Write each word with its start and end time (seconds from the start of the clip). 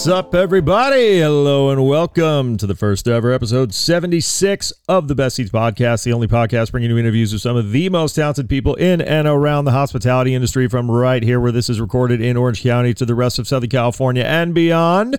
What's 0.00 0.08
up, 0.08 0.34
everybody? 0.34 1.18
Hello 1.18 1.68
and 1.68 1.86
welcome 1.86 2.56
to 2.56 2.66
the 2.66 2.74
first 2.74 3.06
ever 3.06 3.34
episode 3.34 3.74
76 3.74 4.72
of 4.88 5.08
the 5.08 5.14
Best 5.14 5.36
Ceats 5.36 5.50
Podcast, 5.50 6.04
the 6.04 6.14
only 6.14 6.26
podcast 6.26 6.70
bringing 6.70 6.88
you 6.88 6.96
interviews 6.96 7.34
with 7.34 7.42
some 7.42 7.54
of 7.54 7.70
the 7.70 7.90
most 7.90 8.14
talented 8.14 8.48
people 8.48 8.74
in 8.76 9.02
and 9.02 9.28
around 9.28 9.66
the 9.66 9.72
hospitality 9.72 10.34
industry 10.34 10.68
from 10.70 10.90
right 10.90 11.22
here 11.22 11.38
where 11.38 11.52
this 11.52 11.68
is 11.68 11.82
recorded 11.82 12.22
in 12.22 12.38
Orange 12.38 12.62
County 12.62 12.94
to 12.94 13.04
the 13.04 13.14
rest 13.14 13.38
of 13.38 13.46
Southern 13.46 13.68
California 13.68 14.22
and 14.22 14.54
beyond 14.54 15.18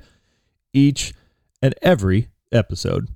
each 0.74 1.14
and 1.62 1.76
every 1.84 2.30
episode. 2.52 3.08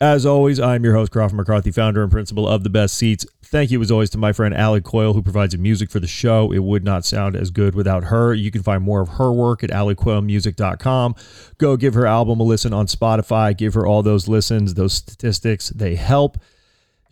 As 0.00 0.26
always, 0.26 0.60
I'm 0.60 0.84
your 0.84 0.92
host, 0.92 1.10
Crawford 1.10 1.38
McCarthy, 1.38 1.70
founder 1.70 2.02
and 2.02 2.12
principal 2.12 2.46
of 2.46 2.62
The 2.62 2.68
Best 2.68 2.98
Ceats. 2.98 3.24
Thank 3.42 3.70
you, 3.70 3.80
as 3.80 3.90
always, 3.90 4.10
to 4.10 4.18
my 4.18 4.30
friend 4.30 4.54
Ali 4.54 4.82
Coyle, 4.82 5.14
who 5.14 5.22
provides 5.22 5.52
the 5.52 5.58
music 5.58 5.90
for 5.90 6.00
the 6.00 6.06
show. 6.06 6.52
It 6.52 6.58
would 6.58 6.84
not 6.84 7.06
sound 7.06 7.34
as 7.34 7.50
good 7.50 7.74
without 7.74 8.04
her. 8.04 8.34
You 8.34 8.50
can 8.50 8.62
find 8.62 8.82
more 8.82 9.00
of 9.00 9.08
her 9.08 9.32
work 9.32 9.64
at 9.64 9.70
alliecoylemusic.com. 9.70 11.14
Go 11.56 11.78
give 11.78 11.94
her 11.94 12.06
album 12.06 12.40
a 12.40 12.42
listen 12.42 12.74
on 12.74 12.88
Spotify. 12.88 13.56
Give 13.56 13.72
her 13.72 13.86
all 13.86 14.02
those 14.02 14.28
listens, 14.28 14.74
those 14.74 14.92
statistics. 14.92 15.70
They 15.70 15.94
help. 15.94 16.36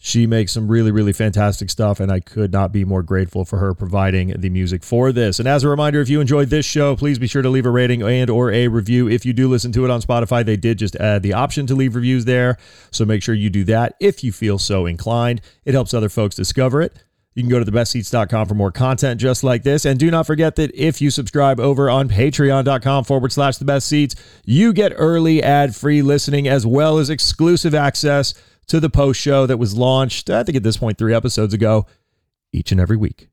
She 0.06 0.26
makes 0.26 0.52
some 0.52 0.68
really, 0.68 0.90
really 0.90 1.14
fantastic 1.14 1.70
stuff, 1.70 1.98
and 1.98 2.12
I 2.12 2.20
could 2.20 2.52
not 2.52 2.72
be 2.72 2.84
more 2.84 3.02
grateful 3.02 3.46
for 3.46 3.58
her 3.58 3.72
providing 3.72 4.34
the 4.38 4.50
music 4.50 4.84
for 4.84 5.12
this. 5.12 5.38
And 5.38 5.48
as 5.48 5.64
a 5.64 5.68
reminder, 5.70 5.98
if 6.02 6.10
you 6.10 6.20
enjoyed 6.20 6.50
this 6.50 6.66
show, 6.66 6.94
please 6.94 7.18
be 7.18 7.26
sure 7.26 7.40
to 7.40 7.48
leave 7.48 7.64
a 7.64 7.70
rating 7.70 8.02
and 8.02 8.28
or 8.28 8.52
a 8.52 8.68
review. 8.68 9.08
If 9.08 9.24
you 9.24 9.32
do 9.32 9.48
listen 9.48 9.72
to 9.72 9.84
it 9.86 9.90
on 9.90 10.02
Spotify, 10.02 10.44
they 10.44 10.58
did 10.58 10.78
just 10.78 10.94
add 10.96 11.22
the 11.22 11.32
option 11.32 11.66
to 11.68 11.74
leave 11.74 11.94
reviews 11.94 12.26
there, 12.26 12.58
so 12.90 13.06
make 13.06 13.22
sure 13.22 13.34
you 13.34 13.48
do 13.48 13.64
that 13.64 13.94
if 13.98 14.22
you 14.22 14.30
feel 14.30 14.58
so 14.58 14.84
inclined. 14.84 15.40
It 15.64 15.72
helps 15.72 15.94
other 15.94 16.10
folks 16.10 16.36
discover 16.36 16.82
it. 16.82 17.02
You 17.34 17.42
can 17.42 17.50
go 17.50 17.64
to 17.64 17.64
thebestceats.com 17.64 18.46
for 18.46 18.54
more 18.54 18.70
content 18.70 19.18
just 19.18 19.42
like 19.42 19.62
this. 19.62 19.86
And 19.86 19.98
do 19.98 20.10
not 20.10 20.26
forget 20.26 20.56
that 20.56 20.70
if 20.74 21.00
you 21.00 21.10
subscribe 21.10 21.58
over 21.58 21.88
on 21.88 22.10
patreon.com 22.10 23.04
forward 23.04 23.32
slash 23.32 23.56
the 23.56 23.64
best 23.64 23.88
ceats, 23.88 24.14
you 24.44 24.74
get 24.74 24.92
early 24.96 25.42
ad 25.42 25.74
free 25.74 26.02
listening 26.02 26.46
as 26.46 26.66
well 26.66 26.98
as 26.98 27.08
exclusive 27.08 27.74
access 27.74 28.34
to 28.66 28.80
the 28.80 28.90
post 28.90 29.20
show 29.20 29.46
that 29.46 29.58
was 29.58 29.76
launched, 29.76 30.30
I 30.30 30.42
think 30.42 30.56
at 30.56 30.62
this 30.62 30.76
point, 30.76 30.98
three 30.98 31.14
episodes 31.14 31.54
ago, 31.54 31.86
each 32.52 32.72
and 32.72 32.80
every 32.80 32.96
week. 32.96 33.28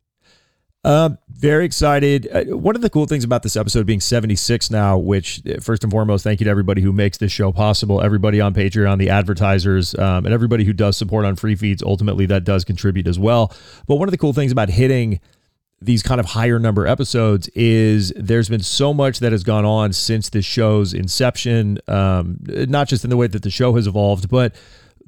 Uh, 0.84 1.12
very 1.30 1.64
excited. 1.64 2.28
Uh, 2.32 2.58
one 2.58 2.76
of 2.76 2.82
the 2.82 2.90
cool 2.90 3.06
things 3.06 3.24
about 3.24 3.44
this 3.44 3.56
episode 3.56 3.86
being 3.86 4.00
76 4.00 4.72
now, 4.72 4.98
which 4.98 5.42
uh, 5.46 5.60
first 5.60 5.84
and 5.84 5.92
foremost, 5.92 6.24
thank 6.24 6.40
you 6.40 6.46
to 6.46 6.50
everybody 6.50 6.82
who 6.82 6.92
makes 6.92 7.20
this 7.20 7.32
show 7.32 7.52
possible, 7.52 8.02
everybody 8.02 8.42
on 8.42 8.54
Patreon, 8.56 8.98
the 8.98 9.10
advertisers, 9.10 9.94
um, 9.96 10.26
and 10.26 10.34
everybody 10.34 10.64
who 10.64 10.74
does 10.74 10.98
support 10.98 11.24
on 11.24 11.36
free 11.36 11.56
feeds. 11.56 11.84
Ultimately, 11.84 12.26
that 12.26 12.46
does 12.46 12.66
contribute 12.66 13.08
as 13.08 13.20
well. 13.20 13.54
But 13.88 13.98
one 13.98 14.08
of 14.08 14.12
the 14.12 14.18
cool 14.18 14.34
things 14.34 14.52
about 14.52 14.70
hitting 14.70 15.20
these 15.82 16.02
kind 16.04 16.20
of 16.20 16.28
higher 16.28 16.60
number 16.60 16.86
episodes 16.88 17.48
is 17.50 18.14
there's 18.16 18.50
been 18.50 18.62
so 18.62 18.94
much 18.94 19.20
that 19.20 19.32
has 19.32 19.44
gone 19.44 19.66
on 19.66 19.94
since 19.94 20.30
the 20.30 20.42
show's 20.42 20.94
inception, 20.94 21.80
um, 21.88 22.38
not 22.42 22.88
just 22.88 23.04
in 23.04 23.10
the 23.10 23.18
way 23.18 23.28
that 23.28 23.42
the 23.42 23.50
show 23.50 23.76
has 23.76 23.88
evolved, 23.88 24.30
but 24.30 24.56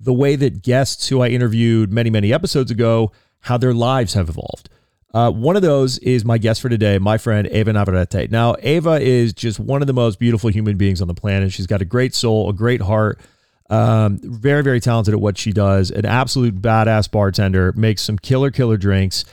the 0.03 0.14
way 0.14 0.36
that 0.36 0.62
guests 0.62 1.08
who 1.08 1.22
I 1.22 1.30
interviewed 1.30 1.91
many, 1.91 2.09
many 2.09 2.34
episodes 2.34 2.72
ago, 2.72 3.12
how 3.41 3.58
their 3.58 3.74
lives 3.74 4.14
have 4.14 4.30
evolved. 4.30 4.69
Uh, 5.14 5.31
one 5.31 5.56
of 5.56 5.62
those 5.62 6.00
is 6.00 6.25
my 6.25 6.38
guest 6.38 6.59
for 6.59 6.69
today, 6.69 6.97
my 6.97 7.18
friend 7.18 7.47
Ava 7.52 7.72
Navarrete. 7.72 8.31
Now, 8.31 8.56
Eva 8.64 9.00
is 9.00 9.31
just 9.31 9.59
one 9.59 9.81
of 9.81 9.88
the 9.88 9.94
most 9.94 10.19
beautiful 10.19 10.50
human 10.50 10.75
beings 10.75 11.02
on 11.02 11.08
the 11.08 11.14
planet. 11.14 11.52
She's 11.52 11.68
got 11.68 11.81
a 11.81 11.86
great 11.86 12.16
soul, 12.16 12.50
a 12.50 12.53
great 12.53 12.81
heart, 12.81 13.19
um, 13.69 14.19
very, 14.24 14.64
very 14.64 14.80
talented 14.80 15.14
at 15.14 15.22
what 15.22 15.38
she 15.38 15.52
does, 15.52 15.91
an 15.91 16.06
absolute 16.06 16.62
badass 16.62 17.09
bartender, 17.09 17.74
makes 17.74 18.02
some 18.02 18.18
killer, 18.18 18.50
killer 18.50 18.78
drinks. 18.78 19.24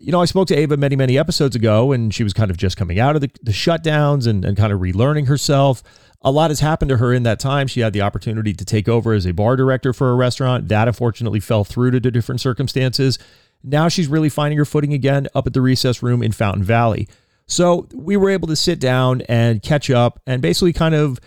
You 0.00 0.12
know, 0.12 0.22
I 0.22 0.24
spoke 0.24 0.48
to 0.48 0.56
Ava 0.56 0.76
many, 0.76 0.96
many 0.96 1.18
episodes 1.18 1.54
ago, 1.54 1.92
and 1.92 2.12
she 2.12 2.24
was 2.24 2.32
kind 2.32 2.50
of 2.50 2.56
just 2.56 2.76
coming 2.76 2.98
out 2.98 3.16
of 3.16 3.20
the, 3.20 3.30
the 3.42 3.52
shutdowns 3.52 4.26
and, 4.26 4.44
and 4.44 4.56
kind 4.56 4.72
of 4.72 4.80
relearning 4.80 5.28
herself 5.28 5.82
a 6.22 6.30
lot 6.30 6.50
has 6.50 6.60
happened 6.60 6.90
to 6.90 6.98
her 6.98 7.12
in 7.12 7.22
that 7.22 7.40
time. 7.40 7.66
She 7.66 7.80
had 7.80 7.92
the 7.92 8.02
opportunity 8.02 8.52
to 8.52 8.64
take 8.64 8.88
over 8.88 9.12
as 9.12 9.26
a 9.26 9.32
bar 9.32 9.56
director 9.56 9.92
for 9.92 10.10
a 10.10 10.14
restaurant. 10.14 10.68
That 10.68 10.86
unfortunately 10.86 11.40
fell 11.40 11.64
through 11.64 11.92
to 11.92 12.00
different 12.00 12.40
circumstances. 12.40 13.18
Now 13.62 13.88
she's 13.88 14.08
really 14.08 14.28
finding 14.28 14.58
her 14.58 14.64
footing 14.64 14.92
again 14.92 15.28
up 15.34 15.46
at 15.46 15.54
the 15.54 15.60
recess 15.60 16.02
room 16.02 16.22
in 16.22 16.32
Fountain 16.32 16.62
Valley. 16.62 17.08
So 17.46 17.88
we 17.94 18.16
were 18.16 18.30
able 18.30 18.48
to 18.48 18.56
sit 18.56 18.80
down 18.80 19.22
and 19.22 19.62
catch 19.62 19.90
up 19.90 20.20
and 20.26 20.40
basically 20.40 20.72
kind 20.72 20.94
of 20.94 21.18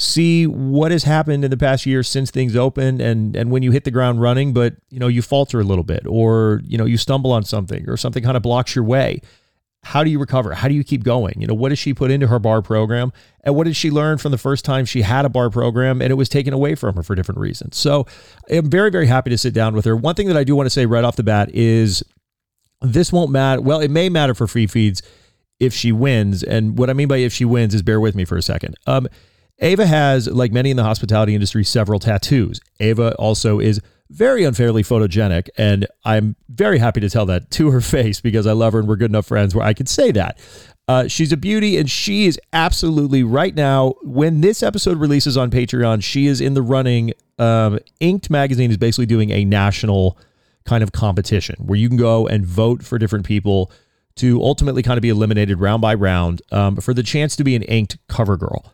see 0.00 0.46
what 0.46 0.90
has 0.90 1.04
happened 1.04 1.44
in 1.44 1.50
the 1.50 1.56
past 1.56 1.84
year 1.84 2.02
since 2.02 2.30
things 2.30 2.56
opened 2.56 3.02
and 3.02 3.36
and 3.36 3.50
when 3.50 3.62
you 3.62 3.70
hit 3.70 3.84
the 3.84 3.90
ground 3.90 4.18
running 4.18 4.54
but 4.54 4.74
you 4.88 4.98
know 4.98 5.08
you 5.08 5.20
falter 5.20 5.60
a 5.60 5.64
little 5.64 5.84
bit 5.84 6.06
or 6.06 6.62
you 6.64 6.78
know 6.78 6.86
you 6.86 6.96
stumble 6.96 7.30
on 7.32 7.44
something 7.44 7.86
or 7.86 7.98
something 7.98 8.22
kind 8.22 8.36
of 8.36 8.42
blocks 8.42 8.74
your 8.74 8.84
way 8.84 9.20
how 9.82 10.04
do 10.04 10.10
you 10.10 10.18
recover? 10.18 10.52
How 10.54 10.68
do 10.68 10.74
you 10.74 10.84
keep 10.84 11.04
going? 11.04 11.40
You 11.40 11.46
know, 11.46 11.54
what 11.54 11.70
does 11.70 11.78
she 11.78 11.94
put 11.94 12.10
into 12.10 12.26
her 12.26 12.38
bar 12.38 12.60
program? 12.60 13.12
And 13.42 13.54
what 13.56 13.64
did 13.64 13.76
she 13.76 13.90
learn 13.90 14.18
from 14.18 14.30
the 14.30 14.38
first 14.38 14.64
time 14.64 14.84
she 14.84 15.02
had 15.02 15.24
a 15.24 15.30
bar 15.30 15.48
program 15.48 16.02
and 16.02 16.10
it 16.10 16.16
was 16.16 16.28
taken 16.28 16.52
away 16.52 16.74
from 16.74 16.96
her 16.96 17.02
for 17.02 17.14
different 17.14 17.40
reasons? 17.40 17.78
So 17.78 18.06
I'm 18.50 18.68
very, 18.68 18.90
very 18.90 19.06
happy 19.06 19.30
to 19.30 19.38
sit 19.38 19.54
down 19.54 19.74
with 19.74 19.86
her. 19.86 19.96
One 19.96 20.14
thing 20.14 20.28
that 20.28 20.36
I 20.36 20.44
do 20.44 20.54
want 20.54 20.66
to 20.66 20.70
say 20.70 20.84
right 20.84 21.02
off 21.02 21.16
the 21.16 21.22
bat 21.22 21.50
is 21.54 22.02
this 22.82 23.10
won't 23.10 23.30
matter. 23.30 23.62
Well, 23.62 23.80
it 23.80 23.90
may 23.90 24.10
matter 24.10 24.34
for 24.34 24.46
free 24.46 24.66
feeds 24.66 25.02
if 25.58 25.72
she 25.72 25.92
wins. 25.92 26.42
And 26.42 26.76
what 26.76 26.90
I 26.90 26.92
mean 26.92 27.08
by 27.08 27.18
if 27.18 27.32
she 27.32 27.46
wins 27.46 27.74
is 27.74 27.82
bear 27.82 28.00
with 28.00 28.14
me 28.14 28.26
for 28.26 28.36
a 28.36 28.42
second. 28.42 28.76
Um, 28.86 29.08
Ava 29.60 29.86
has, 29.86 30.26
like 30.26 30.52
many 30.52 30.70
in 30.70 30.76
the 30.76 30.84
hospitality 30.84 31.34
industry, 31.34 31.64
several 31.64 31.98
tattoos. 31.98 32.60
Ava 32.80 33.14
also 33.16 33.60
is 33.60 33.80
very 34.10 34.44
unfairly 34.44 34.82
photogenic. 34.82 35.48
And 35.56 35.86
I'm 36.04 36.36
very 36.48 36.78
happy 36.78 37.00
to 37.00 37.08
tell 37.08 37.26
that 37.26 37.50
to 37.52 37.70
her 37.70 37.80
face 37.80 38.20
because 38.20 38.46
I 38.46 38.52
love 38.52 38.72
her 38.72 38.80
and 38.80 38.88
we're 38.88 38.96
good 38.96 39.10
enough 39.10 39.26
friends 39.26 39.54
where 39.54 39.64
I 39.64 39.72
can 39.72 39.86
say 39.86 40.10
that. 40.12 40.38
Uh, 40.88 41.06
she's 41.06 41.30
a 41.30 41.36
beauty 41.36 41.76
and 41.78 41.88
she 41.88 42.26
is 42.26 42.38
absolutely 42.52 43.22
right 43.22 43.54
now. 43.54 43.94
When 44.02 44.40
this 44.40 44.62
episode 44.62 44.98
releases 44.98 45.36
on 45.36 45.50
Patreon, 45.50 46.02
she 46.02 46.26
is 46.26 46.40
in 46.40 46.54
the 46.54 46.62
running. 46.62 47.12
Um, 47.38 47.78
Inked 48.00 48.28
Magazine 48.28 48.70
is 48.70 48.76
basically 48.76 49.06
doing 49.06 49.30
a 49.30 49.44
national 49.44 50.18
kind 50.64 50.82
of 50.82 50.90
competition 50.90 51.56
where 51.64 51.78
you 51.78 51.88
can 51.88 51.96
go 51.96 52.26
and 52.26 52.44
vote 52.44 52.82
for 52.82 52.98
different 52.98 53.24
people 53.24 53.70
to 54.16 54.42
ultimately 54.42 54.82
kind 54.82 54.98
of 54.98 55.02
be 55.02 55.08
eliminated 55.08 55.60
round 55.60 55.80
by 55.80 55.94
round 55.94 56.42
um, 56.50 56.76
for 56.76 56.92
the 56.92 57.02
chance 57.02 57.36
to 57.36 57.44
be 57.44 57.54
an 57.54 57.62
inked 57.62 57.96
cover 58.08 58.36
girl. 58.36 58.72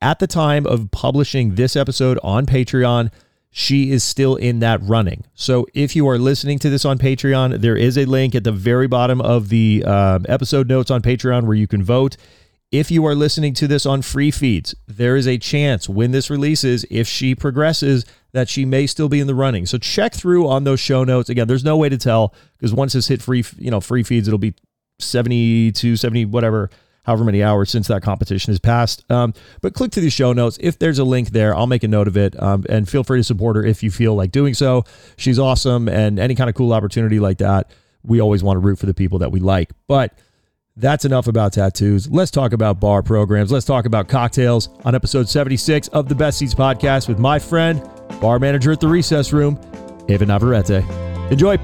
At 0.00 0.20
the 0.20 0.28
time 0.28 0.64
of 0.66 0.92
publishing 0.92 1.56
this 1.56 1.74
episode 1.74 2.20
on 2.22 2.46
Patreon, 2.46 3.10
she 3.50 3.90
is 3.90 4.04
still 4.04 4.36
in 4.36 4.60
that 4.60 4.80
running. 4.82 5.24
So 5.34 5.66
if 5.74 5.96
you 5.96 6.08
are 6.08 6.18
listening 6.18 6.60
to 6.60 6.70
this 6.70 6.84
on 6.84 6.98
Patreon, 6.98 7.60
there 7.60 7.76
is 7.76 7.98
a 7.98 8.04
link 8.04 8.36
at 8.36 8.44
the 8.44 8.52
very 8.52 8.86
bottom 8.86 9.20
of 9.20 9.48
the 9.48 9.84
um, 9.84 10.24
episode 10.28 10.68
notes 10.68 10.92
on 10.92 11.02
Patreon 11.02 11.44
where 11.44 11.56
you 11.56 11.66
can 11.66 11.82
vote. 11.82 12.16
If 12.70 12.92
you 12.92 13.04
are 13.06 13.14
listening 13.14 13.54
to 13.54 13.66
this 13.66 13.86
on 13.86 14.02
free 14.02 14.30
feeds, 14.30 14.72
there 14.86 15.16
is 15.16 15.26
a 15.26 15.38
chance 15.38 15.88
when 15.88 16.12
this 16.12 16.30
releases, 16.30 16.84
if 16.90 17.08
she 17.08 17.34
progresses, 17.34 18.04
that 18.32 18.48
she 18.48 18.64
may 18.64 18.86
still 18.86 19.08
be 19.08 19.18
in 19.18 19.26
the 19.26 19.34
running. 19.34 19.66
So 19.66 19.78
check 19.78 20.14
through 20.14 20.46
on 20.46 20.62
those 20.62 20.78
show 20.78 21.02
notes. 21.02 21.28
Again, 21.28 21.48
there's 21.48 21.64
no 21.64 21.76
way 21.76 21.88
to 21.88 21.98
tell 21.98 22.34
because 22.56 22.72
once 22.72 22.92
this 22.92 23.08
hit 23.08 23.22
free, 23.22 23.42
you 23.56 23.70
know, 23.70 23.80
free 23.80 24.04
feeds, 24.04 24.28
it'll 24.28 24.38
be 24.38 24.54
72, 25.00 25.96
70, 25.96 26.26
whatever 26.26 26.70
however 27.08 27.24
many 27.24 27.42
hours 27.42 27.70
since 27.70 27.88
that 27.88 28.02
competition 28.02 28.52
has 28.52 28.60
passed. 28.60 29.10
Um, 29.10 29.32
but 29.62 29.72
click 29.72 29.90
to 29.92 30.00
the 30.02 30.10
show 30.10 30.34
notes. 30.34 30.58
If 30.60 30.78
there's 30.78 30.98
a 30.98 31.04
link 31.04 31.30
there, 31.30 31.56
I'll 31.56 31.66
make 31.66 31.82
a 31.82 31.88
note 31.88 32.06
of 32.06 32.18
it. 32.18 32.40
Um, 32.40 32.66
and 32.68 32.86
feel 32.86 33.02
free 33.02 33.18
to 33.18 33.24
support 33.24 33.56
her 33.56 33.64
if 33.64 33.82
you 33.82 33.90
feel 33.90 34.14
like 34.14 34.30
doing 34.30 34.52
so. 34.52 34.84
She's 35.16 35.38
awesome. 35.38 35.88
And 35.88 36.18
any 36.18 36.34
kind 36.34 36.50
of 36.50 36.54
cool 36.54 36.74
opportunity 36.74 37.18
like 37.18 37.38
that, 37.38 37.70
we 38.02 38.20
always 38.20 38.42
want 38.42 38.56
to 38.56 38.60
root 38.60 38.78
for 38.78 38.84
the 38.84 38.92
people 38.92 39.20
that 39.20 39.32
we 39.32 39.40
like. 39.40 39.70
But 39.86 40.18
that's 40.76 41.06
enough 41.06 41.28
about 41.28 41.54
tattoos. 41.54 42.10
Let's 42.10 42.30
talk 42.30 42.52
about 42.52 42.78
bar 42.78 43.02
programs. 43.02 43.50
Let's 43.50 43.66
talk 43.66 43.86
about 43.86 44.06
cocktails 44.08 44.68
on 44.84 44.94
episode 44.94 45.30
76 45.30 45.88
of 45.88 46.10
the 46.10 46.14
Best 46.14 46.38
Ceats 46.38 46.54
podcast 46.54 47.08
with 47.08 47.18
my 47.18 47.38
friend, 47.38 47.82
bar 48.20 48.38
manager 48.38 48.70
at 48.70 48.80
the 48.80 48.88
recess 48.88 49.32
room, 49.32 49.58
Ava 50.10 50.26
Navarrete. 50.26 50.84
Enjoy. 51.32 51.56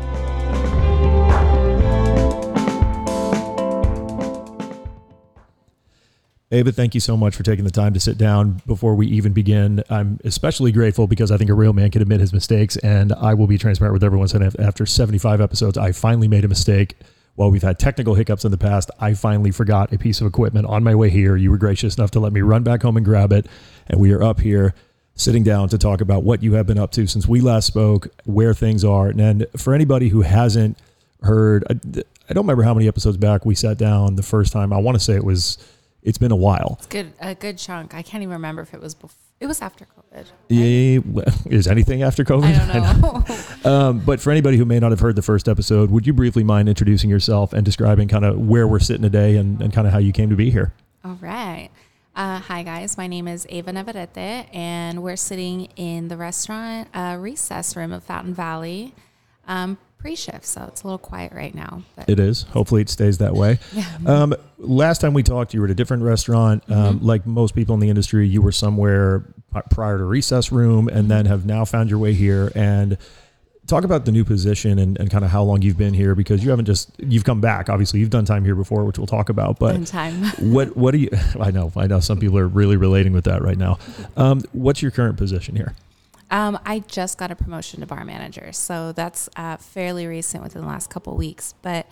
Ava, 6.55 6.71
thank 6.71 6.95
you 6.95 7.01
so 7.01 7.17
much 7.17 7.35
for 7.35 7.43
taking 7.43 7.65
the 7.65 7.71
time 7.73 7.95
to 7.95 8.01
sit 8.01 8.17
down 8.17 8.62
before 8.65 8.95
we 8.95 9.09
even 9.09 9.33
begin. 9.33 9.83
I'm 9.91 10.21
especially 10.23 10.71
grateful 10.71 11.09
because 11.09 11.33
I 11.33 11.37
think 11.37 11.51
a 11.51 11.55
real 11.55 11.73
man 11.73 11.91
can 11.91 12.01
admit 12.01 12.21
his 12.21 12.33
mistakes, 12.33 12.77
and 12.77 13.12
I 13.12 13.35
will 13.35 13.49
be 13.49 13.59
transparent 13.59 13.93
with 13.93 14.05
everyone. 14.05 14.29
Saying 14.29 14.53
after 14.61 14.87
75 14.87 15.41
episodes, 15.41 15.77
I 15.77 15.91
finally 15.91 16.29
made 16.29 16.45
a 16.45 16.49
mistake. 16.49 16.95
While 17.35 17.51
we've 17.51 17.65
had 17.65 17.81
technical 17.81 18.15
hiccups 18.15 18.45
in 18.45 18.53
the 18.53 18.56
past, 18.56 18.93
I 19.01 19.15
finally 19.15 19.51
forgot 19.51 19.93
a 19.93 19.99
piece 19.99 20.21
of 20.21 20.29
equipment 20.29 20.67
on 20.67 20.85
my 20.85 20.95
way 20.95 21.11
here. 21.11 21.35
You 21.35 21.51
were 21.51 21.59
gracious 21.59 21.99
enough 21.99 22.12
to 22.12 22.21
let 22.21 22.33
me 22.33 22.41
run 22.41 22.62
back 22.62 22.83
home 22.83 22.97
and 22.97 23.05
grab 23.05 23.33
it, 23.33 23.49
and 23.89 23.99
we 23.99 24.12
are 24.12 24.23
up 24.23 24.39
here 24.39 24.75
sitting 25.17 25.43
down 25.43 25.69
to 25.71 25.79
talk 25.79 26.00
about 26.00 26.23
what 26.23 26.45
you 26.45 26.53
have 26.53 26.69
been 26.69 26.79
up 26.79 26.93
to 26.93 27.09
since 27.09 27.27
we 27.27 27.41
last 27.41 27.67
spoke, 27.67 28.07
where 28.27 28.55
things 28.55 28.85
are, 28.85 29.09
and 29.09 29.49
for 29.57 29.75
anybody 29.75 30.09
who 30.09 30.21
hasn't 30.21 30.79
heard, 31.23 31.65
I 31.67 32.33
don't 32.33 32.45
remember 32.45 32.62
how 32.62 32.75
many 32.75 32.87
episodes 32.87 33.17
back 33.17 33.45
we 33.45 33.57
sat 33.57 33.77
down 33.77 34.15
the 34.15 34.23
first 34.23 34.53
time. 34.53 34.73
I 34.73 34.77
want 34.77 34.95
to 34.95 35.03
say 35.03 35.15
it 35.15 35.25
was 35.25 35.59
it's 36.05 36.19
been 36.19 36.31
a 36.31 36.37
while. 36.37 36.77
It's 36.79 36.87
good, 36.87 37.12
a 37.21 37.35
good 37.35 37.59
chunk. 37.59 37.95
I 37.95 38.03
can't 38.03 38.23
even 38.23 38.35
remember 38.35 38.62
if 38.62 38.73
it 38.75 38.81
was 38.81 38.95
before. 38.95 39.19
It 39.41 39.47
was 39.47 39.61
after 39.61 39.85
COVID. 39.85 40.27
Yeah, 40.49 41.01
well, 41.05 41.25
is 41.47 41.67
anything 41.67 42.03
after 42.03 42.25
COVID? 42.25 42.71
I 42.71 42.73
don't 42.79 43.01
know. 43.01 43.25
Um, 43.65 44.01
but 44.01 44.21
for 44.21 44.31
anybody 44.31 44.59
who 44.59 44.67
may 44.67 44.79
not 44.79 44.91
have 44.91 45.01
heard 45.01 45.17
the 45.17 45.23
first 45.23 45.49
episode, 45.49 45.91
would 45.91 46.06
you 46.06 46.12
briefly 46.12 46.45
mind 46.45 46.69
introducing 46.69 47.09
yourself 47.09 47.55
and 47.55 47.65
describing 47.65 48.09
kind 48.09 48.25
of 48.27 48.39
where 48.39 48.69
we're 48.69 48.79
sitting 48.79 49.01
today 49.03 49.37
and, 49.37 49.61
and 49.62 49.73
kind 49.73 49.87
of 49.87 49.93
how 49.93 49.99
you 49.99 50.12
came 50.12 50.29
to 50.29 50.37
be 50.37 50.51
here? 50.51 50.75
All 51.03 51.19
right. 51.21 51.71
Uh, 52.15 52.41
hi, 52.41 52.62
guys. 52.62 52.99
My 52.99 53.07
name 53.07 53.27
is 53.27 53.47
Ava 53.49 53.73
Navarrete, 53.73 54.47
and 54.53 55.03
we're 55.03 55.17
sitting 55.17 55.65
in 55.77 56.09
the 56.09 56.17
restaurant 56.19 56.89
uh, 56.95 57.17
recess 57.19 57.75
room 57.75 57.91
of 57.93 58.05
Fountain 58.05 58.35
Valley. 58.35 58.95
Um, 59.49 59.79
pre-shift, 60.05 60.45
so 60.45 60.62
it's 60.69 60.83
a 60.83 60.87
little 60.87 60.99
quiet 60.99 61.33
right 61.33 61.55
now. 61.55 61.83
But 61.97 62.11
It 62.11 62.21
is. 62.21 62.43
Hopefully, 62.43 62.83
it 62.83 62.91
stays 62.91 63.19
that 63.19 63.33
way. 63.33 63.59
Um, 64.06 64.35
last 64.59 65.01
time 65.01 65.15
we 65.15 65.23
talked, 65.23 65.55
you 65.55 65.61
were 65.61 65.67
at 65.67 65.71
a 65.71 65.75
different 65.75 66.03
restaurant. 66.03 66.62
Um, 66.71 67.01
Like 67.01 67.27
most 67.27 67.55
people 67.55 67.73
in 67.75 67.81
the 67.81 67.89
industry, 67.89 68.29
you 68.29 68.43
were 68.43 68.53
somewhere 68.53 69.25
prior 69.71 69.97
to 69.97 70.05
recess 70.05 70.53
room, 70.53 70.89
and 70.89 71.11
then 71.11 71.25
have 71.25 71.47
now 71.47 71.65
found 71.65 71.89
your 71.89 71.99
way 71.99 72.12
here. 72.12 72.53
And 72.55 72.99
talk 73.67 73.85
about 73.85 74.05
the 74.05 74.12
new 74.12 74.25
position 74.25 74.79
and, 74.79 74.99
and 74.99 75.11
kind 75.11 75.25
of 75.25 75.31
how 75.31 75.43
long 75.43 75.62
you've 75.62 75.79
been 75.79 75.95
here, 75.95 76.15
because 76.15 76.45
you 76.45 76.50
haven't 76.50 76.67
just 76.67 76.91
you've 76.99 77.25
come 77.25 77.41
back. 77.41 77.71
Obviously, 77.71 77.99
you've 78.00 78.11
done 78.11 78.27
time 78.27 78.45
here 78.45 78.55
before, 78.55 78.85
which 78.85 78.99
we'll 78.99 79.07
talk 79.07 79.31
about. 79.31 79.59
But 79.59 79.77
what 80.41 80.77
what 80.77 80.91
do 80.91 80.99
you? 80.99 81.09
I 81.41 81.50
know, 81.50 81.73
I 81.77 81.87
know. 81.87 82.00
Some 82.00 82.19
people 82.21 82.37
are 82.39 82.49
really 82.49 82.77
relating 82.77 83.15
with 83.15 83.25
that 83.25 83.41
right 83.41 83.59
now. 83.59 83.79
Um, 84.19 84.43
what's 84.53 84.83
your 84.83 84.91
current 84.91 85.17
position 85.17 85.57
here? 85.57 85.75
Um, 86.35 86.59
I 86.67 86.81
just 86.81 87.17
got 87.17 87.31
a 87.31 87.37
promotion 87.37 87.79
to 87.79 87.87
bar 87.87 88.05
manager, 88.05 88.51
so 88.51 88.91
that's 88.91 89.29
uh, 89.37 89.57
fairly 89.57 90.09
recent 90.09 90.43
within 90.43 90.63
the 90.63 90.67
last 90.67 90.91
couple 90.91 91.17
weeks. 91.17 91.55
But 91.63 91.87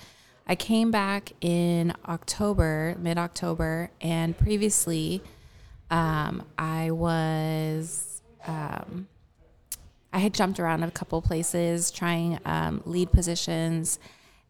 I 0.48 0.56
came 0.56 0.90
back 0.90 1.30
in 1.40 1.94
October, 2.08 2.96
mid 2.98 3.18
October, 3.18 3.92
and 4.00 4.36
previously 4.36 5.22
um, 5.92 6.44
I 6.58 6.90
was 6.90 8.20
um, 8.44 9.06
I 10.12 10.18
had 10.18 10.34
jumped 10.34 10.58
around 10.58 10.82
a 10.82 10.90
couple 10.90 11.22
places 11.22 11.92
trying 11.92 12.40
um, 12.44 12.82
lead 12.84 13.12
positions, 13.12 14.00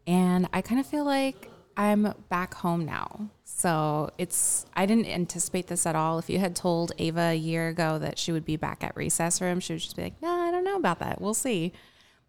and 0.06 0.48
I 0.54 0.62
kind 0.62 0.80
of 0.80 0.86
feel 0.86 1.04
like 1.04 1.50
I'm 1.76 2.14
back 2.30 2.54
home 2.54 2.86
now. 2.86 3.28
So 3.62 4.10
it's 4.18 4.66
I 4.74 4.86
didn't 4.86 5.06
anticipate 5.06 5.68
this 5.68 5.86
at 5.86 5.94
all. 5.94 6.18
If 6.18 6.28
you 6.28 6.40
had 6.40 6.56
told 6.56 6.90
Ava 6.98 7.28
a 7.28 7.34
year 7.36 7.68
ago 7.68 7.96
that 7.96 8.18
she 8.18 8.32
would 8.32 8.44
be 8.44 8.56
back 8.56 8.82
at 8.82 8.96
recess 8.96 9.40
room, 9.40 9.60
she 9.60 9.74
would 9.74 9.82
just 9.82 9.94
be 9.94 10.02
like, 10.02 10.20
"No, 10.20 10.32
I 10.32 10.50
don't 10.50 10.64
know 10.64 10.74
about 10.74 10.98
that. 10.98 11.20
We'll 11.20 11.32
see." 11.32 11.72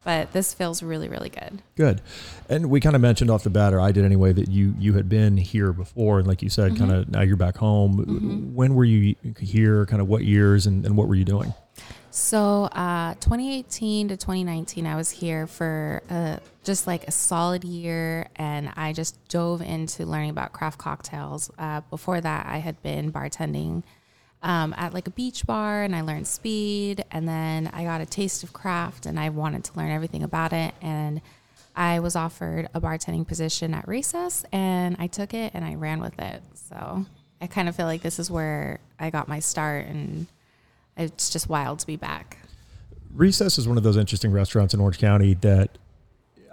But 0.03 0.31
this 0.31 0.53
feels 0.53 0.83
really, 0.83 1.09
really 1.09 1.29
good. 1.29 1.63
Good. 1.75 2.01
And 2.49 2.69
we 2.69 2.79
kind 2.79 2.95
of 2.95 3.01
mentioned 3.01 3.31
off 3.31 3.41
the 3.41 3.49
bat, 3.49 3.73
or 3.73 3.79
I 3.79 3.91
did 3.91 4.05
anyway, 4.05 4.31
that 4.33 4.51
you 4.51 4.75
you 4.77 4.93
had 4.93 5.09
been 5.09 5.37
here 5.37 5.73
before, 5.73 6.19
and 6.19 6.27
like 6.27 6.43
you 6.43 6.49
said, 6.49 6.77
kind 6.77 6.91
of 6.91 7.05
mm-hmm. 7.05 7.13
now 7.13 7.21
you're 7.21 7.35
back 7.35 7.57
home. 7.57 7.97
Mm-hmm. 7.97 8.53
When 8.53 8.75
were 8.75 8.85
you 8.85 9.15
here? 9.39 9.87
Kind 9.87 10.03
of 10.03 10.07
what 10.07 10.23
years, 10.23 10.67
and, 10.67 10.85
and 10.85 10.95
what 10.95 11.07
were 11.07 11.15
you 11.15 11.25
doing? 11.25 11.51
So, 12.15 12.65
uh, 12.65 13.15
2018 13.15 14.09
to 14.09 14.17
2019, 14.17 14.85
I 14.85 14.95
was 14.95 15.09
here 15.09 15.47
for 15.47 16.03
uh, 16.11 16.37
just 16.63 16.85
like 16.85 17.07
a 17.07 17.11
solid 17.11 17.63
year, 17.63 18.27
and 18.35 18.71
I 18.75 18.93
just 18.93 19.17
dove 19.29 19.63
into 19.63 20.05
learning 20.05 20.29
about 20.29 20.53
craft 20.53 20.77
cocktails. 20.77 21.49
Uh, 21.57 21.81
before 21.89 22.21
that, 22.21 22.45
I 22.45 22.59
had 22.59 22.79
been 22.83 23.11
bartending 23.11 23.81
um, 24.43 24.75
at 24.77 24.93
like 24.93 25.07
a 25.07 25.09
beach 25.09 25.47
bar, 25.47 25.81
and 25.81 25.95
I 25.95 26.01
learned 26.01 26.27
speed, 26.27 27.03
and 27.09 27.27
then 27.27 27.71
I 27.73 27.83
got 27.83 27.99
a 27.99 28.05
taste 28.05 28.43
of 28.43 28.53
craft, 28.53 29.07
and 29.07 29.19
I 29.19 29.29
wanted 29.29 29.63
to 29.63 29.75
learn 29.75 29.89
everything 29.89 30.21
about 30.21 30.53
it, 30.53 30.75
and 30.83 31.19
I 31.75 31.99
was 31.99 32.15
offered 32.15 32.69
a 32.75 32.79
bartending 32.79 33.27
position 33.27 33.73
at 33.73 33.87
Recess, 33.87 34.45
and 34.51 34.95
I 34.99 35.07
took 35.07 35.33
it 35.33 35.55
and 35.55 35.65
I 35.65 35.73
ran 35.73 35.99
with 35.99 36.19
it. 36.19 36.43
So 36.53 37.07
I 37.41 37.47
kind 37.47 37.67
of 37.67 37.75
feel 37.75 37.87
like 37.87 38.03
this 38.03 38.19
is 38.19 38.29
where 38.29 38.81
I 38.99 39.09
got 39.09 39.27
my 39.27 39.39
start, 39.39 39.87
and 39.87 40.27
it's 40.97 41.29
just 41.29 41.49
wild 41.49 41.79
to 41.79 41.87
be 41.87 41.95
back. 41.95 42.39
Recess 43.13 43.57
is 43.57 43.67
one 43.67 43.77
of 43.77 43.83
those 43.83 43.97
interesting 43.97 44.31
restaurants 44.31 44.73
in 44.73 44.79
Orange 44.79 44.97
County 44.97 45.35
that 45.35 45.77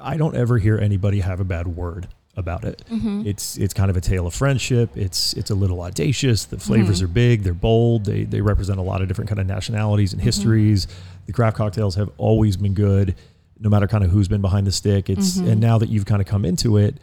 I 0.01 0.17
don't 0.17 0.37
ever 0.37 0.59
hear 0.59 0.79
anybody 0.79 1.21
have 1.21 1.41
a 1.41 1.45
bad 1.45 1.69
word 1.69 2.09
about 2.37 2.65
it. 2.65 2.83
Mm-hmm. 2.91 3.27
It's 3.27 3.57
it's 3.57 3.75
kind 3.75 3.91
of 3.91 3.97
a 3.97 4.01
tale 4.01 4.27
of 4.27 4.35
friendship. 4.35 4.97
It's 4.97 5.33
it's 5.35 5.51
a 5.51 5.55
little 5.55 5.81
audacious. 5.81 6.45
The 6.45 6.59
flavors 6.59 6.99
mm-hmm. 6.99 7.05
are 7.07 7.15
big. 7.15 7.43
They're 7.43 7.55
bold. 7.55 8.05
They 8.05 8.25
they 8.25 8.41
represent 8.41 8.79
a 8.79 8.83
lot 8.83 9.03
of 9.03 9.09
different 9.09 9.29
kind 9.29 9.41
of 9.41 9.47
nationalities 9.47 10.13
and 10.13 10.21
mm-hmm. 10.21 10.27
histories. 10.27 10.87
The 11.27 11.33
craft 11.33 11.57
cocktails 11.57 11.95
have 11.97 12.11
always 12.19 12.57
been 12.57 12.75
good, 12.75 13.15
no 13.59 13.69
matter 13.69 13.87
kind 13.87 14.05
of 14.05 14.11
who's 14.11 14.29
been 14.29 14.41
behind 14.41 14.67
the 14.67 14.73
stick. 14.73 15.09
It's 15.11 15.37
and 15.37 15.61
now 15.61 15.79
that 15.79 15.89
you've 15.89 16.07
kind 16.07 16.21
of 16.21 16.27
come 16.27 16.45
into 16.45 16.77
it, 16.77 16.97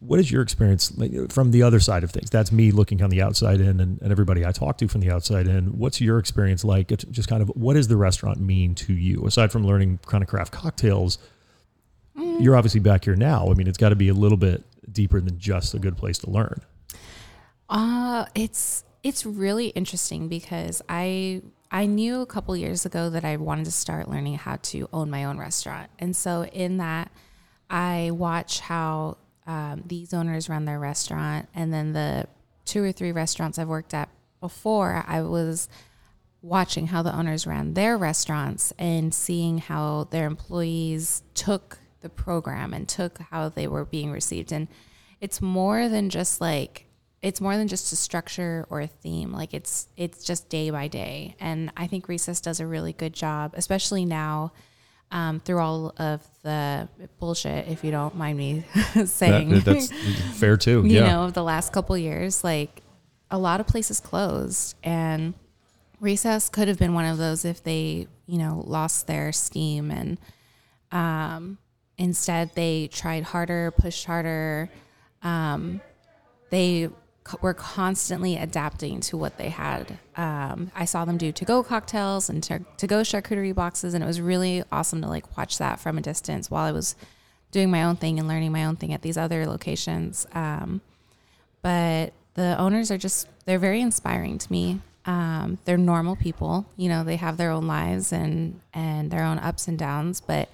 what 0.00 0.20
is 0.20 0.30
your 0.30 0.42
experience 0.42 0.96
like, 0.96 1.32
from 1.32 1.50
the 1.50 1.62
other 1.62 1.80
side 1.80 2.04
of 2.04 2.10
things? 2.10 2.30
That's 2.30 2.52
me 2.52 2.70
looking 2.70 3.02
on 3.02 3.10
the 3.10 3.22
outside 3.22 3.60
in, 3.60 3.80
and, 3.80 4.00
and 4.00 4.12
everybody 4.12 4.46
I 4.46 4.52
talk 4.52 4.78
to 4.78 4.88
from 4.88 5.00
the 5.00 5.10
outside 5.10 5.48
in. 5.48 5.78
What's 5.78 6.00
your 6.00 6.18
experience 6.18 6.64
like? 6.64 6.92
It's 6.92 7.04
just 7.04 7.28
kind 7.28 7.42
of 7.42 7.48
what 7.48 7.74
does 7.74 7.88
the 7.88 7.96
restaurant 7.96 8.40
mean 8.40 8.74
to 8.76 8.92
you 8.92 9.26
aside 9.26 9.50
from 9.50 9.66
learning 9.66 9.98
kind 10.06 10.22
of 10.22 10.28
craft 10.28 10.52
cocktails? 10.52 11.18
You're 12.14 12.56
obviously 12.56 12.80
back 12.80 13.04
here 13.04 13.14
now. 13.14 13.48
I 13.48 13.54
mean, 13.54 13.68
it's 13.68 13.78
got 13.78 13.90
to 13.90 13.96
be 13.96 14.08
a 14.08 14.14
little 14.14 14.38
bit 14.38 14.64
deeper 14.92 15.20
than 15.20 15.38
just 15.38 15.74
a 15.74 15.78
good 15.78 15.96
place 15.96 16.18
to 16.18 16.30
learn. 16.30 16.60
Uh, 17.68 18.26
it's 18.34 18.84
it's 19.02 19.24
really 19.24 19.68
interesting 19.68 20.28
because 20.28 20.82
I 20.88 21.42
I 21.70 21.86
knew 21.86 22.20
a 22.20 22.26
couple 22.26 22.56
years 22.56 22.86
ago 22.86 23.10
that 23.10 23.24
I 23.24 23.36
wanted 23.36 23.66
to 23.66 23.72
start 23.72 24.08
learning 24.08 24.36
how 24.36 24.56
to 24.62 24.88
own 24.92 25.10
my 25.10 25.24
own 25.24 25.38
restaurant, 25.38 25.90
and 25.98 26.16
so 26.16 26.44
in 26.44 26.78
that, 26.78 27.10
I 27.70 28.10
watch 28.12 28.60
how 28.60 29.18
um, 29.48 29.82
these 29.86 30.12
owners 30.12 30.48
run 30.48 30.66
their 30.66 30.78
restaurant, 30.78 31.48
and 31.54 31.72
then 31.72 31.94
the 31.94 32.28
two 32.66 32.84
or 32.84 32.92
three 32.92 33.12
restaurants 33.12 33.58
I've 33.58 33.66
worked 33.66 33.94
at 33.94 34.10
before, 34.40 35.02
I 35.08 35.22
was 35.22 35.68
watching 36.42 36.88
how 36.88 37.02
the 37.02 37.16
owners 37.16 37.46
ran 37.46 37.74
their 37.74 37.96
restaurants 37.96 38.72
and 38.78 39.12
seeing 39.12 39.58
how 39.58 40.04
their 40.10 40.26
employees 40.26 41.22
took 41.34 41.78
the 42.00 42.10
program 42.10 42.72
and 42.74 42.86
took 42.86 43.18
how 43.30 43.48
they 43.48 43.66
were 43.66 43.86
being 43.86 44.12
received. 44.12 44.52
And 44.52 44.68
it's 45.20 45.40
more 45.40 45.88
than 45.88 46.10
just 46.10 46.40
like 46.40 46.84
it's 47.20 47.40
more 47.40 47.56
than 47.56 47.66
just 47.66 47.92
a 47.92 47.96
structure 47.96 48.64
or 48.70 48.80
a 48.80 48.86
theme. 48.86 49.32
Like 49.32 49.52
it's 49.52 49.88
it's 49.96 50.22
just 50.22 50.48
day 50.48 50.70
by 50.70 50.86
day. 50.88 51.34
And 51.40 51.72
i 51.76 51.86
think 51.86 52.06
recess 52.06 52.40
does 52.40 52.60
a 52.60 52.66
really 52.66 52.92
good 52.92 53.14
job 53.14 53.54
especially 53.56 54.04
now 54.04 54.52
um, 55.10 55.40
through 55.40 55.58
all 55.58 55.92
of 55.98 56.22
the 56.42 56.88
bullshit 57.18 57.66
if 57.68 57.82
you 57.82 57.90
don't 57.90 58.14
mind 58.16 58.36
me 58.38 58.64
saying 59.06 59.50
That- 59.50 59.64
that's 59.64 59.90
fair 60.38 60.56
too. 60.56 60.82
you 60.84 60.96
yeah. 61.00 61.08
know, 61.12 61.30
the 61.30 61.42
last 61.42 61.72
couple 61.72 61.96
years, 61.96 62.44
like 62.44 62.82
a 63.30 63.38
lot 63.38 63.60
of 63.60 63.66
places 63.66 64.00
closed 64.00 64.74
and 64.82 65.34
recess 66.00 66.48
could 66.48 66.68
have 66.68 66.78
been 66.78 66.94
one 66.94 67.04
of 67.04 67.18
those 67.18 67.44
if 67.44 67.62
they, 67.62 68.06
you 68.26 68.38
know, 68.38 68.62
lost 68.66 69.06
their 69.06 69.32
steam 69.32 69.90
and 69.90 70.18
um 70.92 71.58
instead 71.98 72.50
they 72.54 72.88
tried 72.92 73.22
harder, 73.24 73.70
pushed 73.70 74.04
harder. 74.06 74.70
Um 75.22 75.80
they 76.50 76.88
were 77.40 77.54
constantly 77.54 78.36
adapting 78.36 79.00
to 79.00 79.16
what 79.16 79.38
they 79.38 79.48
had. 79.48 79.98
Um, 80.16 80.70
I 80.74 80.84
saw 80.84 81.04
them 81.04 81.16
do 81.16 81.32
to-go 81.32 81.62
cocktails 81.62 82.28
and 82.28 82.42
to- 82.44 82.64
to-go 82.76 83.02
charcuterie 83.02 83.54
boxes, 83.54 83.94
and 83.94 84.02
it 84.02 84.06
was 84.06 84.20
really 84.20 84.64
awesome 84.72 85.02
to 85.02 85.08
like 85.08 85.36
watch 85.36 85.58
that 85.58 85.80
from 85.80 85.98
a 85.98 86.00
distance 86.00 86.50
while 86.50 86.64
I 86.64 86.72
was 86.72 86.96
doing 87.50 87.70
my 87.70 87.82
own 87.84 87.96
thing 87.96 88.18
and 88.18 88.28
learning 88.28 88.52
my 88.52 88.64
own 88.64 88.76
thing 88.76 88.92
at 88.92 89.02
these 89.02 89.16
other 89.16 89.46
locations. 89.46 90.26
Um, 90.32 90.80
but 91.62 92.12
the 92.34 92.56
owners 92.58 92.90
are 92.90 92.98
just 92.98 93.28
they're 93.46 93.58
very 93.58 93.80
inspiring 93.80 94.38
to 94.38 94.52
me. 94.52 94.80
Um, 95.06 95.58
they're 95.64 95.78
normal 95.78 96.16
people, 96.16 96.66
you 96.76 96.88
know, 96.88 97.02
they 97.02 97.16
have 97.16 97.36
their 97.36 97.50
own 97.50 97.66
lives 97.66 98.12
and 98.12 98.60
and 98.74 99.10
their 99.10 99.24
own 99.24 99.38
ups 99.38 99.66
and 99.66 99.78
downs, 99.78 100.20
but 100.20 100.48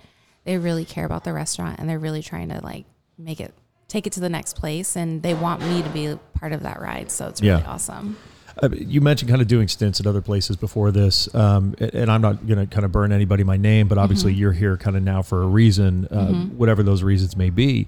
they 0.45 0.59
really 0.59 0.85
care 0.85 1.04
about 1.04 1.25
the 1.25 1.33
restaurant 1.33 1.81
and 1.81 1.88
they're 1.88 1.99
really 1.99 2.23
trying 2.23 2.50
to 2.50 2.61
like 2.62 2.85
make 3.19 3.40
it 3.40 3.52
take 3.88 4.07
it 4.07 4.12
to 4.14 4.21
the 4.21 4.29
next 4.29 4.57
place 4.57 4.97
and 4.97 5.23
they 5.23 5.35
want 5.35 5.61
me 5.62 5.83
to 5.83 5.88
be 5.91 6.19
part 6.35 6.53
of 6.53 6.62
that 6.62 6.81
ride. 6.81 7.11
So 7.11 7.29
it's 7.29 7.41
really 7.41 7.61
Yeah. 7.62 7.69
awesome. 7.71 8.17
Uh, 8.62 8.69
you 8.73 9.00
mentioned 9.00 9.29
kind 9.29 9.43
of 9.43 9.49
doing 9.49 9.67
stints 9.67 9.99
at 9.99 10.07
other 10.07 10.21
places 10.21 10.57
before 10.57 10.93
this, 10.93 11.33
um, 11.35 11.75
and 11.81 12.09
I'm 12.09 12.23
not 12.23 12.47
going 12.47 12.61
to 12.61 12.73
kind 12.73 12.85
of 12.85 12.93
burn 12.93 13.11
anybody 13.11 13.43
my 13.43 13.57
name, 13.57 13.88
but 13.88 13.99
obviously 13.99 14.31
Mm-hmm. 14.33 14.41
you're 14.41 14.53
here 14.53 14.76
kind 14.76 14.97
of 14.97 15.03
now 15.03 15.23
for 15.23 15.43
a 15.43 15.47
reason, 15.47 16.07
uh, 16.07 16.33
whatever 16.57 16.83
those 16.85 17.03
reasons 17.03 17.37
may 17.37 17.50
be. 17.50 17.87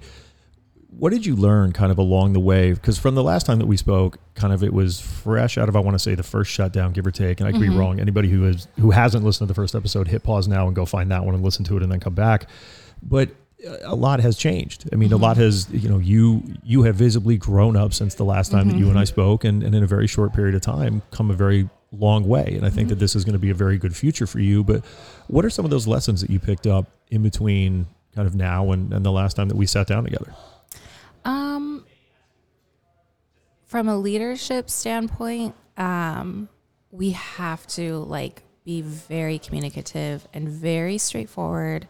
what 0.89 1.11
did 1.11 1.25
you 1.25 1.35
learn 1.35 1.71
kind 1.73 1.91
of 1.91 1.97
along 1.99 2.33
the 2.33 2.39
way? 2.39 2.73
Because 2.73 2.97
from 2.97 3.13
the 3.13 3.21
last 3.21 3.45
time 3.45 3.59
that 3.59 3.67
we 3.67 3.77
spoke, 3.77 4.17
kind 4.33 4.51
of 4.51 4.63
it 4.63 4.73
was 4.73 4.99
fresh 4.99 5.57
out 5.57 5.69
of 5.69 5.75
I 5.75 5.79
want 5.79 5.93
to 5.93 5.99
say 5.99 6.15
the 6.15 6.23
first 6.23 6.49
shutdown, 6.49 6.91
give 6.91 7.05
or 7.05 7.11
take. 7.11 7.39
And 7.39 7.47
I 7.47 7.51
could 7.51 7.61
be 7.61 7.69
wrong. 7.69 7.99
Anybody 7.99 8.29
who 8.29 8.45
is 8.47 8.67
who 8.79 8.89
hasn't 8.91 9.23
listened 9.23 9.47
to 9.47 9.53
the 9.53 9.55
first 9.55 9.75
episode, 9.75 10.07
hit 10.07 10.23
pause 10.23 10.47
now 10.47 10.65
and 10.65 10.75
go 10.75 10.85
find 10.85 11.11
that 11.11 11.23
one 11.23 11.35
and 11.35 11.43
listen 11.43 11.63
to 11.65 11.77
it, 11.77 11.83
and 11.83 11.91
then 11.91 11.99
come 11.99 12.15
back. 12.15 12.49
But 13.03 13.29
a 13.83 13.95
lot 13.95 14.19
has 14.19 14.37
changed. 14.37 14.87
I 14.93 14.95
mean, 14.95 15.11
a 15.11 15.17
lot 15.17 15.37
has 15.37 15.69
you 15.71 15.89
know 15.89 15.97
you 15.97 16.43
you 16.63 16.83
have 16.83 16.95
visibly 16.95 17.37
grown 17.37 17.75
up 17.75 17.93
since 17.93 18.15
the 18.15 18.25
last 18.25 18.51
time 18.51 18.69
that 18.69 18.77
you 18.77 18.89
and 18.89 18.99
I 18.99 19.03
spoke, 19.03 19.43
and, 19.43 19.63
and 19.63 19.73
in 19.73 19.83
a 19.83 19.87
very 19.87 20.07
short 20.07 20.33
period 20.33 20.55
of 20.55 20.61
time, 20.61 21.01
come 21.11 21.31
a 21.31 21.33
very 21.33 21.69
long 21.91 22.27
way. 22.27 22.53
And 22.55 22.65
I 22.65 22.69
think 22.69 22.89
that 22.89 22.99
this 22.99 23.15
is 23.15 23.23
going 23.23 23.33
to 23.33 23.39
be 23.39 23.49
a 23.49 23.55
very 23.55 23.77
good 23.77 23.95
future 23.95 24.27
for 24.27 24.39
you. 24.39 24.63
But 24.63 24.85
what 25.27 25.45
are 25.45 25.49
some 25.49 25.65
of 25.65 25.71
those 25.71 25.87
lessons 25.87 26.21
that 26.21 26.29
you 26.29 26.39
picked 26.39 26.67
up 26.67 26.89
in 27.09 27.23
between 27.23 27.87
kind 28.13 28.27
of 28.27 28.35
now 28.35 28.71
and, 28.71 28.91
and 28.93 29.05
the 29.05 29.11
last 29.11 29.35
time 29.35 29.47
that 29.47 29.55
we 29.55 29.65
sat 29.65 29.87
down 29.87 30.03
together? 30.03 30.33
Um, 31.23 31.85
from 33.65 33.87
a 33.87 33.97
leadership 33.97 34.69
standpoint, 34.69 35.55
um, 35.77 36.49
we 36.91 37.11
have 37.11 37.65
to 37.67 37.99
like 37.99 38.43
be 38.65 38.81
very 38.81 39.39
communicative 39.39 40.27
and 40.33 40.47
very 40.49 40.97
straightforward, 40.97 41.87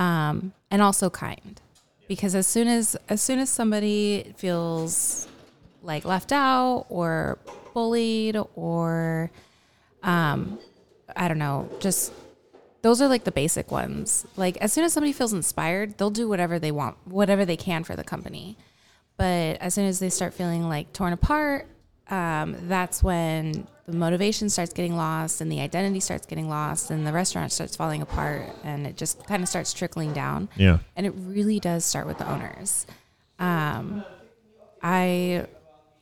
um, 0.00 0.54
and 0.70 0.80
also 0.80 1.10
kind. 1.10 1.60
Because 2.08 2.34
as 2.34 2.46
soon 2.46 2.66
as 2.66 2.96
as 3.08 3.20
soon 3.20 3.38
as 3.38 3.50
somebody 3.50 4.34
feels 4.36 5.28
like 5.82 6.04
left 6.04 6.32
out 6.32 6.86
or 6.88 7.38
bullied 7.72 8.36
or 8.56 9.30
um, 10.02 10.58
I 11.14 11.28
don't 11.28 11.38
know, 11.38 11.68
just 11.78 12.12
those 12.82 13.00
are 13.02 13.08
like 13.08 13.24
the 13.24 13.30
basic 13.30 13.70
ones. 13.70 14.26
Like 14.36 14.56
as 14.56 14.72
soon 14.72 14.84
as 14.84 14.92
somebody 14.92 15.12
feels 15.12 15.32
inspired, 15.32 15.98
they'll 15.98 16.10
do 16.10 16.28
whatever 16.28 16.58
they 16.58 16.72
want, 16.72 16.96
whatever 17.04 17.44
they 17.44 17.56
can 17.56 17.84
for 17.84 17.94
the 17.94 18.02
company. 18.02 18.56
But 19.16 19.60
as 19.60 19.74
soon 19.74 19.84
as 19.84 19.98
they 19.98 20.08
start 20.08 20.32
feeling 20.32 20.68
like 20.68 20.92
torn 20.94 21.12
apart, 21.12 21.68
um, 22.10 22.56
that's 22.68 23.02
when 23.02 23.66
the 23.86 23.96
motivation 23.96 24.48
starts 24.48 24.72
getting 24.72 24.96
lost 24.96 25.40
and 25.40 25.50
the 25.50 25.60
identity 25.60 26.00
starts 26.00 26.26
getting 26.26 26.48
lost 26.48 26.90
and 26.90 27.06
the 27.06 27.12
restaurant 27.12 27.52
starts 27.52 27.76
falling 27.76 28.02
apart 28.02 28.50
and 28.64 28.86
it 28.86 28.96
just 28.96 29.26
kind 29.26 29.42
of 29.42 29.48
starts 29.48 29.72
trickling 29.72 30.12
down. 30.12 30.48
Yeah. 30.56 30.78
And 30.96 31.06
it 31.06 31.14
really 31.16 31.60
does 31.60 31.84
start 31.84 32.06
with 32.06 32.18
the 32.18 32.30
owners. 32.30 32.86
Um, 33.38 34.04
I 34.82 35.46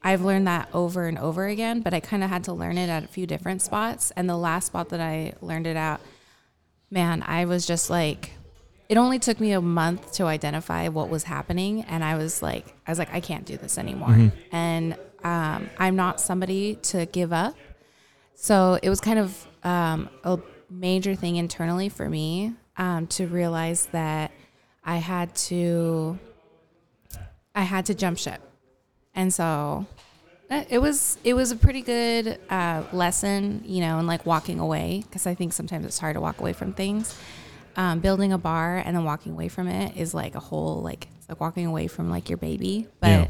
I've 0.02 0.22
learned 0.22 0.46
that 0.46 0.68
over 0.72 1.06
and 1.06 1.18
over 1.18 1.46
again, 1.46 1.80
but 1.80 1.92
I 1.92 2.00
kind 2.00 2.22
of 2.22 2.30
had 2.30 2.44
to 2.44 2.52
learn 2.52 2.78
it 2.78 2.88
at 2.88 3.04
a 3.04 3.08
few 3.08 3.26
different 3.26 3.62
spots. 3.62 4.12
And 4.12 4.28
the 4.28 4.36
last 4.36 4.68
spot 4.68 4.90
that 4.90 5.00
I 5.00 5.34
learned 5.40 5.66
it 5.66 5.76
at, 5.76 6.00
man, 6.90 7.22
I 7.26 7.44
was 7.46 7.66
just 7.66 7.90
like, 7.90 8.32
it 8.88 8.96
only 8.96 9.18
took 9.18 9.40
me 9.40 9.52
a 9.52 9.60
month 9.60 10.12
to 10.14 10.24
identify 10.24 10.88
what 10.88 11.10
was 11.10 11.24
happening, 11.24 11.82
and 11.82 12.02
I 12.02 12.16
was 12.16 12.40
like, 12.42 12.64
I 12.86 12.90
was 12.90 12.98
like, 12.98 13.12
I 13.12 13.20
can't 13.20 13.44
do 13.44 13.58
this 13.58 13.76
anymore. 13.76 14.32
And 14.50 14.96
um, 15.24 15.70
I'm 15.78 15.96
not 15.96 16.20
somebody 16.20 16.76
to 16.76 17.06
give 17.06 17.32
up. 17.32 17.56
So 18.34 18.78
it 18.82 18.88
was 18.88 19.00
kind 19.00 19.18
of 19.18 19.46
um, 19.64 20.08
a 20.24 20.38
major 20.70 21.14
thing 21.14 21.36
internally 21.36 21.88
for 21.88 22.08
me 22.08 22.54
um, 22.76 23.06
to 23.08 23.26
realize 23.26 23.86
that 23.86 24.30
I 24.84 24.98
had 24.98 25.34
to, 25.36 26.18
I 27.54 27.62
had 27.62 27.86
to 27.86 27.94
jump 27.94 28.18
ship, 28.18 28.40
and 29.14 29.34
so 29.34 29.86
uh, 30.50 30.64
it 30.70 30.78
was 30.78 31.18
it 31.24 31.34
was 31.34 31.50
a 31.50 31.56
pretty 31.56 31.82
good 31.82 32.38
uh, 32.48 32.84
lesson, 32.92 33.62
you 33.66 33.80
know, 33.80 33.98
and 33.98 34.06
like 34.06 34.24
walking 34.24 34.60
away 34.60 35.02
because 35.04 35.26
I 35.26 35.34
think 35.34 35.52
sometimes 35.52 35.84
it's 35.84 35.98
hard 35.98 36.14
to 36.14 36.20
walk 36.20 36.40
away 36.40 36.52
from 36.52 36.72
things. 36.72 37.18
Um, 37.76 38.00
building 38.00 38.32
a 38.32 38.38
bar 38.38 38.78
and 38.84 38.96
then 38.96 39.04
walking 39.04 39.32
away 39.32 39.48
from 39.48 39.68
it 39.68 39.96
is 39.96 40.12
like 40.14 40.34
a 40.34 40.40
whole 40.40 40.80
like 40.82 41.08
it's 41.18 41.28
like 41.28 41.40
walking 41.40 41.66
away 41.66 41.88
from 41.88 42.08
like 42.08 42.28
your 42.28 42.38
baby, 42.38 42.86
but. 43.00 43.08
Yeah. 43.08 43.26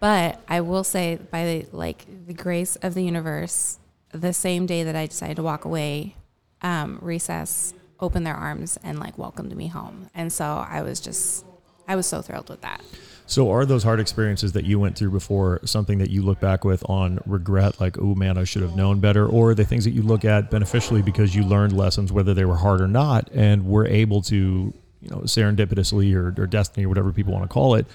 But 0.00 0.40
I 0.48 0.60
will 0.60 0.84
say, 0.84 1.18
by 1.30 1.44
the, 1.44 1.66
like 1.72 2.04
the 2.26 2.34
grace 2.34 2.76
of 2.76 2.94
the 2.94 3.02
universe, 3.02 3.78
the 4.12 4.32
same 4.32 4.66
day 4.66 4.82
that 4.82 4.96
I 4.96 5.06
decided 5.06 5.36
to 5.36 5.42
walk 5.42 5.64
away, 5.64 6.16
um, 6.62 6.98
Recess 7.00 7.74
opened 7.98 8.26
their 8.26 8.34
arms 8.34 8.78
and 8.82 8.98
like 8.98 9.16
welcomed 9.16 9.56
me 9.56 9.68
home, 9.68 10.10
and 10.14 10.32
so 10.32 10.44
I 10.68 10.82
was 10.82 11.00
just, 11.00 11.44
I 11.88 11.96
was 11.96 12.06
so 12.06 12.20
thrilled 12.22 12.50
with 12.50 12.60
that. 12.60 12.82
So, 13.28 13.50
are 13.50 13.66
those 13.66 13.82
hard 13.82 13.98
experiences 13.98 14.52
that 14.52 14.64
you 14.64 14.78
went 14.78 14.96
through 14.96 15.10
before 15.10 15.60
something 15.64 15.98
that 15.98 16.10
you 16.10 16.22
look 16.22 16.38
back 16.38 16.64
with 16.64 16.88
on 16.88 17.18
regret, 17.26 17.80
like, 17.80 17.98
oh 17.98 18.14
man, 18.14 18.38
I 18.38 18.44
should 18.44 18.62
have 18.62 18.76
known 18.76 19.00
better? 19.00 19.26
Or 19.26 19.50
are 19.50 19.54
they 19.54 19.64
things 19.64 19.84
that 19.84 19.90
you 19.90 20.02
look 20.02 20.24
at 20.24 20.48
beneficially 20.48 21.02
because 21.02 21.34
you 21.34 21.42
learned 21.42 21.76
lessons, 21.76 22.12
whether 22.12 22.34
they 22.34 22.44
were 22.44 22.56
hard 22.56 22.80
or 22.80 22.86
not, 22.86 23.28
and 23.32 23.66
were 23.66 23.84
able 23.84 24.22
to, 24.22 24.72
you 25.00 25.10
know, 25.10 25.18
serendipitously 25.22 26.14
or, 26.14 26.40
or 26.40 26.46
destiny 26.46 26.86
or 26.86 26.88
whatever 26.88 27.12
people 27.12 27.32
want 27.32 27.42
to 27.44 27.48
call 27.52 27.74
it, 27.74 27.86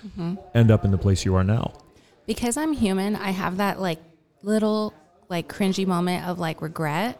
end 0.53 0.70
up 0.70 0.84
in 0.84 0.91
the 0.91 0.98
place 0.98 1.24
you 1.24 1.34
are 1.36 1.46
now? 1.46 1.72
Because 2.31 2.55
I'm 2.55 2.71
human, 2.71 3.17
I 3.17 3.31
have 3.31 3.57
that 3.57 3.81
like 3.81 4.00
little 4.41 4.93
like 5.27 5.50
cringy 5.50 5.85
moment 5.85 6.25
of 6.25 6.39
like 6.39 6.61
regret 6.61 7.19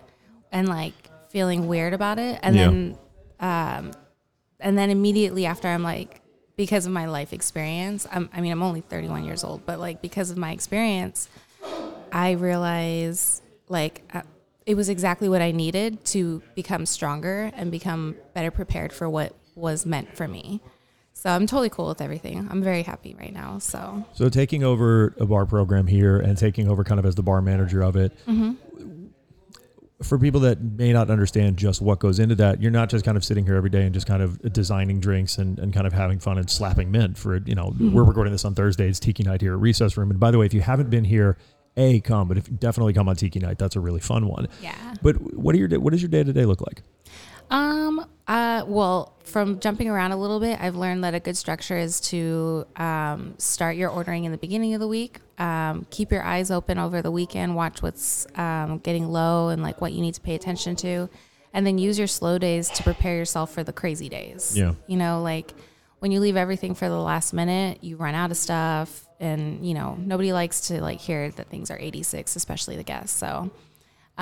and 0.54 0.70
like 0.70 0.94
feeling 1.28 1.68
weird 1.68 1.94
about 1.94 2.18
it, 2.18 2.40
and 2.42 2.56
Yeah. 2.56 2.68
then 2.68 2.98
um, 3.42 3.92
and 4.62 4.78
then 4.78 4.90
immediately 4.90 5.46
after, 5.46 5.68
I'm 5.68 5.84
like 5.84 6.22
because 6.56 6.86
of 6.86 6.94
my 6.94 7.08
life 7.08 7.34
experience. 7.34 8.08
I'm, 8.10 8.30
I 8.34 8.40
mean, 8.40 8.54
I'm 8.54 8.64
only 8.64 8.80
31 8.82 9.26
years 9.26 9.44
old, 9.44 9.66
but 9.66 9.80
like 9.82 10.02
because 10.02 10.30
of 10.32 10.38
my 10.38 10.52
experience, 10.54 11.28
I 12.14 12.32
realize 12.32 13.42
like 13.68 14.04
uh, 14.14 14.22
it 14.66 14.76
was 14.76 14.88
exactly 14.88 15.28
what 15.28 15.42
I 15.42 15.52
needed 15.52 16.06
to 16.06 16.42
become 16.56 16.86
stronger 16.86 17.52
and 17.56 17.70
become 17.70 18.16
better 18.34 18.52
prepared 18.52 18.94
for 18.94 19.10
what 19.10 19.36
was 19.56 19.86
meant 19.86 20.16
for 20.16 20.28
me. 20.28 20.62
So 21.22 21.30
I'm 21.30 21.46
totally 21.46 21.70
cool 21.70 21.88
with 21.88 22.02
everything. 22.02 22.48
I'm 22.50 22.64
very 22.64 22.82
happy 22.82 23.14
right 23.14 23.32
now. 23.32 23.60
So 23.60 24.04
So, 24.16 24.28
taking 24.28 24.64
over 24.64 25.14
a 25.20 25.26
bar 25.28 25.46
program 25.46 25.86
here 25.86 26.18
and 26.18 26.36
taking 26.36 26.68
over 26.68 26.84
kind 26.84 27.00
of 27.00 27.06
as 27.06 27.14
the 27.14 27.22
bar 27.22 27.44
manager 27.44 27.84
of 27.84 27.96
it, 27.96 28.12
mm-hmm. 28.26 28.54
for 30.02 30.18
people 30.18 30.40
that 30.40 30.60
may 30.60 30.92
not 30.92 31.12
understand 31.12 31.58
just 31.58 31.80
what 31.80 32.00
goes 32.00 32.18
into 32.18 32.34
that, 32.36 32.60
you're 32.60 32.72
not 32.72 32.90
just 32.90 33.06
kind 33.06 33.18
of 33.18 33.24
sitting 33.24 33.46
here 33.46 33.54
every 33.54 33.70
day 33.70 33.84
and 33.84 33.94
just 33.94 34.08
kind 34.08 34.24
of 34.24 34.42
designing 34.52 35.00
drinks 35.00 35.38
and, 35.38 35.60
and 35.60 35.76
kind 35.76 35.86
of 35.86 35.94
having 35.94 36.18
fun 36.18 36.40
and 36.40 36.50
slapping 36.50 36.90
mint 36.90 37.20
for, 37.20 37.38
you 37.38 37.54
know, 37.54 37.66
mm-hmm. 37.66 37.94
we're 37.94 38.04
recording 38.04 38.34
this 38.34 38.44
on 38.44 38.56
Thursday. 38.56 38.90
It's 38.90 39.00
Tiki 39.00 39.22
Night 39.22 39.42
here 39.42 39.54
at 39.54 39.60
Recess 39.60 39.98
Room. 39.98 40.10
And 40.10 40.20
by 40.20 40.32
the 40.32 40.40
way, 40.40 40.48
if 40.48 40.56
you 40.56 40.62
haven't 40.62 40.90
been 40.90 41.04
here, 41.04 41.38
A, 41.78 42.00
come, 42.00 42.30
but 42.30 42.40
if 42.40 42.50
definitely 42.60 42.94
come 42.94 43.08
on 43.08 43.16
Tiki 43.16 43.38
Night, 43.38 43.60
that's 43.60 43.76
a 43.76 43.80
really 43.80 44.02
fun 44.02 44.28
one. 44.28 44.48
yeah. 44.60 44.96
But 45.04 45.22
what 45.38 45.54
are 45.54 45.60
your 45.60 45.80
what 45.80 45.92
does 45.92 46.02
your 46.02 46.10
day 46.10 46.24
to 46.24 46.34
day 46.34 46.46
look 46.46 46.62
like? 46.62 46.82
Um. 47.52 48.06
Uh. 48.28 48.64
Well, 48.66 49.18
from 49.24 49.60
jumping 49.60 49.90
around 49.90 50.12
a 50.12 50.18
little 50.18 50.40
bit, 50.40 50.60
I've 50.60 50.76
learned 50.76 51.04
that 51.04 51.14
a 51.14 51.20
good 51.20 51.38
structure 51.38 51.78
is 51.78 52.00
to 52.02 52.66
um, 52.76 53.36
start 53.38 53.76
your 53.76 53.90
ordering 53.90 54.26
in 54.26 54.32
the 54.32 54.38
beginning 54.38 54.74
of 54.74 54.80
the 54.80 54.88
week. 54.88 55.20
Um, 55.38 55.86
keep 55.90 56.12
your 56.12 56.24
eyes 56.24 56.52
open 56.52 56.78
over 56.78 57.02
the 57.02 57.12
weekend. 57.12 57.56
Watch 57.56 57.82
what's 57.82 58.28
um, 58.36 58.80
getting 58.80 59.10
low 59.12 59.50
and 59.50 59.62
like 59.62 59.82
what 59.82 59.94
you 59.94 60.02
need 60.02 60.14
to 60.16 60.22
pay 60.22 60.36
attention 60.36 60.76
to, 60.78 61.10
and 61.54 61.66
then 61.66 61.78
use 61.78 61.98
your 61.98 62.08
slow 62.08 62.38
days 62.38 62.70
to 62.70 62.84
prepare 62.84 63.16
yourself 63.16 63.54
for 63.54 63.64
the 63.64 63.74
crazy 63.74 64.10
days. 64.10 64.58
Yeah. 64.58 64.74
You 64.88 64.98
know, 64.98 65.22
like 65.22 65.54
when 66.00 66.12
you 66.12 66.20
leave 66.20 66.38
everything 66.38 66.74
for 66.74 66.90
the 66.90 66.98
last 67.00 67.34
minute, 67.34 67.84
you 67.84 67.96
run 67.96 68.16
out 68.16 68.32
of 68.32 68.38
stuff, 68.38 69.08
and 69.20 69.66
you 69.66 69.74
know 69.74 69.96
nobody 70.00 70.34
likes 70.34 70.68
to 70.68 70.82
like 70.82 71.00
hear 71.00 71.32
that 71.32 71.50
things 71.50 71.70
are 71.72 71.78
86, 71.80 72.36
especially 72.36 72.76
the 72.76 72.84
guests. 72.84 73.18
So 73.18 73.52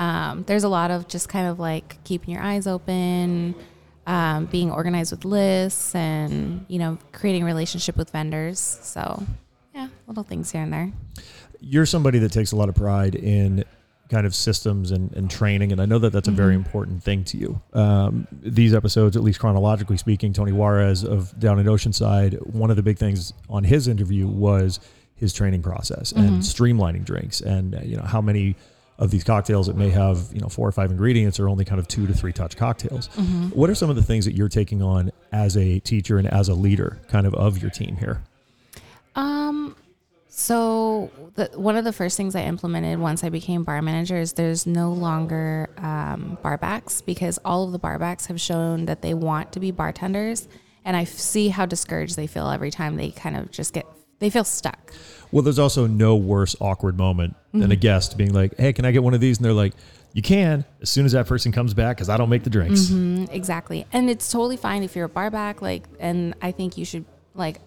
um, 0.00 0.44
there's 0.46 0.64
a 0.64 0.68
lot 0.68 0.90
of 0.90 1.08
just 1.08 1.28
kind 1.28 1.46
of 1.46 1.60
like 1.60 2.02
keeping 2.04 2.32
your 2.32 2.42
eyes 2.42 2.66
open, 2.66 3.54
um, 4.06 4.46
being 4.46 4.72
organized 4.72 5.12
with 5.12 5.26
lists, 5.26 5.94
and 5.94 6.64
you 6.68 6.78
know, 6.78 6.96
creating 7.12 7.42
a 7.42 7.46
relationship 7.46 7.98
with 7.98 8.08
vendors. 8.10 8.58
So, 8.58 9.22
yeah, 9.74 9.88
little 10.06 10.24
things 10.24 10.50
here 10.50 10.62
and 10.62 10.72
there. 10.72 10.90
you're 11.60 11.84
somebody 11.84 12.18
that 12.20 12.32
takes 12.32 12.52
a 12.52 12.56
lot 12.56 12.70
of 12.70 12.74
pride 12.74 13.14
in 13.14 13.62
kind 14.08 14.26
of 14.26 14.34
systems 14.34 14.90
and, 14.90 15.12
and 15.12 15.30
training, 15.30 15.70
and 15.70 15.82
I 15.82 15.84
know 15.84 15.98
that 15.98 16.14
that's 16.14 16.28
a 16.28 16.32
very 16.32 16.54
important 16.54 17.04
thing 17.04 17.22
to 17.24 17.36
you. 17.36 17.60
Um, 17.74 18.26
these 18.32 18.72
episodes, 18.72 19.18
at 19.18 19.22
least 19.22 19.38
chronologically 19.38 19.98
speaking, 19.98 20.32
Tony 20.32 20.52
Juarez 20.52 21.04
of 21.04 21.38
down 21.38 21.58
in 21.58 21.66
Oceanside, 21.66 22.46
one 22.46 22.70
of 22.70 22.76
the 22.76 22.82
big 22.82 22.96
things 22.96 23.34
on 23.50 23.64
his 23.64 23.86
interview 23.86 24.26
was 24.26 24.80
his 25.14 25.34
training 25.34 25.60
process 25.60 26.12
and 26.12 26.40
streamlining 26.40 27.04
drinks, 27.04 27.42
and 27.42 27.78
you 27.84 27.98
know 27.98 28.02
how 28.02 28.22
many 28.22 28.56
of 29.00 29.10
these 29.10 29.24
cocktails 29.24 29.66
that 29.66 29.76
may 29.76 29.88
have 29.88 30.28
you 30.32 30.40
know 30.40 30.48
four 30.48 30.68
or 30.68 30.72
five 30.72 30.90
ingredients 30.90 31.40
are 31.40 31.48
only 31.48 31.64
kind 31.64 31.80
of 31.80 31.88
two 31.88 32.06
to 32.06 32.12
three 32.12 32.32
touch 32.32 32.56
cocktails. 32.56 33.08
What 33.54 33.70
are 33.70 33.74
some 33.74 33.90
of 33.90 33.96
the 33.96 34.02
things 34.02 34.26
that 34.26 34.36
you're 34.36 34.50
taking 34.50 34.82
on 34.82 35.10
as 35.32 35.56
a 35.56 35.80
teacher 35.80 36.18
and 36.18 36.28
as 36.28 36.48
a 36.48 36.54
leader, 36.54 37.00
kind 37.08 37.26
of 37.26 37.34
of 37.34 37.60
your 37.60 37.70
team 37.70 37.96
here? 37.96 38.22
Um, 39.16 39.74
so 40.28 41.10
the, 41.34 41.50
one 41.54 41.76
of 41.76 41.84
the 41.84 41.92
first 41.92 42.16
things 42.16 42.36
I 42.36 42.42
implemented 42.42 42.98
once 42.98 43.24
I 43.24 43.30
became 43.30 43.64
bar 43.64 43.82
manager 43.82 44.16
is 44.18 44.34
there's 44.34 44.66
no 44.66 44.92
longer 44.92 45.70
um, 45.78 46.38
barbacks 46.44 47.04
because 47.04 47.38
all 47.44 47.64
of 47.64 47.72
the 47.72 47.80
barbacks 47.80 48.26
have 48.26 48.40
shown 48.40 48.84
that 48.84 49.02
they 49.02 49.14
want 49.14 49.52
to 49.52 49.60
be 49.60 49.70
bartenders, 49.70 50.46
and 50.84 50.94
I 50.94 51.04
see 51.04 51.48
how 51.48 51.64
discouraged 51.64 52.16
they 52.16 52.26
feel 52.26 52.48
every 52.50 52.70
time 52.70 52.96
they 52.96 53.10
kind 53.10 53.36
of 53.36 53.50
just 53.50 53.72
get 53.72 53.86
they 54.18 54.28
feel 54.28 54.44
stuck. 54.44 54.92
Well, 55.32 55.42
there's 55.42 55.58
also 55.58 55.86
no 55.86 56.16
worse 56.16 56.56
awkward 56.60 56.96
moment 56.98 57.36
than 57.52 57.70
a 57.70 57.76
guest 57.76 58.16
being 58.16 58.32
like, 58.32 58.56
"Hey, 58.56 58.72
can 58.72 58.84
I 58.84 58.90
get 58.92 59.02
one 59.02 59.14
of 59.14 59.20
these?" 59.20 59.38
And 59.38 59.44
they're 59.44 59.52
like, 59.52 59.74
"You 60.12 60.22
can 60.22 60.64
as 60.82 60.90
soon 60.90 61.04
as 61.06 61.12
that 61.12 61.26
person 61.26 61.52
comes 61.52 61.74
back 61.74 61.96
because 61.96 62.08
I 62.08 62.16
don't 62.16 62.28
make 62.28 62.42
the 62.44 62.50
drinks." 62.50 62.86
Mm, 62.88 63.28
Exactly. 63.32 63.86
And 63.92 64.08
it's 64.10 64.30
totally 64.30 64.56
fine 64.56 64.82
if 64.82 64.94
you're 64.96 65.06
a 65.06 65.08
barback, 65.08 65.62
like, 65.62 65.84
and 65.98 66.34
I 66.42 66.50
think 66.52 66.76
you 66.78 66.84
should, 66.84 67.04
like, 67.34 67.60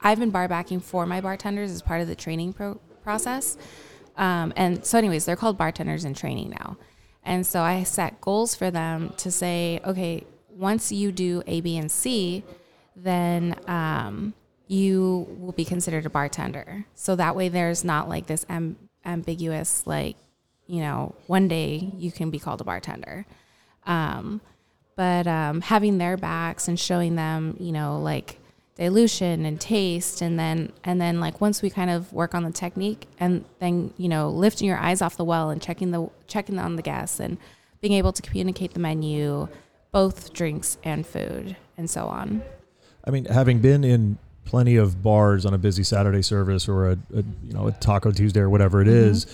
I've 0.00 0.18
been 0.18 0.30
bar 0.30 0.48
backing 0.48 0.80
for 0.80 1.04
my 1.06 1.20
bartenders 1.20 1.70
as 1.70 1.82
part 1.82 2.00
of 2.00 2.08
the 2.08 2.14
training 2.14 2.52
pro- 2.54 2.80
process. 3.02 3.56
Um, 4.16 4.52
and 4.56 4.84
so, 4.84 4.98
anyways, 4.98 5.24
they're 5.24 5.36
called 5.36 5.56
bartenders 5.58 6.04
in 6.04 6.14
training 6.14 6.50
now. 6.50 6.76
And 7.24 7.46
so 7.46 7.60
I 7.62 7.82
set 7.82 8.20
goals 8.20 8.54
for 8.54 8.70
them 8.70 9.12
to 9.18 9.30
say, 9.30 9.80
okay, 9.84 10.24
once 10.48 10.90
you 10.90 11.12
do 11.12 11.42
A, 11.46 11.60
B, 11.60 11.76
and 11.76 11.90
C, 11.90 12.42
then 12.96 13.54
um, 13.66 14.34
you 14.70 15.26
will 15.40 15.50
be 15.50 15.64
considered 15.64 16.06
a 16.06 16.10
bartender. 16.10 16.84
So 16.94 17.16
that 17.16 17.34
way 17.34 17.48
there's 17.48 17.82
not 17.82 18.08
like 18.08 18.28
this 18.28 18.46
am- 18.48 18.76
ambiguous, 19.04 19.84
like, 19.84 20.16
you 20.68 20.80
know, 20.80 21.16
one 21.26 21.48
day 21.48 21.90
you 21.96 22.12
can 22.12 22.30
be 22.30 22.38
called 22.38 22.60
a 22.60 22.64
bartender. 22.64 23.26
Um, 23.84 24.40
but 24.94 25.26
um, 25.26 25.60
having 25.60 25.98
their 25.98 26.16
backs 26.16 26.68
and 26.68 26.78
showing 26.78 27.16
them, 27.16 27.56
you 27.58 27.72
know, 27.72 27.98
like 27.98 28.38
dilution 28.76 29.44
and 29.44 29.60
taste 29.60 30.22
and 30.22 30.38
then 30.38 30.72
and 30.84 31.00
then 31.00 31.18
like 31.18 31.40
once 31.40 31.60
we 31.60 31.68
kind 31.68 31.90
of 31.90 32.10
work 32.12 32.34
on 32.34 32.44
the 32.44 32.52
technique 32.52 33.06
and 33.18 33.44
then 33.58 33.92
you 33.98 34.08
know 34.08 34.30
lifting 34.30 34.66
your 34.66 34.78
eyes 34.78 35.02
off 35.02 35.18
the 35.18 35.24
well 35.24 35.50
and 35.50 35.60
checking 35.60 35.90
the 35.90 36.08
checking 36.28 36.58
on 36.58 36.76
the 36.76 36.82
guests 36.82 37.20
and 37.20 37.36
being 37.82 37.92
able 37.92 38.10
to 38.10 38.22
communicate 38.22 38.72
the 38.72 38.80
menu 38.80 39.46
both 39.92 40.32
drinks 40.32 40.78
and 40.82 41.06
food 41.06 41.56
and 41.76 41.90
so 41.90 42.06
on 42.06 42.40
I 43.04 43.10
mean, 43.10 43.24
having 43.26 43.60
been 43.60 43.84
in 43.84 44.18
plenty 44.50 44.76
of 44.76 45.02
bars 45.02 45.46
on 45.46 45.54
a 45.54 45.58
busy 45.58 45.82
Saturday 45.84 46.22
service 46.22 46.68
or 46.68 46.90
a, 46.90 46.92
a 47.14 47.22
you 47.46 47.52
know 47.54 47.68
a 47.68 47.72
Taco 47.72 48.10
Tuesday 48.12 48.40
or 48.40 48.50
whatever 48.50 48.80
it 48.82 48.88
Mm-hmm. 48.88 49.10
is, 49.12 49.26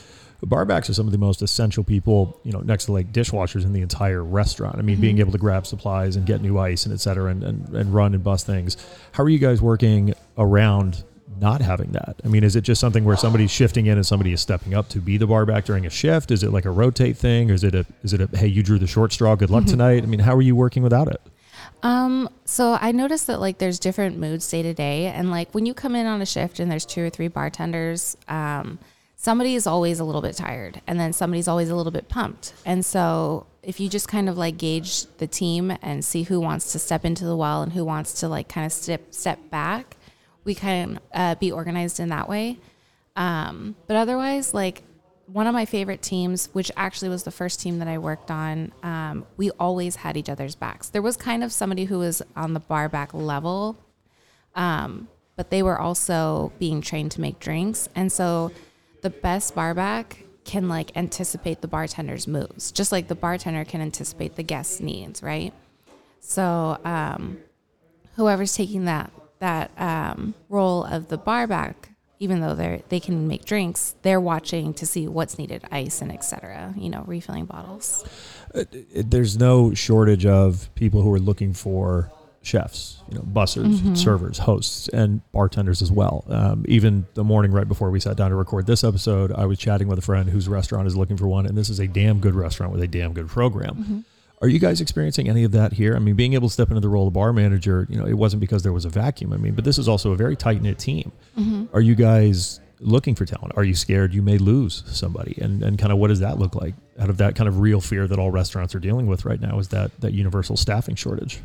barbacks 0.44 0.88
are 0.90 0.94
some 0.94 1.06
of 1.06 1.12
the 1.12 1.18
most 1.18 1.42
essential 1.42 1.82
people. 1.82 2.38
You 2.44 2.52
know, 2.52 2.60
next 2.60 2.84
to 2.86 2.92
like 2.92 3.12
dishwashers 3.12 3.64
in 3.64 3.72
the 3.72 3.80
entire 3.80 4.22
restaurant. 4.22 4.76
I 4.78 4.82
mean, 4.82 4.96
Mm-hmm. 4.96 5.00
being 5.02 5.18
able 5.18 5.32
to 5.32 5.38
grab 5.38 5.66
supplies 5.66 6.16
and 6.16 6.24
get 6.26 6.40
new 6.42 6.58
ice 6.58 6.84
and 6.86 6.92
et 6.94 7.00
cetera, 7.00 7.30
and, 7.30 7.42
and 7.42 7.68
and 7.74 7.94
run 7.94 8.14
and 8.14 8.22
bust 8.22 8.46
things. 8.46 8.76
How 9.12 9.24
are 9.24 9.28
you 9.28 9.38
guys 9.38 9.60
working 9.62 10.14
around? 10.38 11.02
Not 11.38 11.60
having 11.60 11.90
that. 11.92 12.16
I 12.24 12.28
mean, 12.28 12.44
is 12.44 12.56
it 12.56 12.62
just 12.62 12.80
something 12.80 13.04
where 13.04 13.16
somebody's 13.16 13.50
shifting 13.50 13.86
in 13.86 13.98
and 13.98 14.06
somebody 14.06 14.32
is 14.32 14.40
stepping 14.40 14.72
up 14.72 14.88
to 14.90 15.00
be 15.00 15.18
the 15.18 15.26
barback 15.26 15.66
during 15.66 15.84
a 15.84 15.90
shift? 15.90 16.30
Is 16.30 16.42
it 16.42 16.50
like 16.50 16.64
a 16.64 16.70
rotate 16.70 17.18
thing? 17.18 17.50
Or 17.50 17.54
is 17.54 17.62
it 17.62 17.74
a 17.74 17.84
is 18.02 18.14
it 18.14 18.20
a 18.22 18.28
hey 18.38 18.46
you 18.46 18.62
drew 18.62 18.78
the 18.78 18.86
short 18.86 19.12
straw? 19.12 19.34
Good 19.34 19.46
Mm-hmm. 19.50 19.54
luck 19.54 19.66
tonight. 19.66 20.02
I 20.02 20.06
mean, 20.06 20.20
how 20.20 20.34
are 20.34 20.40
you 20.40 20.56
working 20.56 20.82
without 20.82 21.08
it? 21.08 21.20
Um, 21.86 22.28
so 22.44 22.76
I 22.80 22.90
noticed 22.90 23.28
that 23.28 23.40
like 23.40 23.58
there's 23.58 23.78
different 23.78 24.18
moods 24.18 24.50
day 24.50 24.60
to 24.62 24.74
day, 24.74 25.06
and 25.06 25.30
like 25.30 25.54
when 25.54 25.66
you 25.66 25.72
come 25.72 25.94
in 25.94 26.04
on 26.04 26.20
a 26.20 26.26
shift 26.26 26.58
and 26.58 26.68
there's 26.68 26.84
two 26.84 27.02
or 27.02 27.10
three 27.10 27.28
bartenders, 27.28 28.16
um, 28.26 28.80
somebody 29.14 29.54
is 29.54 29.68
always 29.68 30.00
a 30.00 30.04
little 30.04 30.20
bit 30.20 30.34
tired, 30.34 30.80
and 30.88 30.98
then 30.98 31.12
somebody's 31.12 31.46
always 31.46 31.70
a 31.70 31.76
little 31.76 31.92
bit 31.92 32.08
pumped. 32.08 32.54
And 32.64 32.84
so 32.84 33.46
if 33.62 33.78
you 33.78 33.88
just 33.88 34.08
kind 34.08 34.28
of 34.28 34.36
like 34.36 34.58
gauge 34.58 35.06
the 35.18 35.28
team 35.28 35.76
and 35.80 36.04
see 36.04 36.24
who 36.24 36.40
wants 36.40 36.72
to 36.72 36.80
step 36.80 37.04
into 37.04 37.24
the 37.24 37.36
well 37.36 37.62
and 37.62 37.72
who 37.72 37.84
wants 37.84 38.18
to 38.20 38.28
like 38.28 38.48
kind 38.48 38.66
of 38.66 38.72
step 38.72 39.14
step 39.14 39.38
back, 39.50 39.96
we 40.42 40.56
can 40.56 40.98
uh, 41.14 41.36
be 41.36 41.52
organized 41.52 42.00
in 42.00 42.08
that 42.08 42.28
way. 42.28 42.58
Um, 43.14 43.76
but 43.86 43.96
otherwise, 43.96 44.52
like 44.52 44.82
one 45.26 45.46
of 45.46 45.54
my 45.54 45.64
favorite 45.64 46.02
teams, 46.02 46.48
which 46.52 46.70
actually 46.76 47.08
was 47.08 47.24
the 47.24 47.30
first 47.30 47.60
team 47.60 47.78
that 47.80 47.88
I 47.88 47.98
worked 47.98 48.30
on, 48.30 48.72
um, 48.82 49.26
we 49.36 49.50
always 49.52 49.96
had 49.96 50.16
each 50.16 50.28
other's 50.28 50.54
backs. 50.54 50.88
There 50.88 51.02
was 51.02 51.16
kind 51.16 51.42
of 51.42 51.52
somebody 51.52 51.84
who 51.84 51.98
was 51.98 52.22
on 52.36 52.54
the 52.54 52.60
bar 52.60 52.88
back 52.88 53.12
level, 53.12 53.76
um, 54.54 55.08
but 55.34 55.50
they 55.50 55.62
were 55.62 55.78
also 55.78 56.52
being 56.58 56.80
trained 56.80 57.10
to 57.12 57.20
make 57.20 57.40
drinks. 57.40 57.88
And 57.94 58.10
so 58.10 58.52
the 59.02 59.10
best 59.10 59.54
bar 59.54 59.74
back 59.74 60.24
can 60.44 60.68
like 60.68 60.96
anticipate 60.96 61.60
the 61.60 61.68
bartender's 61.68 62.28
moves, 62.28 62.70
just 62.70 62.92
like 62.92 63.08
the 63.08 63.14
bartender 63.16 63.64
can 63.64 63.80
anticipate 63.80 64.36
the 64.36 64.42
guest's 64.44 64.80
needs, 64.80 65.22
right? 65.22 65.52
So 66.20 66.78
um, 66.84 67.38
whoever's 68.14 68.54
taking 68.54 68.84
that 68.86 69.10
that 69.38 69.70
um, 69.76 70.34
role 70.48 70.84
of 70.84 71.08
the 71.08 71.18
bar 71.18 71.46
back, 71.46 71.90
even 72.18 72.40
though 72.40 72.54
they 72.54 72.82
they 72.88 73.00
can 73.00 73.28
make 73.28 73.44
drinks, 73.44 73.94
they're 74.02 74.20
watching 74.20 74.74
to 74.74 74.86
see 74.86 75.06
what's 75.08 75.38
needed, 75.38 75.64
ice 75.70 76.00
and 76.00 76.12
etc. 76.12 76.74
You 76.76 76.90
know, 76.90 77.04
refilling 77.06 77.46
bottles. 77.46 78.04
Uh, 78.54 78.64
it- 78.72 79.10
there's 79.10 79.36
no 79.36 79.74
shortage 79.74 80.26
of 80.26 80.74
people 80.74 81.02
who 81.02 81.12
are 81.12 81.18
looking 81.18 81.52
for 81.52 82.10
chefs, 82.42 83.02
you 83.10 83.16
know, 83.16 83.22
bussers, 83.22 83.74
mm-hmm. 83.74 83.94
servers, 83.96 84.38
hosts, 84.38 84.88
and 84.88 85.20
bartenders 85.32 85.82
as 85.82 85.90
well. 85.90 86.24
Um, 86.28 86.64
even 86.68 87.06
the 87.14 87.24
morning 87.24 87.50
right 87.50 87.66
before 87.66 87.90
we 87.90 87.98
sat 87.98 88.16
down 88.16 88.30
to 88.30 88.36
record 88.36 88.66
this 88.66 88.84
episode, 88.84 89.32
I 89.32 89.46
was 89.46 89.58
chatting 89.58 89.88
with 89.88 89.98
a 89.98 90.02
friend 90.02 90.30
whose 90.30 90.48
restaurant 90.48 90.86
is 90.86 90.96
looking 90.96 91.16
for 91.16 91.26
one, 91.26 91.44
and 91.44 91.58
this 91.58 91.68
is 91.68 91.80
a 91.80 91.88
damn 91.88 92.20
good 92.20 92.34
restaurant 92.36 92.72
with 92.72 92.82
a 92.82 92.86
damn 92.86 93.12
good 93.12 93.26
program. 93.26 93.74
Mm-hmm. 93.74 93.98
Are 94.42 94.48
you 94.48 94.58
guys 94.58 94.80
experiencing 94.80 95.28
any 95.28 95.44
of 95.44 95.52
that 95.52 95.72
here? 95.72 95.96
I 95.96 95.98
mean, 95.98 96.14
being 96.14 96.34
able 96.34 96.48
to 96.48 96.52
step 96.52 96.68
into 96.68 96.80
the 96.80 96.88
role 96.88 97.08
of 97.08 97.14
bar 97.14 97.32
manager, 97.32 97.86
you 97.88 97.98
know, 97.98 98.06
it 98.06 98.14
wasn't 98.14 98.40
because 98.40 98.62
there 98.62 98.72
was 98.72 98.84
a 98.84 98.90
vacuum. 98.90 99.32
I 99.32 99.38
mean, 99.38 99.54
but 99.54 99.64
this 99.64 99.78
is 99.78 99.88
also 99.88 100.12
a 100.12 100.16
very 100.16 100.36
tight 100.36 100.60
knit 100.60 100.78
team. 100.78 101.10
Are 101.72 101.80
you 101.80 101.94
guys 101.94 102.60
looking 102.80 103.14
for 103.14 103.24
talent? 103.24 103.54
Are 103.56 103.64
you 103.64 103.74
scared 103.74 104.12
you 104.12 104.20
may 104.20 104.36
lose 104.36 104.82
somebody? 104.86 105.38
And 105.40 105.62
and 105.62 105.78
kind 105.78 105.90
of 105.90 105.98
what 105.98 106.08
does 106.08 106.20
that 106.20 106.38
look 106.38 106.54
like 106.54 106.74
out 106.98 107.08
of 107.08 107.16
that 107.16 107.34
kind 107.34 107.48
of 107.48 107.60
real 107.60 107.80
fear 107.80 108.06
that 108.06 108.18
all 108.18 108.30
restaurants 108.30 108.74
are 108.74 108.78
dealing 108.78 109.06
with 109.06 109.24
right 109.24 109.40
now? 109.40 109.58
Is 109.58 109.68
that 109.68 109.98
that 110.00 110.12
universal 110.12 110.56
staffing 110.56 110.96
shortage? 110.96 111.40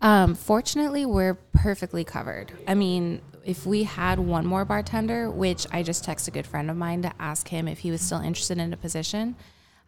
Um, 0.00 0.34
fortunately, 0.34 1.06
we're 1.06 1.34
perfectly 1.34 2.02
covered. 2.02 2.52
I 2.66 2.74
mean, 2.74 3.20
if 3.44 3.66
we 3.66 3.84
had 3.84 4.18
one 4.18 4.46
more 4.46 4.64
bartender, 4.64 5.30
which 5.30 5.66
I 5.70 5.82
just 5.82 6.04
texted 6.04 6.28
a 6.28 6.30
good 6.32 6.46
friend 6.46 6.70
of 6.70 6.76
mine 6.76 7.02
to 7.02 7.12
ask 7.20 7.48
him 7.48 7.68
if 7.68 7.80
he 7.80 7.90
was 7.90 8.00
still 8.00 8.20
interested 8.20 8.58
in 8.58 8.72
a 8.72 8.76
position, 8.76 9.36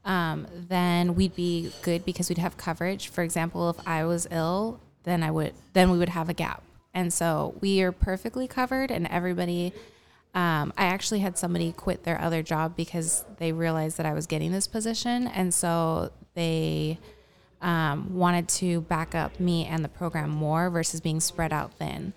um, 0.04 0.46
then 0.68 1.14
we'd 1.14 1.34
be 1.34 1.72
good 1.82 2.04
because 2.04 2.28
we'd 2.28 2.38
have 2.38 2.56
coverage. 2.56 3.08
For 3.08 3.22
example, 3.22 3.70
if 3.70 3.76
I 3.86 4.04
was 4.04 4.26
ill, 4.30 4.80
then 5.04 5.22
I 5.22 5.30
would 5.30 5.54
then 5.72 5.90
we 5.90 5.98
would 5.98 6.10
have 6.10 6.28
a 6.28 6.34
gap, 6.34 6.62
and 6.92 7.12
so 7.12 7.54
we 7.60 7.82
are 7.82 7.92
perfectly 7.92 8.46
covered. 8.46 8.90
And 8.90 9.06
everybody, 9.06 9.72
um, 10.34 10.72
I 10.76 10.86
actually 10.86 11.20
had 11.20 11.38
somebody 11.38 11.72
quit 11.72 12.04
their 12.04 12.20
other 12.20 12.42
job 12.42 12.76
because 12.76 13.24
they 13.38 13.52
realized 13.52 13.96
that 13.98 14.06
I 14.06 14.12
was 14.12 14.26
getting 14.26 14.52
this 14.52 14.66
position, 14.66 15.26
and 15.26 15.52
so 15.52 16.10
they 16.34 16.98
um, 17.62 18.14
wanted 18.14 18.48
to 18.48 18.82
back 18.82 19.14
up 19.14 19.40
me 19.40 19.64
and 19.64 19.82
the 19.82 19.88
program 19.88 20.28
more 20.30 20.68
versus 20.68 21.00
being 21.00 21.20
spread 21.20 21.52
out 21.52 21.72
thin. 21.74 22.12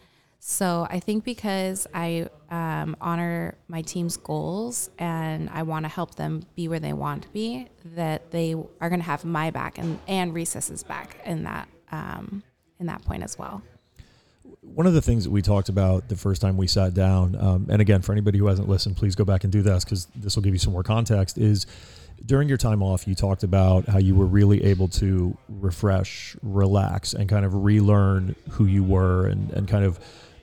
So 0.50 0.88
I 0.90 1.02
think 1.02 1.26
because 1.26 1.88
I 1.94 2.30
um, 2.50 2.96
honor 3.02 3.58
my 3.68 3.82
team's 3.82 4.16
goals 4.16 4.90
and 4.98 5.50
I 5.50 5.64
want 5.64 5.84
to 5.84 5.90
help 5.90 6.16
them 6.16 6.44
be 6.56 6.70
where 6.70 6.80
they 6.80 6.94
want 6.94 7.24
to 7.24 7.30
be, 7.30 7.68
that 7.84 8.32
they 8.32 8.54
are 8.54 8.88
going 8.88 9.02
to 9.02 9.06
have 9.06 9.26
my 9.26 9.52
back 9.52 9.78
and 9.78 10.00
and 10.08 10.34
Recess's 10.34 10.84
back 10.84 11.18
in 11.26 11.44
that 11.44 11.68
um, 11.92 12.44
in 12.80 12.86
that 12.86 13.04
point 13.04 13.24
as 13.24 13.38
well. 13.38 13.62
One 14.62 14.88
of 14.88 14.94
the 14.94 15.02
things 15.02 15.26
that 15.26 15.32
we 15.32 15.42
talked 15.42 15.68
about 15.68 16.08
the 16.08 16.16
first 16.16 16.42
time 16.42 16.56
we 16.56 16.68
sat 16.68 16.94
down, 16.94 17.36
um, 17.36 17.68
and 17.70 17.82
again, 17.82 18.02
for 18.02 18.14
anybody 18.14 18.38
who 18.40 18.48
hasn't 18.48 18.70
listened, 18.70 18.96
please 18.96 19.16
go 19.16 19.26
back 19.26 19.44
and 19.44 19.52
do 19.52 19.62
this 19.62 19.84
because 19.84 20.06
this 20.16 20.38
will 20.38 20.44
give 20.44 20.54
you 20.54 20.60
some 20.60 20.72
more 20.72 20.82
context. 20.82 21.38
Is 21.38 21.68
during 22.26 22.48
your 22.48 22.58
time 22.58 22.82
off, 22.82 23.06
you 23.06 23.16
talked 23.16 23.44
about 23.44 23.90
how 23.90 23.98
you 23.98 24.16
were 24.16 24.26
really 24.26 24.64
able 24.64 24.88
to 24.88 25.38
refresh, 25.50 26.38
relax, 26.42 27.14
and 27.14 27.28
kind 27.28 27.46
of 27.46 27.66
relearn 27.66 28.34
who 28.52 28.66
you 28.66 28.86
were 28.86 29.28
and, 29.28 29.52
and 29.52 29.68
kind 29.68 29.84
of 29.84 30.00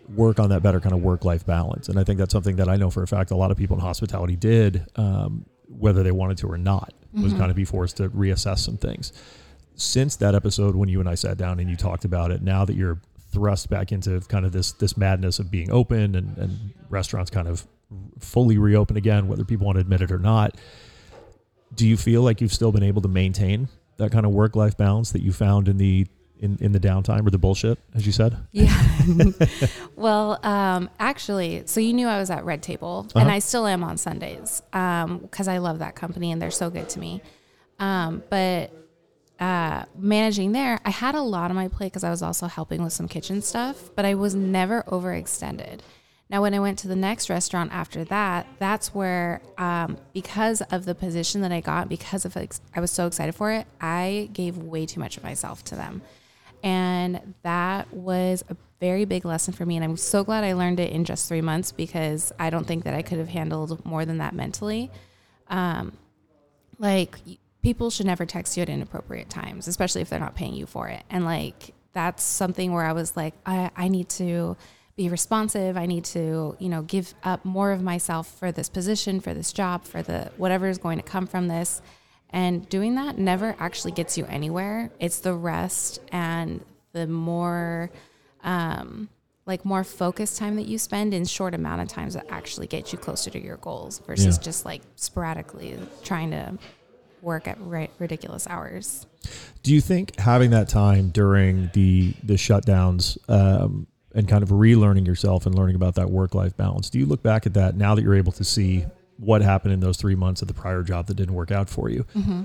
work 0.09 0.39
on 0.39 0.51
that 0.51 0.63
better 0.63 0.81
kind 0.81 0.95
of 0.95 1.03
work 1.03 1.25
life 1.25 1.47
balance. 1.47 1.89
And 1.89 1.99
I 1.99 2.05
think 2.05 2.19
that's 2.19 2.33
something 2.33 2.57
that 2.57 2.69
I 2.69 2.77
know 2.77 2.91
for 2.91 3.03
a 3.03 3.07
fact 3.07 3.31
a 3.31 3.37
lot 3.37 3.51
of 3.51 3.57
people 3.57 3.77
in 3.77 3.81
hospitality 3.81 4.37
did, 4.37 4.87
um, 4.97 5.47
whether 5.69 6.03
they 6.03 6.13
wanted 6.13 6.39
to 6.39 6.49
or 6.49 6.59
not, 6.59 6.93
was 7.13 7.33
kind 7.33 7.51
of 7.51 7.57
be 7.57 7.65
forced 7.65 7.97
to 7.99 8.09
reassess 8.11 8.59
some 8.59 8.77
things. 8.77 9.13
Since 9.77 10.17
that 10.17 10.35
episode 10.35 10.75
when 10.75 10.89
you 10.89 11.01
and 11.01 11.09
I 11.09 11.15
sat 11.15 11.39
down 11.39 11.61
and 11.61 11.71
you 11.71 11.77
talked 11.77 12.05
about 12.05 12.31
it, 12.31 12.43
now 12.43 12.65
that 12.65 12.77
you're 12.77 13.01
thrust 13.33 13.69
back 13.69 13.91
into 13.91 14.21
kind 14.21 14.47
of 14.47 14.53
this 14.53 14.73
this 14.73 14.97
madness 14.97 15.41
of 15.41 15.51
being 15.51 15.71
open 15.71 16.15
and, 16.15 16.39
and 16.39 16.73
restaurants 16.89 17.31
kind 17.31 17.49
of 17.49 17.67
fully 18.21 18.59
reopen 18.59 18.97
again, 18.97 19.29
whether 19.29 19.45
people 19.45 19.67
want 19.67 19.77
to 19.77 19.81
admit 19.81 20.01
it 20.01 20.11
or 20.11 20.19
not. 20.19 20.57
Do 21.75 21.87
you 21.89 21.97
feel 21.97 22.23
like 22.23 22.41
you've 22.41 22.53
still 22.53 22.71
been 22.71 22.85
able 22.85 23.03
to 23.03 23.09
maintain 23.09 23.69
that 23.97 24.13
kind 24.13 24.25
of 24.25 24.33
work 24.33 24.55
life 24.55 24.77
balance 24.77 25.13
that 25.13 25.23
you 25.23 25.33
found 25.33 25.69
in 25.69 25.77
the 25.77 26.07
in, 26.45 26.59
in 26.61 26.73
the 26.73 26.81
downtime 26.81 27.27
or 27.27 27.31
the 27.31 27.39
bullshit, 27.39 27.79
as 27.95 28.07
you 28.07 28.13
said? 28.13 28.37
Yeah. 28.53 28.77
well, 29.97 30.39
um, 30.47 30.91
actually, 30.99 31.63
so 31.67 31.81
you 31.81 31.93
knew 31.93 32.07
I 32.07 32.19
was 32.19 32.31
at 32.31 32.45
Red 32.45 32.63
Table, 32.63 33.07
and 33.15 33.25
Uh-huh. 33.25 33.37
I 33.37 33.39
still 33.41 33.67
am 33.67 33.83
on 33.83 33.97
Sundays 33.97 34.63
because 34.71 35.49
I 35.49 35.59
love 35.59 35.79
that 35.81 35.95
company 35.95 36.31
and 36.33 36.41
they're 36.41 36.51
so 36.51 36.71
good 36.71 36.89
to 36.91 37.01
me. 37.01 37.23
Um, 37.79 38.23
but 38.31 38.71
uh, 39.41 39.85
managing 39.99 40.53
there, 40.53 40.81
I 40.85 40.91
had 40.91 41.15
a 41.15 41.23
lot 41.23 41.51
on 41.51 41.57
my 41.57 41.69
plate 41.69 41.89
because 41.93 42.05
I 42.05 42.11
was 42.11 42.23
also 42.23 42.47
helping 42.47 42.85
with 42.85 42.93
some 42.93 43.09
kitchen 43.09 43.43
stuff, 43.43 43.91
but 43.97 44.05
I 44.05 44.15
was 44.15 44.35
never 44.35 44.83
overextended. 44.85 45.81
Now, 46.31 46.41
when 46.41 46.55
I 46.55 46.59
went 46.61 46.79
to 46.81 46.89
the 46.89 46.97
next 46.97 47.29
restaurant 47.29 47.71
after 47.73 48.03
that, 48.05 48.47
that's 48.59 48.95
where, 48.95 49.43
um, 49.59 49.99
because 50.15 50.63
of 50.63 50.85
the 50.87 50.95
position 50.95 51.43
that 51.43 51.53
I 51.53 51.61
got, 51.61 51.89
because 51.89 52.25
of 52.25 52.37
ex- 52.37 52.63
I 52.75 52.81
was 52.81 52.91
so 52.91 53.07
excited 53.07 53.35
for 53.35 53.53
it, 53.53 53.67
I 53.81 54.31
gave 54.33 54.57
way 54.57 54.87
too 54.87 55.01
much 55.01 55.17
of 55.19 55.23
myself 55.23 55.63
to 55.65 55.75
them. 55.77 56.01
And 56.65 57.35
that 57.43 57.93
was 57.93 58.43
a 58.49 58.57
very 58.81 59.05
big 59.05 59.27
lesson 59.27 59.53
for 59.53 59.67
me. 59.67 59.77
And 59.77 59.85
I'm 59.85 59.99
so 59.99 60.25
glad 60.25 60.45
I 60.45 60.55
learned 60.55 60.81
it 60.81 60.91
in 60.91 61.05
just 61.05 61.29
three 61.29 61.43
months 61.43 61.73
because 61.73 62.33
I 62.39 62.49
don't 62.49 62.67
think 62.67 62.85
that 62.85 62.95
I 62.95 63.03
could 63.03 63.19
have 63.19 63.29
handled 63.29 63.85
more 63.85 64.07
than 64.07 64.19
that 64.19 64.35
mentally. 64.35 64.91
Um, 65.49 65.93
like, 66.79 67.17
people 67.63 67.91
should 67.91 68.07
never 68.07 68.25
text 68.25 68.57
you 68.57 68.63
at 68.63 68.71
inappropriate 68.71 69.29
times, 69.29 69.69
especially 69.69 70.01
if 70.01 70.09
they're 70.09 70.19
not 70.19 70.35
paying 70.35 70.55
you 70.55 70.65
for 70.65 70.89
it. 70.89 71.03
And 71.11 71.27
like, 71.27 71.75
that's 71.93 72.23
something 72.23 72.73
where 72.73 72.85
I 72.85 72.93
was 72.93 73.15
like, 73.15 73.35
I, 73.45 73.71
I 73.77 73.89
need 73.89 74.09
to 74.11 74.57
be 74.97 75.11
responsive. 75.11 75.77
I 75.77 75.85
need 75.85 76.05
to, 76.07 76.57
you 76.59 76.69
know, 76.71 76.83
give 76.83 77.15
up 77.25 77.45
more 77.45 77.73
of 77.73 77.83
myself 77.83 78.39
for 78.39 78.51
this 78.51 78.71
position, 78.71 79.21
for 79.21 79.35
this 79.35 79.53
job, 79.53 79.85
for 79.85 80.03
the 80.03 80.31
whatever 80.39 80.69
is 80.69 80.79
going 80.79 80.97
to 80.97 81.05
come 81.05 81.27
from 81.27 81.49
this. 81.49 81.83
And 82.35 82.69
doing 82.69 82.97
that 82.97 83.17
never 83.17 83.55
actually 83.61 83.93
gets 83.93 84.19
you 84.19 84.27
anywhere. 84.27 84.91
It's 84.99 85.21
the 85.21 85.35
rest 85.35 86.01
and 86.11 86.65
the 86.93 87.07
more, 87.07 87.91
um, 88.43 89.09
like 89.47 89.65
more 89.65 89.85
focused 89.85 90.37
time 90.37 90.57
that 90.57 90.67
you 90.67 90.77
spend 90.79 91.15
in 91.15 91.27
short 91.27 91.55
amount 91.55 91.83
of 91.83 91.89
times 91.89 92.15
that 92.15 92.27
actually 92.31 92.67
get 92.67 92.93
you 92.93 92.99
closer 92.99 93.31
to 93.31 93.41
your 93.41 93.59
goals 93.59 94.01
versus 94.01 94.37
Yeah. 94.37 94.43
just 94.43 94.65
like 94.65 94.83
sporadically 94.97 95.79
trying 96.03 96.33
to 96.33 96.59
work 97.23 97.47
at 97.47 97.57
ri- 97.61 97.91
ridiculous 98.01 98.49
hours. 98.49 99.07
Do 99.63 99.73
you 99.73 99.81
think 99.81 100.19
having 100.19 100.51
that 100.51 100.69
time 100.69 101.11
during 101.11 101.71
the 101.73 102.15
the 102.25 102.35
shutdowns 102.35 103.17
um, 103.31 103.87
and 104.13 104.27
kind 104.27 104.43
of 104.43 104.49
relearning 104.49 105.07
yourself 105.07 105.47
and 105.47 105.55
learning 105.55 105.77
about 105.77 105.95
that 105.95 106.11
work 106.11 106.35
life 106.35 106.57
balance, 106.57 106.91
do 106.91 106.99
you 106.99 107.07
look 107.07 107.23
back 107.23 107.47
at 107.47 107.55
that 107.55 107.77
now 107.77 107.95
that 107.95 108.03
you're 108.03 108.17
able 108.17 108.33
to 108.33 108.45
see 108.45 108.87
what 109.19 109.43
happened 109.43 109.75
in 109.75 109.81
those 109.81 109.97
three 109.97 110.15
months 110.15 110.43
of 110.43 110.49
the 110.49 110.55
prior 110.55 110.83
job 110.83 111.07
that 111.07 111.15
didn't 111.15 111.35
work 111.35 111.51
out 111.51 111.69
for 111.69 111.89
you? 111.89 112.05
Mm-hmm. 112.15 112.43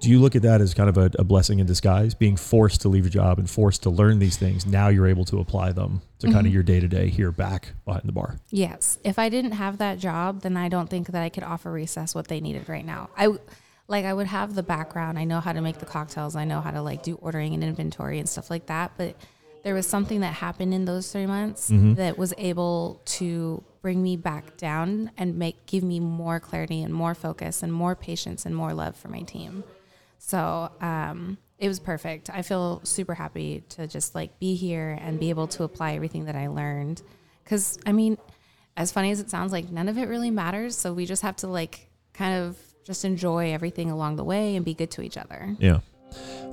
Do 0.00 0.10
you 0.10 0.20
look 0.20 0.36
at 0.36 0.42
that 0.42 0.60
as 0.60 0.74
kind 0.74 0.88
of 0.88 0.96
a, 0.96 1.10
a 1.18 1.24
blessing 1.24 1.58
in 1.58 1.66
disguise, 1.66 2.14
being 2.14 2.36
forced 2.36 2.82
to 2.82 2.88
leave 2.88 3.04
a 3.04 3.10
job 3.10 3.38
and 3.38 3.50
forced 3.50 3.82
to 3.82 3.90
learn 3.90 4.20
these 4.20 4.36
things? 4.36 4.64
Now 4.64 4.88
you're 4.88 5.08
able 5.08 5.24
to 5.24 5.40
apply 5.40 5.72
them 5.72 6.02
to 6.20 6.26
kind 6.26 6.38
of 6.38 6.44
mm-hmm. 6.46 6.54
your 6.54 6.62
day 6.62 6.78
to 6.78 6.86
day 6.86 7.08
here 7.08 7.32
back 7.32 7.72
behind 7.84 8.04
the 8.04 8.12
bar. 8.12 8.38
Yes. 8.50 8.98
If 9.02 9.18
I 9.18 9.28
didn't 9.28 9.52
have 9.52 9.78
that 9.78 9.98
job, 9.98 10.42
then 10.42 10.56
I 10.56 10.68
don't 10.68 10.88
think 10.88 11.08
that 11.08 11.22
I 11.22 11.28
could 11.28 11.42
offer 11.42 11.72
Recess 11.72 12.14
what 12.14 12.28
they 12.28 12.40
needed 12.40 12.68
right 12.68 12.84
now. 12.84 13.10
I 13.16 13.36
like 13.88 14.04
I 14.04 14.14
would 14.14 14.28
have 14.28 14.54
the 14.54 14.62
background. 14.62 15.18
I 15.18 15.24
know 15.24 15.40
how 15.40 15.52
to 15.52 15.60
make 15.60 15.78
the 15.78 15.86
cocktails. 15.86 16.36
I 16.36 16.44
know 16.44 16.60
how 16.60 16.70
to 16.70 16.82
like 16.82 17.02
do 17.02 17.16
ordering 17.16 17.54
and 17.54 17.64
inventory 17.64 18.20
and 18.20 18.28
stuff 18.28 18.50
like 18.50 18.66
that. 18.66 18.92
But 18.96 19.16
there 19.62 19.74
was 19.74 19.86
something 19.86 20.20
that 20.20 20.34
happened 20.34 20.72
in 20.72 20.84
those 20.84 21.10
three 21.10 21.26
months 21.26 21.70
that 21.70 22.16
was 22.16 22.32
able 22.38 23.00
to 23.04 23.62
bring 23.82 24.02
me 24.02 24.16
back 24.16 24.56
down 24.56 25.10
and 25.16 25.36
make 25.38 25.66
give 25.66 25.82
me 25.82 26.00
more 26.00 26.40
clarity 26.40 26.82
and 26.82 26.92
more 26.92 27.14
focus 27.14 27.62
and 27.62 27.72
more 27.72 27.94
patience 27.94 28.46
and 28.46 28.54
more 28.54 28.72
love 28.72 28.96
for 28.96 29.08
my 29.08 29.22
team. 29.22 29.64
So 30.18 30.70
um, 30.80 31.38
it 31.58 31.68
was 31.68 31.80
perfect. 31.80 32.30
I 32.30 32.42
feel 32.42 32.80
super 32.84 33.14
happy 33.14 33.64
to 33.70 33.86
just 33.86 34.14
like 34.14 34.38
be 34.38 34.54
here 34.54 34.98
and 35.00 35.18
be 35.18 35.30
able 35.30 35.48
to 35.48 35.64
apply 35.64 35.94
everything 35.94 36.26
that 36.26 36.36
I 36.36 36.48
learned. 36.48 37.02
Because 37.44 37.78
I 37.86 37.92
mean, 37.92 38.18
as 38.76 38.92
funny 38.92 39.10
as 39.10 39.20
it 39.20 39.30
sounds, 39.30 39.52
like 39.52 39.70
none 39.70 39.88
of 39.88 39.98
it 39.98 40.08
really 40.08 40.30
matters. 40.30 40.76
So 40.76 40.92
we 40.92 41.06
just 41.06 41.22
have 41.22 41.36
to 41.36 41.46
like 41.46 41.88
kind 42.12 42.42
of 42.44 42.56
just 42.84 43.04
enjoy 43.04 43.52
everything 43.52 43.90
along 43.90 44.16
the 44.16 44.24
way 44.24 44.56
and 44.56 44.64
be 44.64 44.74
good 44.74 44.90
to 44.92 45.02
each 45.02 45.16
other. 45.16 45.56
Yeah. 45.58 45.80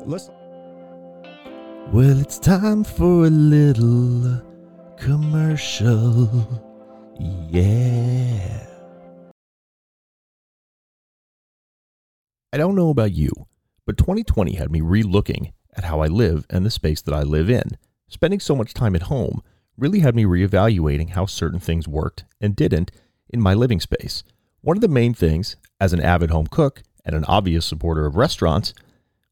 Let's. 0.06 0.30
Well, 1.94 2.20
it's 2.20 2.40
time 2.40 2.84
for 2.84 3.26
a 3.26 3.30
little 3.30 4.42
commercial. 4.98 6.64
Yeah. 7.50 8.66
I 12.52 12.58
don't 12.58 12.76
know 12.76 12.90
about 12.90 13.14
you, 13.14 13.32
but 13.86 13.98
2020 13.98 14.56
had 14.56 14.72
me 14.72 14.82
re-looking 14.82 15.54
at 15.78 15.84
how 15.84 16.02
I 16.02 16.08
live 16.08 16.48
and 16.50 16.66
the 16.66 16.72
space 16.72 17.02
that 17.04 17.14
I 17.14 17.22
live 17.22 17.50
in. 17.50 17.78
Spending 18.08 18.40
so 18.40 18.56
much 18.56 18.74
time 18.74 18.96
at 18.96 19.04
home 19.04 19.44
really 19.78 20.00
had 20.00 20.16
me 20.16 20.24
reevaluating 20.24 21.12
how 21.12 21.28
certain 21.28 21.60
things 21.60 21.88
worked 21.88 22.26
and 22.42 22.56
didn't 22.56 22.92
in 23.30 23.40
my 23.40 23.54
living 23.54 23.80
space. 23.80 24.24
One 24.62 24.76
of 24.76 24.82
the 24.82 24.88
main 24.88 25.14
things, 25.14 25.56
as 25.80 25.94
an 25.94 26.02
avid 26.02 26.32
home 26.32 26.48
cook 26.48 26.82
and 27.06 27.16
an 27.16 27.26
obvious 27.26 27.66
supporter 27.66 28.08
of 28.08 28.16
restaurants, 28.16 28.74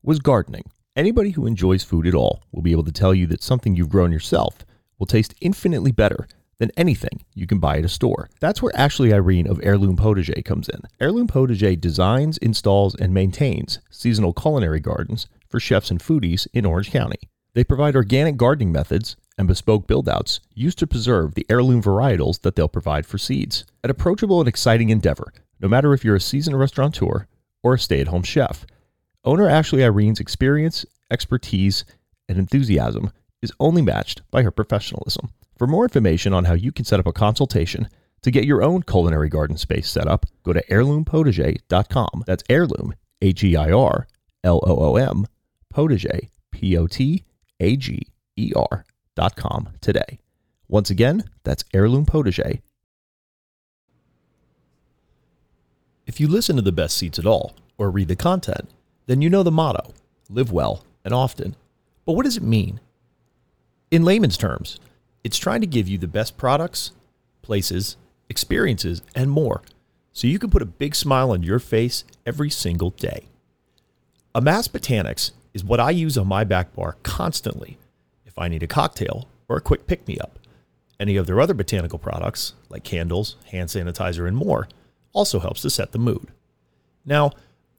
was 0.04 0.20
gardening. 0.20 0.66
Anybody 0.96 1.32
who 1.32 1.48
enjoys 1.48 1.84
food 1.84 2.06
at 2.06 2.14
all 2.14 2.44
will 2.52 2.62
be 2.62 2.72
able 2.72 2.84
to 2.84 2.92
tell 2.92 3.16
you 3.16 3.26
that 3.28 3.42
something 3.42 3.76
you've 3.76 3.90
grown 3.90 4.12
yourself 4.12 4.64
will 5.00 5.08
taste 5.08 5.34
infinitely 5.42 5.92
better 5.92 6.28
than 6.60 6.70
anything 6.78 7.26
you 7.34 7.48
can 7.48 7.58
buy 7.58 7.80
at 7.80 7.86
a 7.86 7.90
store. 7.90 8.30
That's 8.40 8.62
where 8.62 8.76
Ashley 8.76 9.12
Irene 9.12 9.48
of 9.48 9.60
Heirloom 9.64 9.98
Potager 9.98 10.46
comes 10.46 10.70
in. 10.70 10.82
Heirloom 11.00 11.28
Potager 11.28 11.82
designs, 11.82 12.38
installs, 12.38 12.94
and 12.94 13.12
maintains 13.12 13.80
seasonal 13.90 14.34
culinary 14.34 14.80
gardens 14.80 15.26
for 15.50 15.60
chefs 15.60 15.90
and 15.90 16.00
foodies 16.00 16.46
in 16.54 16.64
Orange 16.64 16.92
County. 16.92 17.28
They 17.56 17.64
provide 17.64 17.96
organic 17.96 18.38
gardening 18.38 18.72
methods 18.72 19.16
and 19.36 19.48
bespoke 19.48 19.88
build-outs 19.88 20.42
used 20.54 20.78
to 20.78 20.86
preserve 20.86 21.34
the 21.34 21.48
heirloom 21.50 21.82
varietals 21.82 22.42
that 22.42 22.56
they'll 22.56 22.68
provide 22.68 23.08
for 23.08 23.18
seeds. 23.18 23.66
An 23.84 23.90
approachable 23.90 24.42
and 24.42 24.48
exciting 24.48 24.92
endeavor, 24.92 25.34
no 25.60 25.68
matter 25.68 25.92
if 25.96 26.06
you're 26.06 26.16
a 26.16 26.22
seasoned 26.22 26.60
restaurateur 26.60 27.26
or 27.64 27.74
a 27.74 27.80
stay-at-home 27.80 28.22
chef. 28.22 28.68
Owner 29.26 29.48
Ashley 29.48 29.86
Irene's 29.86 30.20
experience, 30.20 30.86
expertise, 31.10 31.86
and 32.28 32.38
enthusiasm 32.38 33.12
is 33.42 33.54
only 33.58 33.82
matched 33.82 34.22
by 34.32 34.44
her 34.44 34.52
professionalism. 34.52 35.30
For 35.58 35.66
more 35.66 35.86
information 35.86 36.34
on 36.34 36.44
how 36.44 36.54
you 36.54 36.74
can 36.74 36.84
set 36.84 37.00
up 37.00 37.08
a 37.08 37.14
consultation 37.14 37.88
to 38.22 38.32
get 38.32 38.46
your 38.46 38.62
own 38.62 38.84
culinary 38.84 39.30
garden 39.30 39.56
space 39.56 39.90
set 39.90 40.08
up, 40.08 40.26
go 40.44 40.52
to 40.52 40.64
heirloompotager.com. 40.66 42.24
That's 42.26 42.44
heirloom, 42.50 42.96
H 43.22 43.44
E 43.46 43.56
I 43.56 43.72
R 43.72 44.08
L 44.44 44.62
O 44.68 44.76
O 44.76 44.96
M, 44.98 45.26
potager, 45.74 46.28
P 46.52 46.78
O 46.78 46.88
T 46.88 47.24
A 47.62 47.78
G 47.78 48.08
E 48.36 48.52
R 48.56 48.84
dot 49.16 49.38
com 49.38 49.70
today. 49.80 50.20
Once 50.68 50.90
again, 50.90 51.24
that's 51.46 51.64
heirloom 51.74 52.06
potager. 52.06 52.62
If 56.06 56.20
you 56.20 56.28
listen 56.28 56.58
to 56.58 56.62
the 56.62 56.74
best 56.74 56.98
ceats 56.98 57.20
at 57.20 57.26
all 57.26 57.56
or 57.78 57.90
read 57.90 58.10
the 58.10 58.18
content, 58.18 58.70
then 59.06 59.22
you 59.22 59.30
know 59.30 59.44
the 59.44 59.52
motto 59.52 59.94
live 60.30 60.52
well 60.52 60.86
and 61.04 61.14
often. 61.14 61.56
But 62.06 62.14
what 62.14 62.26
does 62.26 62.38
it 62.38 62.44
mean? 62.44 62.80
In 63.92 64.04
layman's 64.04 64.38
terms, 64.38 64.80
it's 65.24 65.38
trying 65.38 65.62
to 65.62 65.68
give 65.68 65.88
you 65.88 65.98
the 65.98 66.08
best 66.08 66.38
products, 66.38 66.92
places, 67.42 67.98
experiences, 68.30 69.02
and 69.16 69.30
more 69.30 69.62
so 70.12 70.28
you 70.28 70.40
can 70.40 70.50
put 70.50 70.62
a 70.62 70.66
big 70.66 70.96
smile 70.96 71.32
on 71.32 71.44
your 71.44 71.60
face 71.60 72.04
every 72.26 72.50
single 72.50 72.92
day. 72.92 73.28
Amass 74.36 74.68
Botanics 74.68 75.32
is 75.54 75.64
what 75.64 75.80
I 75.80 75.92
use 75.92 76.18
on 76.18 76.28
my 76.28 76.44
back 76.44 76.74
bar 76.74 76.98
constantly 77.04 77.78
if 78.26 78.38
I 78.38 78.48
need 78.48 78.64
a 78.64 78.68
cocktail 78.68 79.28
or 79.48 79.58
a 79.58 79.62
quick 79.62 79.86
pick 79.88 80.08
me 80.08 80.18
up. 80.20 80.40
Any 81.00 81.18
of 81.18 81.26
their 81.26 81.42
other 81.42 81.54
botanical 81.54 82.00
products, 82.00 82.54
like 82.70 82.84
candles, 82.84 83.36
hand 83.52 83.70
sanitizer, 83.70 84.28
and 84.28 84.38
more, 84.38 84.68
also 85.12 85.40
helps 85.40 85.62
to 85.62 85.70
set 85.70 85.92
the 85.92 86.00
mood. 86.00 86.32
Now, 87.06 87.32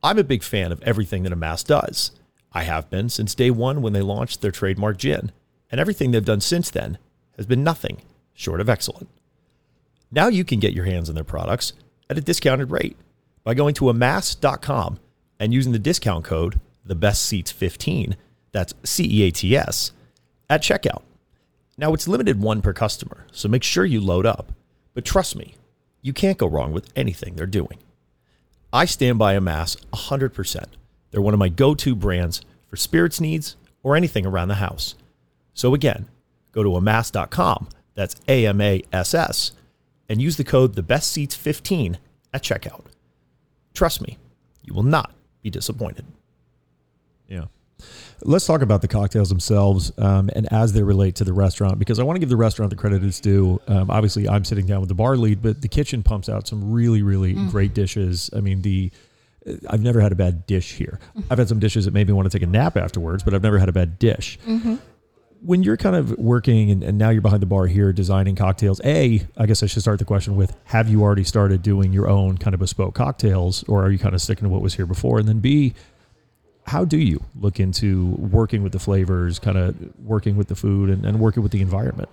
I'm 0.05 0.19
a 0.19 0.23
big 0.23 0.43
fan 0.43 0.71
of 0.71 0.83
everything 0.83 1.23
that 1.23 1.33
Amass 1.33 1.65
does. 1.65 2.11
I 2.53 2.65
have 2.65 2.91
been 2.91 3.09
since 3.09 3.35
day 3.35 3.51
one 3.51 3.81
when 3.81 3.95
they 3.95 4.03
launched 4.03 4.43
their 4.43 4.51
trademark 4.51 4.99
gin, 4.99 5.33
and 5.71 5.81
everything 5.81 6.11
they've 6.11 6.23
done 6.23 6.43
since 6.43 6.69
then 6.69 6.99
has 7.39 7.47
been 7.47 7.65
nothing 7.65 8.03
short 8.35 8.61
of 8.61 8.69
excellent. 8.69 9.09
Now 10.13 10.29
you 10.29 10.45
can 10.45 10.61
get 10.61 10.75
your 10.75 10.85
hands 10.85 11.09
on 11.09 11.15
their 11.15 11.25
products 11.25 11.73
at 12.11 12.19
a 12.19 12.21
discounted 12.21 12.71
rate 12.71 12.99
by 13.45 13.55
going 13.55 13.73
to 13.77 13.89
amass.com 13.89 15.01
and 15.41 15.55
using 15.55 15.73
the 15.73 15.79
discount 15.79 16.27
code 16.27 16.61
the 16.85 16.95
best 16.95 17.25
ceats 17.25 17.51
15 17.51 18.15
that's 18.53 18.75
C 18.85 19.09
E 19.11 19.23
A 19.23 19.31
T 19.31 19.57
S 19.57 19.93
at 20.51 20.63
checkout. 20.63 21.03
Now 21.79 21.95
it's 21.95 22.07
limited 22.07 22.43
one 22.43 22.61
per 22.61 22.75
customer, 22.75 23.27
so 23.33 23.49
make 23.49 23.63
sure 23.63 23.87
you 23.87 24.03
load 24.03 24.27
up. 24.27 24.53
But 24.93 25.07
trust 25.07 25.35
me, 25.35 25.55
you 26.03 26.13
can't 26.13 26.37
go 26.37 26.47
wrong 26.47 26.73
with 26.73 26.93
anything 26.95 27.37
they're 27.37 27.47
doing. 27.47 27.79
I 28.75 28.87
stand 28.87 29.21
by 29.21 29.35
Amass 29.35 29.77
100%. 29.93 30.65
They're 31.13 31.23
one 31.23 31.33
of 31.33 31.39
my 31.39 31.49
go-to 31.49 31.95
brands 31.95 32.41
for 32.67 32.75
spirits 32.75 33.21
needs 33.21 33.55
or 33.85 33.95
anything 33.95 34.27
around 34.27 34.49
the 34.49 34.57
house. 34.57 34.97
So 35.55 35.75
again, 35.75 36.09
go 36.51 36.65
to 36.65 36.75
amass.com, 36.75 37.69
that's 37.95 38.17
A 38.27 38.45
M 38.49 38.61
A 38.61 38.83
S 38.93 39.15
S, 39.15 39.53
and 40.09 40.21
use 40.21 40.37
the 40.37 40.43
code 40.43 40.75
the 40.75 40.83
best 40.83 41.13
ceats 41.13 41.37
15 41.37 41.99
at 42.33 42.43
checkout. 42.43 42.87
Trust 43.75 44.01
me, 44.01 44.19
you 44.65 44.75
will 44.75 44.83
not 44.83 45.15
be 45.41 45.51
disappointed. 45.51 46.07
Yeah. 47.29 47.45
Let's 48.23 48.47
talk 48.47 48.63
about 48.63 48.81
the 48.81 48.89
cocktails 48.89 49.29
themselves 49.29 49.93
um, 49.99 50.31
and 50.35 50.51
as 50.53 50.73
they 50.73 50.83
relate 50.83 51.17
to 51.17 51.25
the 51.25 51.33
restaurant 51.33 51.79
because 51.79 51.99
I 51.99 52.05
want 52.05 52.17
to 52.17 52.21
give 52.21 52.31
the 52.31 52.37
restaurant 52.37 52.71
the 52.71 52.77
credit 52.77 53.05
it's 53.05 53.21
due. 53.21 53.61
Um, 53.67 53.91
obviously, 53.91 54.29
I'm 54.29 54.45
sitting 54.45 54.67
down 54.67 54.81
with 54.81 54.89
the 54.89 54.95
bar 54.95 55.17
lead, 55.17 55.43
but 55.43 55.61
the 55.61 55.69
kitchen 55.69 56.03
pumps 56.03 56.29
out 56.29 56.49
some 56.49 56.73
really, 56.73 57.03
really 57.03 57.35
great 57.51 57.75
dishes. 57.75 58.31
I 58.35 58.41
mean, 58.41 58.63
the 58.63 58.91
I've 59.69 59.83
never 59.83 60.01
had 60.01 60.13
a 60.13 60.15
bad 60.15 60.47
dish 60.47 60.73
here. 60.73 60.99
I've 61.31 61.39
had 61.39 61.49
some 61.49 61.59
dishes 61.59 61.85
that 61.85 61.93
made 61.93 62.07
me 62.07 62.13
want 62.15 62.31
to 62.31 62.39
take 62.39 62.47
a 62.47 62.51
nap 62.51 62.77
afterwards, 62.77 63.23
but 63.23 63.35
I've 63.35 63.43
never 63.43 63.59
had 63.59 63.69
a 63.69 63.73
bad 63.73 63.99
dish. 63.99 64.39
When 65.43 65.63
you're 65.63 65.77
kind 65.77 65.95
of 65.95 66.17
working 66.19 66.71
and, 66.71 66.83
and 66.83 66.97
now 66.97 67.11
you're 67.11 67.21
behind 67.21 67.43
the 67.43 67.47
bar 67.47 67.67
here 67.67 67.93
designing 67.93 68.35
cocktails, 68.35 68.81
A, 68.83 69.27
I 69.37 69.45
guess 69.45 69.63
I 69.63 69.67
should 69.67 69.83
start 69.83 69.99
the 69.99 70.07
question 70.07 70.37
with 70.37 70.57
Have 70.65 70.89
you 70.89 71.03
already 71.03 71.25
started 71.25 71.61
doing 71.61 71.93
your 71.93 72.09
own 72.09 72.39
kind 72.39 72.55
of 72.55 72.61
bespoke 72.61 72.95
cocktails 72.95 73.63
or 73.65 73.85
are 73.85 73.91
you 73.91 73.99
kind 73.99 74.15
of 74.15 74.23
sticking 74.23 74.45
to 74.45 74.49
what 74.49 74.63
was 74.63 74.75
here 74.75 74.87
before? 74.87 75.19
And 75.19 75.29
then 75.29 75.41
B, 75.41 75.75
how 76.67 76.85
do 76.85 76.99
you 76.99 77.23
look 77.39 77.61
into 77.61 78.07
working 78.19 78.63
with 78.63 78.73
the 78.73 78.79
flavors, 78.79 79.39
kind 79.39 79.59
of 79.59 79.77
working 79.99 80.37
with 80.37 80.49
the 80.49 80.55
food 80.55 80.91
and, 80.91 81.05
and 81.05 81.21
working 81.21 81.43
with 81.43 81.53
the 81.53 81.61
environment? 81.61 82.09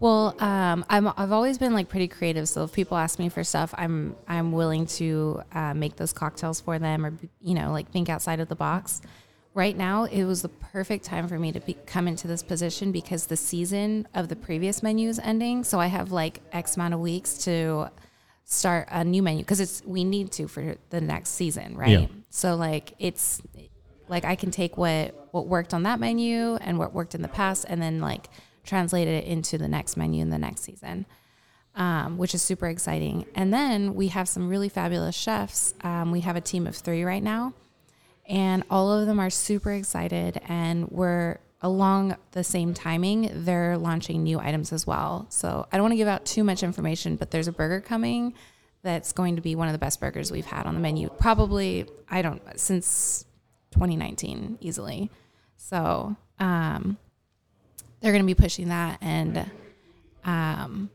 Well, 0.00 0.34
um, 0.42 0.84
I'm 0.90 1.08
I've 1.16 1.32
always 1.32 1.56
been 1.56 1.72
like 1.72 1.88
pretty 1.88 2.08
creative. 2.08 2.48
So 2.48 2.64
if 2.64 2.72
people 2.72 2.96
ask 2.96 3.18
me 3.18 3.28
for 3.28 3.42
stuff, 3.44 3.72
I'm 3.78 4.16
I'm 4.28 4.52
willing 4.52 4.86
to 4.98 5.42
uh, 5.52 5.72
make 5.74 5.96
those 5.96 6.12
cocktails 6.12 6.60
for 6.60 6.78
them, 6.78 7.06
or 7.06 7.14
you 7.40 7.54
know, 7.54 7.72
like 7.72 7.90
think 7.90 8.08
outside 8.08 8.40
of 8.40 8.48
the 8.48 8.56
box. 8.56 9.00
right 9.54 9.76
now 9.76 10.04
it 10.04 10.24
was 10.24 10.42
the 10.42 10.48
perfect 10.48 11.04
time 11.04 11.28
for 11.28 11.38
me 11.38 11.52
to 11.52 11.60
be, 11.60 11.74
come 11.86 12.08
into 12.08 12.26
this 12.26 12.42
position 12.42 12.92
because 12.92 13.26
the 13.26 13.36
season 13.36 14.06
of 14.14 14.28
the 14.28 14.36
previous 14.36 14.82
menu 14.82 15.08
is 15.08 15.18
ending. 15.20 15.64
So 15.64 15.78
I 15.80 15.86
have 15.86 16.12
like 16.12 16.40
X 16.52 16.76
amount 16.76 16.94
of 16.94 17.00
weeks 17.00 17.38
to 17.44 17.90
start 18.44 18.88
a 18.90 19.04
new 19.04 19.22
menu 19.22 19.42
because 19.42 19.60
it's 19.60 19.82
we 19.86 20.04
need 20.04 20.30
to 20.32 20.48
for 20.48 20.76
the 20.90 21.00
next 21.00 21.30
season, 21.30 21.76
right? 21.76 22.00
Yeah. 22.00 22.06
So 22.34 22.56
like 22.56 22.94
it's 22.98 23.40
like 24.08 24.24
I 24.24 24.34
can 24.34 24.50
take 24.50 24.76
what 24.76 25.28
what 25.30 25.46
worked 25.46 25.72
on 25.72 25.84
that 25.84 26.00
menu 26.00 26.56
and 26.56 26.80
what 26.80 26.92
worked 26.92 27.14
in 27.14 27.22
the 27.22 27.28
past 27.28 27.64
and 27.68 27.80
then 27.80 28.00
like 28.00 28.28
translate 28.64 29.06
it 29.06 29.24
into 29.24 29.56
the 29.56 29.68
next 29.68 29.96
menu 29.96 30.20
in 30.20 30.30
the 30.30 30.38
next 30.38 30.62
season. 30.62 31.06
Um, 31.76 32.18
which 32.18 32.34
is 32.34 32.42
super 32.42 32.68
exciting. 32.68 33.26
And 33.34 33.52
then 33.52 33.94
we 33.94 34.08
have 34.08 34.28
some 34.28 34.48
really 34.48 34.68
fabulous 34.68 35.16
chefs. 35.16 35.74
Um, 35.82 36.12
we 36.12 36.20
have 36.20 36.36
a 36.36 36.40
team 36.40 36.68
of 36.68 36.76
three 36.76 37.02
right 37.02 37.22
now, 37.22 37.52
and 38.28 38.62
all 38.70 38.92
of 38.92 39.08
them 39.08 39.18
are 39.18 39.30
super 39.30 39.72
excited. 39.72 40.40
And 40.46 40.88
we're 40.92 41.40
along 41.62 42.16
the 42.30 42.44
same 42.44 42.74
timing, 42.74 43.30
they're 43.44 43.76
launching 43.76 44.22
new 44.22 44.38
items 44.38 44.72
as 44.72 44.86
well. 44.86 45.26
So 45.30 45.66
I 45.72 45.76
don't 45.76 45.84
want 45.84 45.92
to 45.92 45.96
give 45.96 46.06
out 46.06 46.24
too 46.24 46.44
much 46.44 46.62
information, 46.62 47.16
but 47.16 47.32
there's 47.32 47.48
a 47.48 47.52
burger 47.52 47.80
coming 47.80 48.34
that's 48.84 49.12
going 49.12 49.34
to 49.36 49.42
be 49.42 49.56
one 49.56 49.66
of 49.66 49.72
the 49.72 49.78
best 49.78 49.98
burgers 49.98 50.30
we've 50.30 50.46
had 50.46 50.66
on 50.66 50.74
the 50.74 50.80
menu. 50.80 51.08
Probably, 51.18 51.86
I 52.08 52.22
don't, 52.22 52.40
since 52.60 53.24
2019, 53.72 54.58
easily. 54.60 55.10
So 55.56 56.14
um, 56.38 56.96
they're 58.00 58.12
going 58.12 58.22
to 58.22 58.26
be 58.26 58.34
pushing 58.34 58.68
that. 58.68 58.98
And 59.00 59.50
um, 60.24 60.90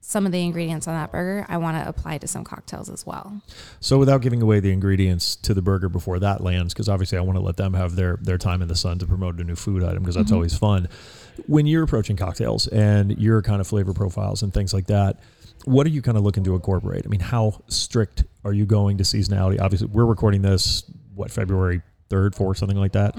some 0.00 0.26
of 0.26 0.32
the 0.32 0.42
ingredients 0.44 0.86
on 0.86 0.94
that 0.94 1.10
burger, 1.12 1.46
I 1.48 1.56
want 1.56 1.82
to 1.82 1.88
apply 1.88 2.18
to 2.18 2.28
some 2.28 2.44
cocktails 2.44 2.88
as 2.90 3.06
well. 3.06 3.40
So 3.80 3.98
without 3.98 4.20
giving 4.22 4.42
away 4.42 4.60
the 4.60 4.70
ingredients 4.72 5.34
to 5.36 5.54
the 5.54 5.62
burger 5.62 5.88
before 5.88 6.18
that 6.18 6.42
lands, 6.42 6.74
because 6.74 6.88
obviously 6.88 7.16
I 7.18 7.22
want 7.22 7.38
to 7.38 7.42
let 7.44 7.56
them 7.56 7.72
have 7.74 7.96
their 7.96 8.18
their 8.20 8.38
time 8.38 8.60
in 8.62 8.68
the 8.68 8.76
sun 8.76 8.98
to 8.98 9.06
promote 9.06 9.40
a 9.40 9.44
new 9.44 9.56
food 9.56 9.82
item 9.82 10.02
because 10.02 10.14
that's 10.14 10.26
Mm-hmm. 10.26 10.34
always 10.34 10.56
fun. 10.56 10.88
When 11.46 11.66
you're 11.66 11.84
approaching 11.84 12.16
cocktails 12.16 12.66
and 12.68 13.16
your 13.18 13.40
kind 13.40 13.60
of 13.60 13.66
flavor 13.66 13.94
profiles 13.94 14.42
and 14.42 14.52
things 14.52 14.74
like 14.74 14.86
that, 14.88 15.20
what 15.64 15.86
are 15.86 15.90
you 15.90 16.02
kind 16.02 16.16
of 16.16 16.24
looking 16.24 16.44
to 16.44 16.54
incorporate? 16.54 17.02
I 17.04 17.08
mean, 17.08 17.20
how 17.20 17.62
strict 17.68 18.24
are 18.44 18.52
you 18.52 18.66
going 18.66 18.98
to 18.98 19.04
seasonality? 19.04 19.60
Obviously, 19.60 19.88
we're 19.88 20.04
recording 20.06 20.42
this 20.42 20.84
what 21.14 21.30
February 21.30 21.82
third, 22.08 22.34
fourth, 22.34 22.58
something 22.58 22.78
like 22.78 22.92
that. 22.92 23.16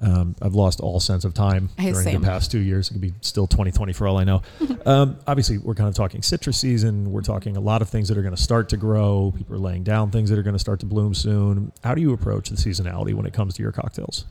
Um, 0.00 0.34
I've 0.42 0.54
lost 0.54 0.80
all 0.80 0.98
sense 0.98 1.24
of 1.24 1.32
time 1.32 1.68
Hey, 1.78 1.92
during 1.92 2.04
same. 2.04 2.20
the 2.22 2.26
past 2.26 2.50
two 2.50 2.58
years. 2.58 2.90
It 2.90 2.94
could 2.94 3.00
be 3.00 3.12
still 3.20 3.46
2020 3.46 3.92
for 3.92 4.08
all 4.08 4.16
I 4.18 4.24
know. 4.24 4.42
um, 4.86 5.16
obviously, 5.28 5.58
we're 5.58 5.76
kind 5.76 5.88
of 5.88 5.94
talking 5.94 6.22
citrus 6.22 6.58
season. 6.58 7.12
We're 7.12 7.22
talking 7.22 7.56
a 7.56 7.60
lot 7.60 7.82
of 7.82 7.88
things 7.88 8.08
that 8.08 8.18
are 8.18 8.22
going 8.22 8.34
to 8.34 8.42
start 8.42 8.68
to 8.70 8.76
grow. 8.76 9.32
People 9.36 9.54
are 9.54 9.60
laying 9.60 9.84
down 9.84 10.10
things 10.10 10.28
that 10.30 10.38
are 10.38 10.42
going 10.42 10.56
to 10.56 10.58
start 10.58 10.80
to 10.80 10.86
bloom 10.86 11.14
soon. 11.14 11.72
How 11.84 11.94
do 11.94 12.00
you 12.00 12.12
approach 12.12 12.48
the 12.50 12.56
seasonality 12.56 13.14
when 13.14 13.26
it 13.26 13.32
comes 13.32 13.54
to 13.54 13.62
your 13.62 13.70
cocktails? 13.70 14.24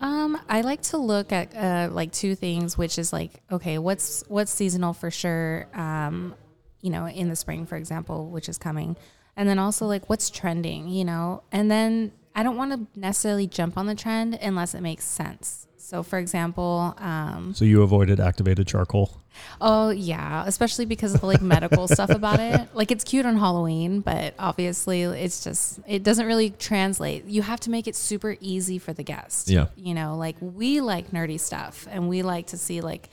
Um, 0.00 0.38
I 0.48 0.62
like 0.62 0.80
to 0.82 0.96
look 0.96 1.30
at 1.30 1.54
uh, 1.54 1.92
like 1.92 2.10
two 2.12 2.34
things, 2.34 2.78
which 2.78 2.98
is 2.98 3.12
like, 3.12 3.42
okay, 3.52 3.78
what's 3.78 4.24
what's 4.28 4.50
seasonal 4.50 4.94
for 4.94 5.10
sure. 5.10 5.68
Um, 5.74 6.34
you 6.82 6.90
know, 6.90 7.06
in 7.08 7.28
the 7.30 7.36
spring, 7.36 7.64
for 7.64 7.76
example, 7.76 8.28
which 8.28 8.48
is 8.48 8.58
coming, 8.58 8.96
and 9.36 9.48
then 9.48 9.58
also 9.58 9.86
like 9.86 10.08
what's 10.10 10.28
trending. 10.28 10.88
You 10.88 11.04
know, 11.06 11.42
and 11.50 11.70
then 11.70 12.12
I 12.34 12.42
don't 12.42 12.56
want 12.56 12.72
to 12.72 13.00
necessarily 13.00 13.46
jump 13.46 13.78
on 13.78 13.86
the 13.86 13.94
trend 13.94 14.34
unless 14.42 14.74
it 14.74 14.82
makes 14.82 15.04
sense. 15.04 15.66
So, 15.76 16.02
for 16.02 16.18
example, 16.18 16.94
um, 16.98 17.52
So 17.54 17.64
you 17.66 17.82
avoided 17.82 18.18
activated 18.20 18.66
charcoal. 18.66 19.20
oh 19.60 19.90
yeah, 19.90 20.44
especially 20.46 20.86
because 20.86 21.14
of 21.14 21.20
the 21.20 21.26
like 21.26 21.42
medical 21.42 21.86
stuff 21.88 22.08
about 22.10 22.40
it. 22.40 22.68
Like 22.74 22.90
it's 22.90 23.04
cute 23.04 23.26
on 23.26 23.36
Halloween, 23.36 24.00
but 24.00 24.34
obviously 24.38 25.02
it's 25.02 25.44
just 25.44 25.80
it 25.86 26.02
doesn't 26.02 26.26
really 26.26 26.50
translate. 26.50 27.26
You 27.26 27.42
have 27.42 27.60
to 27.60 27.70
make 27.70 27.86
it 27.86 27.94
super 27.96 28.36
easy 28.40 28.78
for 28.78 28.92
the 28.94 29.02
guest. 29.02 29.48
Yeah. 29.48 29.66
You 29.76 29.92
know, 29.94 30.16
like 30.16 30.36
we 30.40 30.80
like 30.80 31.10
nerdy 31.10 31.38
stuff 31.38 31.86
and 31.90 32.08
we 32.08 32.22
like 32.22 32.46
to 32.48 32.56
see 32.56 32.80
like 32.80 33.10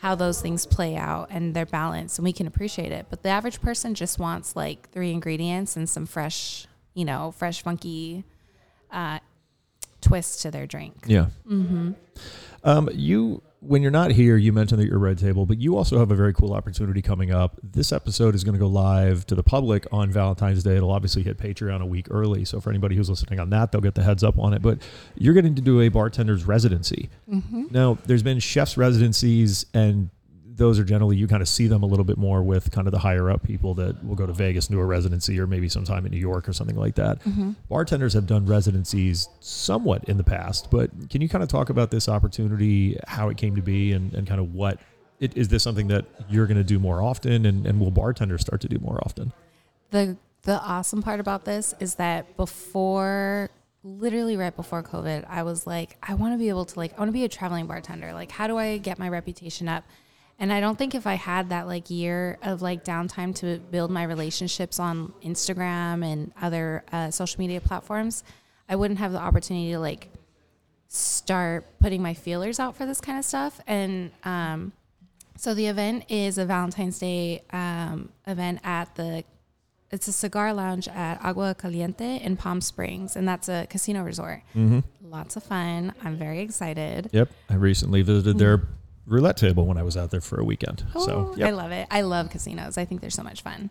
how 0.00 0.14
those 0.14 0.40
things 0.40 0.66
play 0.66 0.96
out 0.96 1.28
and 1.30 1.54
their 1.54 1.66
balance 1.66 2.18
and 2.18 2.24
we 2.24 2.32
can 2.32 2.46
appreciate 2.46 2.90
it. 2.90 3.06
But 3.10 3.22
the 3.22 3.28
average 3.28 3.60
person 3.60 3.94
just 3.94 4.18
wants 4.18 4.56
like 4.56 4.90
three 4.90 5.12
ingredients 5.12 5.76
and 5.76 5.88
some 5.88 6.06
fresh, 6.06 6.66
you 6.94 7.04
know, 7.04 7.32
fresh 7.36 7.62
funky 7.62 8.24
uh 8.90 9.20
twist 10.00 10.42
to 10.42 10.50
their 10.50 10.66
drink. 10.66 10.94
Yeah. 11.06 11.26
Mm-hmm. 11.46 11.92
Um, 12.64 12.88
you, 12.92 13.42
when 13.60 13.82
you're 13.82 13.90
not 13.90 14.10
here, 14.10 14.36
you 14.36 14.52
mentioned 14.52 14.80
that 14.80 14.86
you're 14.86 14.98
Red 14.98 15.18
Table, 15.18 15.44
but 15.44 15.60
you 15.60 15.76
also 15.76 15.98
have 15.98 16.10
a 16.10 16.14
very 16.14 16.32
cool 16.32 16.54
opportunity 16.54 17.02
coming 17.02 17.30
up. 17.30 17.58
This 17.62 17.92
episode 17.92 18.34
is 18.34 18.42
going 18.42 18.54
to 18.54 18.58
go 18.58 18.66
live 18.66 19.26
to 19.26 19.34
the 19.34 19.42
public 19.42 19.86
on 19.92 20.10
Valentine's 20.10 20.62
Day. 20.62 20.76
It'll 20.76 20.90
obviously 20.90 21.22
hit 21.22 21.36
Patreon 21.36 21.82
a 21.82 21.86
week 21.86 22.06
early. 22.10 22.46
So 22.46 22.60
for 22.60 22.70
anybody 22.70 22.96
who's 22.96 23.10
listening 23.10 23.38
on 23.38 23.50
that, 23.50 23.70
they'll 23.70 23.82
get 23.82 23.94
the 23.94 24.02
heads 24.02 24.24
up 24.24 24.38
on 24.38 24.54
it. 24.54 24.62
But 24.62 24.78
you're 25.14 25.34
getting 25.34 25.54
to 25.56 25.62
do 25.62 25.80
a 25.80 25.90
bartender's 25.90 26.44
residency. 26.44 27.10
Mm-hmm. 27.30 27.66
Now, 27.70 27.98
there's 28.06 28.22
been 28.22 28.38
chef's 28.38 28.78
residencies, 28.78 29.66
and 29.74 30.08
those 30.60 30.78
are 30.78 30.84
generally 30.84 31.16
you 31.16 31.26
kind 31.26 31.40
of 31.40 31.48
see 31.48 31.66
them 31.66 31.82
a 31.82 31.86
little 31.86 32.04
bit 32.04 32.18
more 32.18 32.42
with 32.42 32.70
kind 32.70 32.86
of 32.86 32.92
the 32.92 32.98
higher 32.98 33.30
up 33.30 33.42
people 33.42 33.74
that 33.74 34.04
will 34.04 34.14
go 34.14 34.26
to 34.26 34.32
Vegas 34.32 34.66
and 34.66 34.76
do 34.76 34.80
a 34.80 34.84
residency 34.84 35.40
or 35.40 35.46
maybe 35.46 35.68
sometime 35.68 36.04
in 36.04 36.12
New 36.12 36.18
York 36.18 36.48
or 36.48 36.52
something 36.52 36.76
like 36.76 36.96
that. 36.96 37.18
Mm-hmm. 37.24 37.52
Bartenders 37.68 38.12
have 38.12 38.26
done 38.26 38.44
residencies 38.44 39.28
somewhat 39.40 40.04
in 40.04 40.18
the 40.18 40.24
past, 40.24 40.70
but 40.70 40.90
can 41.08 41.22
you 41.22 41.28
kind 41.28 41.42
of 41.42 41.48
talk 41.48 41.70
about 41.70 41.90
this 41.90 42.08
opportunity, 42.08 42.98
how 43.08 43.30
it 43.30 43.38
came 43.38 43.56
to 43.56 43.62
be, 43.62 43.92
and, 43.92 44.12
and 44.12 44.28
kind 44.28 44.38
of 44.38 44.54
what 44.54 44.78
it, 45.18 45.36
is 45.36 45.48
this 45.48 45.62
something 45.62 45.88
that 45.88 46.04
you're 46.28 46.46
going 46.46 46.58
to 46.58 46.64
do 46.64 46.78
more 46.78 47.02
often, 47.02 47.46
and, 47.46 47.66
and 47.66 47.80
will 47.80 47.90
bartenders 47.90 48.42
start 48.42 48.60
to 48.60 48.68
do 48.68 48.78
more 48.80 49.00
often? 49.02 49.32
the 49.90 50.16
the 50.42 50.58
awesome 50.60 51.02
part 51.02 51.20
about 51.20 51.44
this 51.44 51.74
is 51.80 51.96
that 51.96 52.36
before 52.36 53.50
literally 53.82 54.36
right 54.36 54.56
before 54.56 54.82
covid 54.82 55.24
i 55.28 55.42
was 55.42 55.66
like 55.66 55.96
i 56.02 56.14
want 56.14 56.32
to 56.32 56.38
be 56.38 56.48
able 56.48 56.64
to 56.64 56.78
like 56.78 56.92
i 56.94 56.98
want 56.98 57.08
to 57.08 57.12
be 57.12 57.24
a 57.24 57.28
traveling 57.28 57.66
bartender 57.66 58.12
like 58.12 58.30
how 58.30 58.46
do 58.46 58.56
i 58.56 58.78
get 58.78 58.98
my 58.98 59.08
reputation 59.08 59.68
up 59.68 59.84
and 60.40 60.52
i 60.52 60.60
don't 60.60 60.76
think 60.76 60.94
if 60.94 61.06
i 61.06 61.14
had 61.14 61.50
that 61.50 61.66
like 61.68 61.88
year 61.90 62.36
of 62.42 62.62
like 62.62 62.84
downtime 62.84 63.34
to 63.34 63.58
build 63.70 63.90
my 63.90 64.02
relationships 64.02 64.80
on 64.80 65.12
instagram 65.22 66.04
and 66.04 66.32
other 66.42 66.82
uh, 66.90 67.10
social 67.10 67.38
media 67.38 67.60
platforms 67.60 68.24
i 68.68 68.74
wouldn't 68.74 68.98
have 68.98 69.12
the 69.12 69.18
opportunity 69.18 69.70
to 69.70 69.78
like 69.78 70.08
start 70.88 71.64
putting 71.78 72.02
my 72.02 72.14
feelers 72.14 72.58
out 72.58 72.74
for 72.74 72.84
this 72.84 73.00
kind 73.00 73.18
of 73.18 73.24
stuff 73.24 73.60
and 73.68 74.10
um 74.24 74.72
so 75.40 75.54
the 75.54 75.68
event 75.68 76.04
is 76.10 76.36
a 76.36 76.44
Valentine's 76.44 76.98
Day 76.98 77.42
um, 77.50 78.10
event 78.26 78.60
at 78.62 78.94
the. 78.96 79.24
It's 79.90 80.06
a 80.06 80.12
cigar 80.12 80.52
lounge 80.52 80.86
at 80.86 81.18
Agua 81.24 81.54
Caliente 81.54 82.20
in 82.22 82.36
Palm 82.36 82.60
Springs, 82.60 83.16
and 83.16 83.26
that's 83.26 83.48
a 83.48 83.66
casino 83.70 84.02
resort. 84.02 84.42
Mm-hmm. 84.54 84.80
Lots 85.02 85.36
of 85.36 85.42
fun. 85.42 85.94
I'm 86.04 86.16
very 86.16 86.40
excited. 86.40 87.08
Yep, 87.12 87.30
I 87.48 87.54
recently 87.54 88.02
visited 88.02 88.38
their 88.38 88.68
roulette 89.10 89.36
table 89.36 89.66
when 89.66 89.76
I 89.76 89.82
was 89.82 89.96
out 89.96 90.10
there 90.10 90.20
for 90.20 90.40
a 90.40 90.44
weekend. 90.44 90.84
so 90.94 91.32
Oh, 91.32 91.34
yep. 91.36 91.48
I 91.48 91.50
love 91.50 91.72
it. 91.72 91.86
I 91.90 92.02
love 92.02 92.30
casinos. 92.30 92.78
I 92.78 92.84
think 92.84 93.00
they're 93.00 93.10
so 93.10 93.22
much 93.22 93.42
fun. 93.42 93.70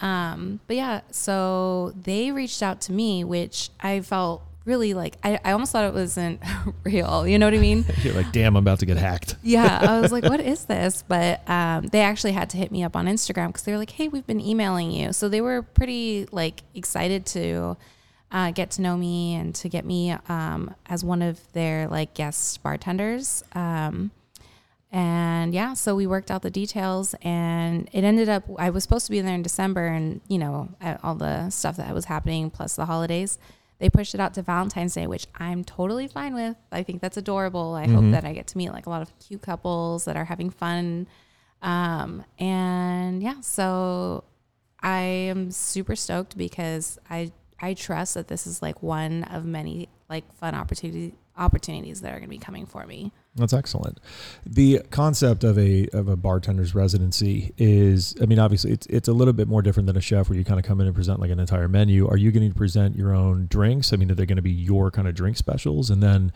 Um, 0.00 0.60
but 0.66 0.76
yeah, 0.76 1.02
so 1.10 1.92
they 2.02 2.32
reached 2.32 2.62
out 2.62 2.80
to 2.82 2.92
me, 2.92 3.22
which 3.22 3.70
I 3.80 4.00
felt 4.00 4.42
really 4.64 4.94
like 4.94 5.16
I, 5.24 5.38
I 5.44 5.52
almost 5.52 5.72
thought 5.72 5.84
it 5.84 5.94
wasn't 5.94 6.40
real. 6.84 7.26
You 7.26 7.38
know 7.38 7.46
what 7.46 7.54
I 7.54 7.58
mean? 7.58 7.84
you're 8.02 8.14
like, 8.14 8.32
damn, 8.32 8.56
I'm 8.56 8.64
about 8.64 8.78
to 8.80 8.86
get 8.86 8.96
hacked. 8.96 9.36
yeah, 9.42 9.78
I 9.82 10.00
was 10.00 10.12
like, 10.12 10.24
what 10.24 10.40
is 10.40 10.64
this? 10.64 11.04
But 11.06 11.48
um, 11.48 11.86
they 11.88 12.00
actually 12.00 12.32
had 12.32 12.48
to 12.50 12.56
hit 12.56 12.70
me 12.70 12.82
up 12.82 12.96
on 12.96 13.06
Instagram 13.06 13.48
because 13.48 13.62
they 13.64 13.72
were 13.72 13.78
like, 13.78 13.90
hey, 13.90 14.08
we've 14.08 14.26
been 14.26 14.40
emailing 14.40 14.90
you. 14.90 15.12
So 15.12 15.28
they 15.28 15.40
were 15.40 15.62
pretty 15.62 16.26
like 16.32 16.62
excited 16.74 17.26
to 17.26 17.76
uh, 18.32 18.50
get 18.52 18.70
to 18.72 18.82
know 18.82 18.96
me 18.96 19.34
and 19.34 19.54
to 19.56 19.68
get 19.68 19.84
me 19.84 20.12
um, 20.28 20.74
as 20.86 21.04
one 21.04 21.20
of 21.20 21.40
their 21.52 21.88
like 21.88 22.14
guest 22.14 22.62
bartenders. 22.62 23.42
Um, 23.54 24.10
and 24.92 25.54
yeah, 25.54 25.74
so 25.74 25.94
we 25.94 26.06
worked 26.06 26.30
out 26.30 26.42
the 26.42 26.50
details 26.50 27.14
and 27.22 27.88
it 27.92 28.02
ended 28.02 28.28
up, 28.28 28.44
I 28.58 28.70
was 28.70 28.82
supposed 28.82 29.06
to 29.06 29.12
be 29.12 29.18
in 29.18 29.26
there 29.26 29.34
in 29.34 29.42
December 29.42 29.86
and, 29.86 30.20
you 30.28 30.38
know, 30.38 30.68
all 31.02 31.14
the 31.14 31.50
stuff 31.50 31.76
that 31.76 31.94
was 31.94 32.06
happening 32.06 32.50
plus 32.50 32.74
the 32.74 32.86
holidays. 32.86 33.38
They 33.78 33.88
pushed 33.88 34.14
it 34.14 34.20
out 34.20 34.34
to 34.34 34.42
Valentine's 34.42 34.94
Day, 34.94 35.06
which 35.06 35.26
I'm 35.36 35.64
totally 35.64 36.06
fine 36.06 36.34
with. 36.34 36.56
I 36.70 36.82
think 36.82 37.00
that's 37.00 37.16
adorable. 37.16 37.74
I 37.74 37.86
hope 37.86 38.10
that 38.10 38.24
I 38.26 38.34
get 38.34 38.46
to 38.48 38.58
meet 38.58 38.72
like 38.72 38.86
a 38.86 38.90
lot 38.90 39.00
of 39.00 39.18
cute 39.20 39.40
couples 39.40 40.04
that 40.04 40.16
are 40.16 40.26
having 40.26 40.50
fun. 40.50 41.08
Um, 41.62 42.24
and 42.38 43.22
yeah, 43.22 43.40
so 43.40 44.24
I 44.82 45.00
am 45.00 45.50
super 45.50 45.96
stoked 45.96 46.36
because 46.36 46.98
I 47.08 47.32
I 47.60 47.74
trust 47.74 48.14
that 48.14 48.28
this 48.28 48.46
is 48.46 48.62
like 48.62 48.82
one 48.82 49.24
of 49.24 49.44
many 49.44 49.88
like 50.10 50.30
fun 50.34 50.54
opportunity 50.54 51.14
opportunities 51.40 52.02
that 52.02 52.10
are 52.10 52.18
going 52.18 52.24
to 52.24 52.28
be 52.28 52.38
coming 52.38 52.66
for 52.66 52.86
me. 52.86 53.12
That's 53.34 53.52
excellent. 53.52 53.98
The 54.44 54.80
concept 54.90 55.42
of 55.44 55.58
a 55.58 55.88
of 55.92 56.08
a 56.08 56.16
bartender's 56.16 56.74
residency 56.74 57.54
is, 57.56 58.14
I 58.20 58.26
mean, 58.26 58.38
obviously 58.38 58.72
it's 58.72 58.86
it's 58.88 59.08
a 59.08 59.12
little 59.12 59.32
bit 59.32 59.48
more 59.48 59.62
different 59.62 59.86
than 59.86 59.96
a 59.96 60.00
chef 60.00 60.28
where 60.28 60.38
you 60.38 60.44
kind 60.44 60.60
of 60.60 60.66
come 60.66 60.80
in 60.80 60.86
and 60.86 60.94
present 60.94 61.20
like 61.20 61.30
an 61.30 61.40
entire 61.40 61.68
menu. 61.68 62.06
Are 62.08 62.16
you 62.16 62.30
going 62.32 62.48
to 62.48 62.54
present 62.54 62.96
your 62.96 63.14
own 63.14 63.46
drinks? 63.46 63.92
I 63.92 63.96
mean, 63.96 64.10
are 64.10 64.14
they 64.14 64.26
going 64.26 64.36
to 64.36 64.42
be 64.42 64.50
your 64.50 64.90
kind 64.90 65.08
of 65.08 65.14
drink 65.14 65.36
specials? 65.36 65.90
And 65.90 66.02
then 66.02 66.32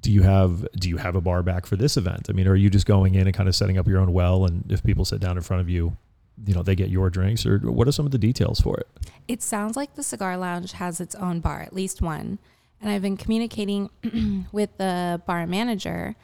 do 0.00 0.10
you 0.10 0.22
have 0.22 0.66
do 0.72 0.88
you 0.88 0.96
have 0.96 1.14
a 1.14 1.20
bar 1.20 1.42
back 1.42 1.66
for 1.66 1.76
this 1.76 1.96
event? 1.96 2.26
I 2.28 2.32
mean, 2.32 2.48
are 2.48 2.56
you 2.56 2.68
just 2.68 2.86
going 2.86 3.14
in 3.14 3.26
and 3.26 3.34
kind 3.34 3.48
of 3.48 3.54
setting 3.54 3.78
up 3.78 3.86
your 3.86 4.00
own 4.00 4.12
well 4.12 4.44
and 4.44 4.70
if 4.70 4.82
people 4.82 5.04
sit 5.04 5.20
down 5.20 5.36
in 5.36 5.42
front 5.42 5.60
of 5.60 5.70
you, 5.70 5.96
you 6.44 6.54
know, 6.54 6.62
they 6.62 6.74
get 6.74 6.90
your 6.90 7.10
drinks 7.10 7.46
or 7.46 7.58
what 7.58 7.86
are 7.86 7.92
some 7.92 8.04
of 8.04 8.12
the 8.12 8.18
details 8.18 8.60
for 8.60 8.76
it? 8.76 8.88
It 9.28 9.40
sounds 9.40 9.76
like 9.76 9.94
the 9.94 10.02
cigar 10.02 10.36
lounge 10.36 10.72
has 10.72 11.00
its 11.00 11.14
own 11.14 11.40
bar, 11.40 11.60
at 11.62 11.72
least 11.72 12.02
one. 12.02 12.38
And 12.84 12.92
I've 12.92 13.02
been 13.02 13.16
communicating 13.16 13.88
with 14.52 14.76
the 14.76 15.22
bar 15.26 15.46
manager 15.46 16.14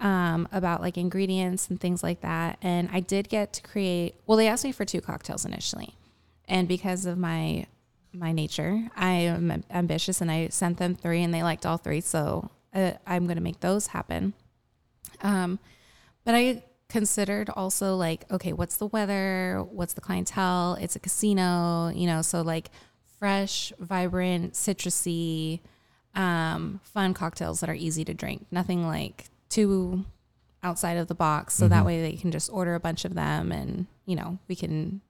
um, 0.00 0.48
about 0.50 0.80
like 0.80 0.98
ingredients 0.98 1.70
and 1.70 1.80
things 1.80 2.02
like 2.02 2.22
that. 2.22 2.58
And 2.62 2.88
I 2.92 2.98
did 2.98 3.28
get 3.28 3.52
to 3.54 3.62
create. 3.62 4.16
Well, 4.26 4.36
they 4.36 4.48
asked 4.48 4.64
me 4.64 4.72
for 4.72 4.84
two 4.84 5.00
cocktails 5.00 5.44
initially, 5.44 5.94
and 6.48 6.66
because 6.66 7.06
of 7.06 7.16
my 7.16 7.66
my 8.12 8.32
nature, 8.32 8.88
I 8.96 9.12
am 9.12 9.62
ambitious, 9.70 10.20
and 10.20 10.32
I 10.32 10.48
sent 10.48 10.78
them 10.78 10.96
three, 10.96 11.22
and 11.22 11.32
they 11.32 11.44
liked 11.44 11.64
all 11.64 11.76
three. 11.76 12.00
So 12.00 12.50
uh, 12.74 12.92
I'm 13.06 13.26
going 13.26 13.36
to 13.36 13.42
make 13.42 13.60
those 13.60 13.86
happen. 13.86 14.34
Um, 15.22 15.60
but 16.24 16.34
I 16.34 16.64
considered 16.88 17.50
also 17.50 17.94
like, 17.94 18.24
okay, 18.32 18.52
what's 18.52 18.78
the 18.78 18.86
weather? 18.86 19.64
What's 19.70 19.92
the 19.92 20.00
clientele? 20.00 20.76
It's 20.80 20.96
a 20.96 20.98
casino, 20.98 21.90
you 21.94 22.08
know, 22.08 22.20
so 22.20 22.42
like 22.42 22.70
fresh, 23.20 23.72
vibrant, 23.78 24.54
citrusy, 24.54 25.60
um, 26.14 26.80
fun 26.84 27.14
cocktails 27.14 27.60
that 27.60 27.70
are 27.70 27.74
easy 27.74 28.04
to 28.04 28.14
drink. 28.14 28.46
Nothing 28.50 28.86
like 28.86 29.26
too 29.48 30.04
outside 30.62 30.96
of 30.96 31.08
the 31.08 31.14
box. 31.14 31.54
So 31.54 31.64
mm-hmm. 31.64 31.70
that 31.70 31.86
way 31.86 32.02
they 32.02 32.12
can 32.12 32.30
just 32.30 32.50
order 32.52 32.74
a 32.74 32.80
bunch 32.80 33.04
of 33.04 33.14
them 33.14 33.52
and, 33.52 33.86
you 34.06 34.16
know, 34.16 34.38
we 34.48 34.56
can 34.56 35.00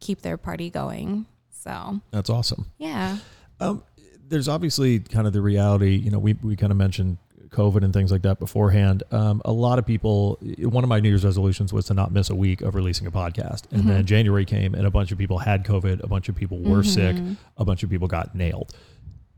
keep 0.00 0.22
their 0.22 0.36
party 0.36 0.70
going. 0.70 1.26
So 1.50 2.00
that's 2.10 2.30
awesome. 2.30 2.66
Yeah. 2.78 3.18
Um, 3.60 3.82
there's 4.28 4.48
obviously 4.48 5.00
kind 5.00 5.26
of 5.26 5.32
the 5.32 5.40
reality, 5.40 5.96
you 5.96 6.10
know, 6.10 6.18
we, 6.18 6.34
we 6.34 6.56
kind 6.56 6.72
of 6.72 6.76
mentioned 6.76 7.18
COVID 7.48 7.84
and 7.84 7.92
things 7.92 8.10
like 8.10 8.22
that 8.22 8.38
beforehand. 8.38 9.04
Um, 9.12 9.40
a 9.44 9.52
lot 9.52 9.78
of 9.78 9.86
people, 9.86 10.38
one 10.58 10.84
of 10.84 10.88
my 10.88 11.00
New 11.00 11.08
Year's 11.08 11.24
resolutions 11.24 11.72
was 11.72 11.86
to 11.86 11.94
not 11.94 12.12
miss 12.12 12.28
a 12.28 12.34
week 12.34 12.60
of 12.60 12.74
releasing 12.74 13.06
a 13.06 13.10
podcast. 13.10 13.70
And 13.70 13.82
mm-hmm. 13.82 13.88
then 13.88 14.06
January 14.06 14.44
came 14.44 14.74
and 14.74 14.86
a 14.86 14.90
bunch 14.90 15.12
of 15.12 15.18
people 15.18 15.38
had 15.38 15.64
COVID, 15.64 16.02
a 16.02 16.08
bunch 16.08 16.28
of 16.28 16.34
people 16.34 16.58
were 16.58 16.82
mm-hmm. 16.82 17.26
sick, 17.28 17.38
a 17.56 17.64
bunch 17.64 17.82
of 17.82 17.90
people 17.90 18.08
got 18.08 18.34
nailed. 18.34 18.74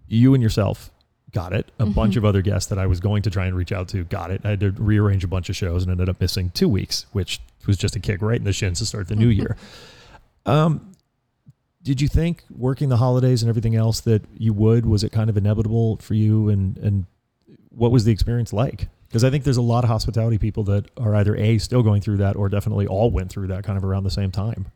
You 0.07 0.33
and 0.33 0.43
yourself 0.43 0.91
got 1.33 1.53
it. 1.53 1.71
A 1.79 1.85
mm-hmm. 1.85 1.93
bunch 1.93 2.17
of 2.17 2.25
other 2.25 2.43
guests 2.43 2.69
that 2.71 2.79
I 2.79 2.87
was 2.87 3.01
going 3.01 3.23
to 3.23 3.31
try 3.31 3.47
and 3.47 3.57
reach 3.57 3.73
out 3.73 3.89
to 3.89 4.05
got 4.05 4.31
it. 4.31 4.41
I 4.45 4.51
had 4.51 4.61
to 4.61 4.71
rearrange 4.73 5.25
a 5.25 5.29
bunch 5.29 5.49
of 5.49 5.57
shows 5.57 5.83
and 5.83 5.91
ended 5.91 6.09
up 6.09 6.21
missing 6.21 6.51
two 6.51 6.69
weeks, 6.69 7.07
which 7.13 7.41
was 7.67 7.77
just 7.77 7.97
a 7.97 8.01
kick 8.01 8.23
right 8.23 8.39
in 8.39 8.45
the 8.45 8.53
shins 8.53 8.79
to 8.79 8.87
start 8.87 9.09
the 9.09 9.17
new 9.17 9.29
year. 9.29 9.57
Um, 10.47 10.93
did 11.83 12.01
you 12.01 12.09
think 12.09 12.45
working 12.51 12.89
the 12.89 12.97
holidays 12.97 13.43
and 13.43 13.49
everything 13.49 13.77
else 13.77 14.01
that 14.01 14.25
you 14.37 14.53
would? 14.53 14.87
Was 14.87 15.05
it 15.05 15.13
kind 15.13 15.31
of 15.31 15.37
inevitable 15.37 15.99
for 15.99 16.15
you? 16.15 16.49
And 16.49 16.77
and 16.79 17.07
what 17.71 17.93
was 17.93 18.05
the 18.05 18.13
experience 18.13 18.53
like? 18.53 18.89
Because 19.09 19.25
I 19.25 19.31
think 19.31 19.45
there's 19.45 19.57
a 19.57 19.63
lot 19.63 19.85
of 19.85 19.91
hospitality 19.91 20.39
people 20.39 20.65
that 20.65 20.91
are 20.99 21.15
either 21.15 21.35
a 21.37 21.59
still 21.59 21.83
going 21.83 22.03
through 22.03 22.19
that 22.19 22.37
or 22.37 22.49
definitely 22.49 22.87
all 22.87 23.11
went 23.11 23.31
through 23.31 23.47
that 23.49 23.65
kind 23.65 23.79
of 23.79 23.85
around 23.85 24.05
the 24.05 24.11
same 24.11 24.31
time 24.31 24.67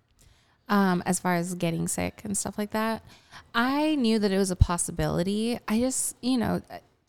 um, 0.69 1.03
as 1.07 1.21
far 1.21 1.35
as 1.35 1.55
getting 1.55 1.89
sick 1.89 2.23
and 2.25 2.37
stuff 2.37 2.57
like 2.59 2.71
that. 2.71 3.05
I 3.55 3.95
knew 3.97 4.19
that 4.19 4.33
it 4.33 4.39
was 4.39 4.51
a 4.51 4.57
possibility. 4.57 5.59
I 5.69 5.81
just, 5.81 6.17
you 6.21 6.39
know, 6.39 6.63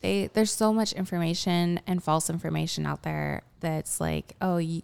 they 0.04 0.30
there's 0.34 0.52
so 0.52 0.74
much 0.74 0.94
information 0.94 1.80
and 1.88 2.04
false 2.04 2.30
information 2.30 2.86
out 2.86 3.04
there 3.04 3.42
that's 3.62 4.00
like, 4.00 4.36
oh, 4.42 4.58
you, 4.58 4.84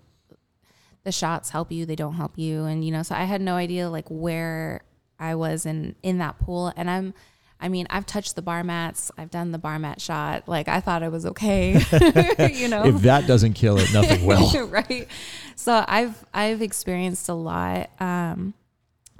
the 1.03 1.12
shots 1.12 1.51
help 1.51 1.71
you, 1.71 1.86
they 1.86 1.95
don't 1.95 2.15
help 2.15 2.38
you, 2.38 2.63
and 2.65 2.84
you 2.84 2.91
know, 2.91 3.03
so 3.03 3.13
I 3.13 3.25
had 3.25 3.41
no 3.41 3.55
idea 3.55 3.89
like 3.89 4.08
where 4.10 4.82
I 5.19 5.36
was 5.36 5.65
in 5.65 5.95
in 6.01 6.17
that 6.17 6.39
pool, 6.39 6.73
and 6.75 6.89
I'm. 6.89 7.13
I 7.62 7.67
mean, 7.67 7.88
I've 7.89 8.05
touched 8.05 8.38
the 8.38 8.41
bar 8.41 8.63
mats. 8.63 9.12
I've 9.17 9.32
done 9.32 9.51
the 9.51 9.58
bar 9.58 9.77
mat 9.79 9.99
shot. 9.99 10.47
Like 10.47 10.69
I 10.69 10.79
thought 10.79 11.03
it 11.03 11.12
was 11.12 11.25
okay. 11.25 11.73
you 12.53 12.69
know, 12.69 12.86
if 12.86 13.01
that 13.01 13.27
doesn't 13.27 13.51
kill 13.51 13.77
it, 13.79 13.91
nothing 13.93 14.25
will. 14.25 14.65
right. 14.67 15.10
So 15.58 15.84
I've 15.86 16.25
I've 16.34 16.62
experienced 16.62 17.27
a 17.27 17.34
lot. 17.34 17.89
Um, 17.99 18.53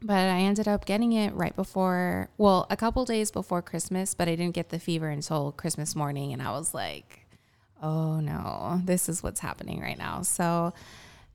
but 0.02 0.16
I 0.16 0.40
ended 0.40 0.68
up 0.68 0.86
getting 0.86 1.14
it 1.14 1.34
right 1.34 1.56
before, 1.56 2.30
well, 2.38 2.66
a 2.70 2.78
couple 2.78 3.06
days 3.06 3.32
before 3.32 3.62
Christmas, 3.62 4.14
but 4.14 4.28
I 4.28 4.36
didn't 4.36 4.56
get 4.56 4.70
the 4.70 4.80
fever 4.80 5.10
until 5.10 5.52
Christmas 5.52 5.96
morning. 5.96 6.34
And 6.34 6.42
I 6.42 6.52
was 6.52 6.74
like, 6.74 7.28
oh 7.82 8.20
no, 8.20 8.82
this 8.84 9.10
is 9.10 9.24
what's 9.24 9.40
happening 9.40 9.82
right 9.82 9.98
now. 9.98 10.22
So 10.22 10.74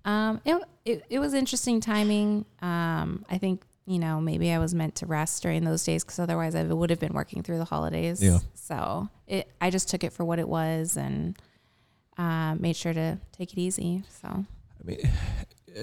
um, 0.05 0.41
it, 0.45 0.63
it, 0.85 1.05
it 1.11 1.19
was 1.19 1.35
interesting 1.35 1.81
timing. 1.81 2.45
Um, 2.63 3.25
I 3.31 3.39
think, 3.39 3.63
you 3.87 3.99
know, 3.99 4.21
maybe 4.21 4.51
I 4.51 4.59
was 4.59 4.75
meant 4.75 4.95
to 4.97 5.07
rest 5.07 5.43
during 5.43 5.65
those 5.65 5.85
days 5.85 6.05
because 6.05 6.19
otherwise 6.19 6.55
I 6.55 6.63
would 6.65 6.91
have 6.91 7.01
been 7.01 7.13
working 7.13 7.43
through 7.43 7.59
the 7.59 7.65
holidays. 7.65 8.23
Yeah. 8.23 8.39
So 8.55 9.09
it, 9.27 9.51
I 9.61 9.71
just 9.71 9.89
took 9.89 10.05
it 10.05 10.13
for 10.13 10.25
what 10.25 10.39
it 10.39 10.49
was 10.49 10.97
and 10.97 11.39
uh, 12.17 12.55
made 12.55 12.77
sure 12.77 12.95
to 12.95 13.19
take 13.33 13.53
it 13.53 13.59
easy. 13.59 14.03
So. 14.09 14.29
I 14.29 14.87
mean, 14.87 15.11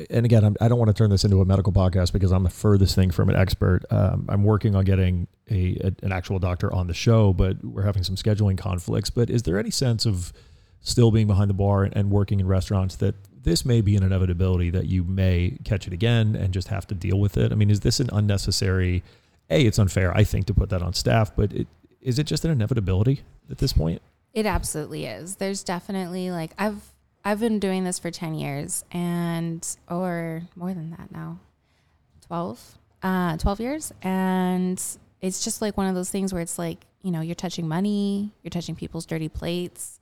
and 0.10 0.26
again, 0.26 0.44
I'm, 0.44 0.56
I 0.62 0.66
do 0.66 0.70
not 0.70 0.80
want 0.80 0.90
to 0.90 0.94
turn 0.94 1.10
this 1.10 1.24
into 1.24 1.42
a 1.42 1.46
medical 1.46 1.74
podcast 1.74 2.14
because 2.14 2.32
I'm 2.32 2.44
the 2.44 2.50
furthest 2.50 2.96
thing 2.96 3.12
from 3.12 3.30
an 3.30 3.36
expert. 3.36 3.84
Um, 3.90 4.26
I'm 4.30 4.44
working 4.44 4.76
on 4.76 4.86
getting 4.86 5.28
a, 5.50 5.78
a, 5.84 6.06
an 6.06 6.12
actual 6.12 6.40
doctor 6.40 6.74
on 6.74 6.88
the 6.88 6.94
show, 6.94 7.34
but 7.34 7.64
we're 7.64 7.84
having 7.84 8.04
some 8.04 8.16
scheduling 8.16 8.58
conflicts. 8.58 9.10
But 9.10 9.30
is 9.30 9.44
there 9.44 9.60
any 9.60 9.72
sense 9.72 10.06
of 10.06 10.32
still 10.80 11.12
being 11.12 11.28
behind 11.28 11.50
the 11.50 11.54
bar 11.54 11.90
and, 11.92 12.10
working 12.10 12.40
in 12.40 12.48
restaurants 12.48 12.96
that 12.98 13.16
this 13.44 13.66
may 13.66 13.82
be 13.82 13.96
an 13.96 14.04
inevitability 14.04 14.70
that 14.70 14.86
you 14.88 15.04
may 15.04 15.58
catch 15.64 15.88
it 15.88 15.94
again 15.94 16.36
and 16.36 16.54
just 16.54 16.70
have 16.70 16.88
to 16.88 16.96
deal 16.96 17.20
with 17.20 17.38
it? 17.38 17.52
I 17.52 17.56
mean, 17.56 17.70
is 17.70 17.82
this 17.82 18.00
an 18.00 18.10
unnecessary? 18.12 19.04
A, 19.50 19.66
it's 19.66 19.80
unfair, 19.80 20.16
I 20.16 20.24
think, 20.24 20.46
to 20.48 20.54
put 20.54 20.70
that 20.70 20.82
on 20.82 20.94
staff, 20.94 21.36
but 21.36 21.52
it, 21.52 21.68
is 22.02 22.18
it 22.18 22.24
just 22.24 22.46
an 22.46 22.52
inevitability 22.52 23.22
at 23.50 23.58
this 23.58 23.74
point? 23.74 24.02
It 24.34 24.46
absolutely 24.46 25.06
is. 25.06 25.36
There's 25.36 25.64
definitely 25.64 26.32
like 26.32 26.52
I've 26.58 26.91
I've 27.24 27.40
been 27.40 27.60
doing 27.60 27.84
this 27.84 28.00
for 28.00 28.10
10 28.10 28.36
years 28.36 28.84
and, 28.92 29.66
or 29.90 30.44
more 30.56 30.74
than 30.74 30.92
that 30.92 31.12
now, 31.12 31.40
12, 32.28 32.78
uh, 33.04 33.38
12 33.38 33.60
years. 33.60 33.94
And 34.02 34.82
it's 35.22 35.44
just 35.44 35.62
like 35.62 35.78
one 35.78 35.88
of 35.88 35.96
those 35.96 36.10
things 36.10 36.34
where 36.34 36.42
it's 36.42 36.58
like, 36.58 36.86
you 37.04 37.12
know, 37.12 37.22
you're 37.22 37.36
touching 37.36 37.68
money, 37.68 38.34
you're 38.44 38.50
touching 38.50 38.76
people's 38.76 39.06
dirty 39.06 39.30
plates. 39.30 40.00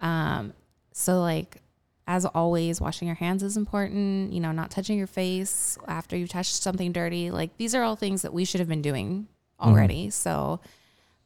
Um, 0.00 0.52
so 0.92 1.20
like, 1.20 1.58
as 2.06 2.24
always, 2.24 2.80
washing 2.80 3.06
your 3.06 3.16
hands 3.16 3.42
is 3.42 3.56
important, 3.56 4.32
you 4.32 4.40
know, 4.40 4.50
not 4.50 4.70
touching 4.70 4.96
your 4.96 5.06
face 5.06 5.76
after 5.86 6.16
you've 6.16 6.30
touched 6.30 6.54
something 6.54 6.90
dirty. 6.90 7.30
Like 7.30 7.56
these 7.58 7.74
are 7.74 7.82
all 7.82 7.96
things 7.96 8.22
that 8.22 8.32
we 8.32 8.46
should 8.46 8.60
have 8.60 8.68
been 8.68 8.82
doing 8.82 9.28
already. 9.60 10.04
Mm-hmm. 10.04 10.10
So, 10.10 10.60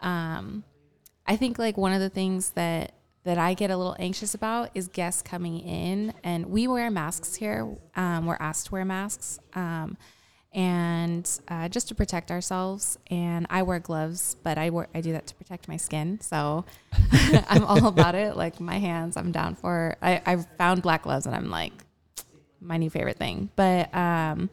um, 0.01 0.65
I 1.25 1.37
think 1.37 1.59
like 1.59 1.77
one 1.77 1.93
of 1.93 2.01
the 2.01 2.11
things 2.11 2.51
that 2.51 2.95
that 3.25 3.39
I 3.39 3.55
get 3.55 3.71
a 3.71 3.77
little 3.77 3.97
anxious 3.99 4.35
about 4.35 4.71
is 4.75 4.89
guests 4.89 5.23
coming 5.23 5.61
in, 5.61 6.13
and 6.25 6.47
we 6.47 6.67
wear 6.67 6.91
masks 6.91 7.37
here. 7.37 7.77
Um, 7.95 8.27
we're 8.27 8.37
asked 8.41 8.67
to 8.67 8.73
wear 8.73 8.85
masks, 8.85 9.39
um, 9.55 9.97
and 10.53 11.29
uh, 11.49 11.69
just 11.69 11.89
to 11.89 11.95
protect 11.95 12.31
ourselves. 12.31 12.99
And 13.11 13.47
I 13.49 13.63
wear 13.63 13.79
gloves, 13.79 14.37
but 14.43 14.59
I 14.59 14.71
wear 14.71 14.89
I 14.93 15.01
do 15.01 15.13
that 15.13 15.29
to 15.29 15.35
protect 15.37 15.69
my 15.69 15.77
skin. 15.77 16.21
So 16.21 16.65
I'm 17.49 17.65
all 17.65 17.87
about 17.87 18.17
it. 18.17 18.37
Like 18.37 18.61
my 18.61 18.79
hands, 18.79 19.17
I'm 19.17 19.31
down 19.31 19.55
for. 19.55 19.97
I 20.03 20.21
I 20.27 20.37
found 20.59 20.83
black 20.83 21.05
gloves, 21.05 21.27
and 21.27 21.35
I'm 21.35 21.49
like 21.49 21.73
my 22.61 22.77
new 22.77 22.91
favorite 22.91 23.19
thing. 23.19 23.51
But 23.55 23.95
um, 23.95 24.51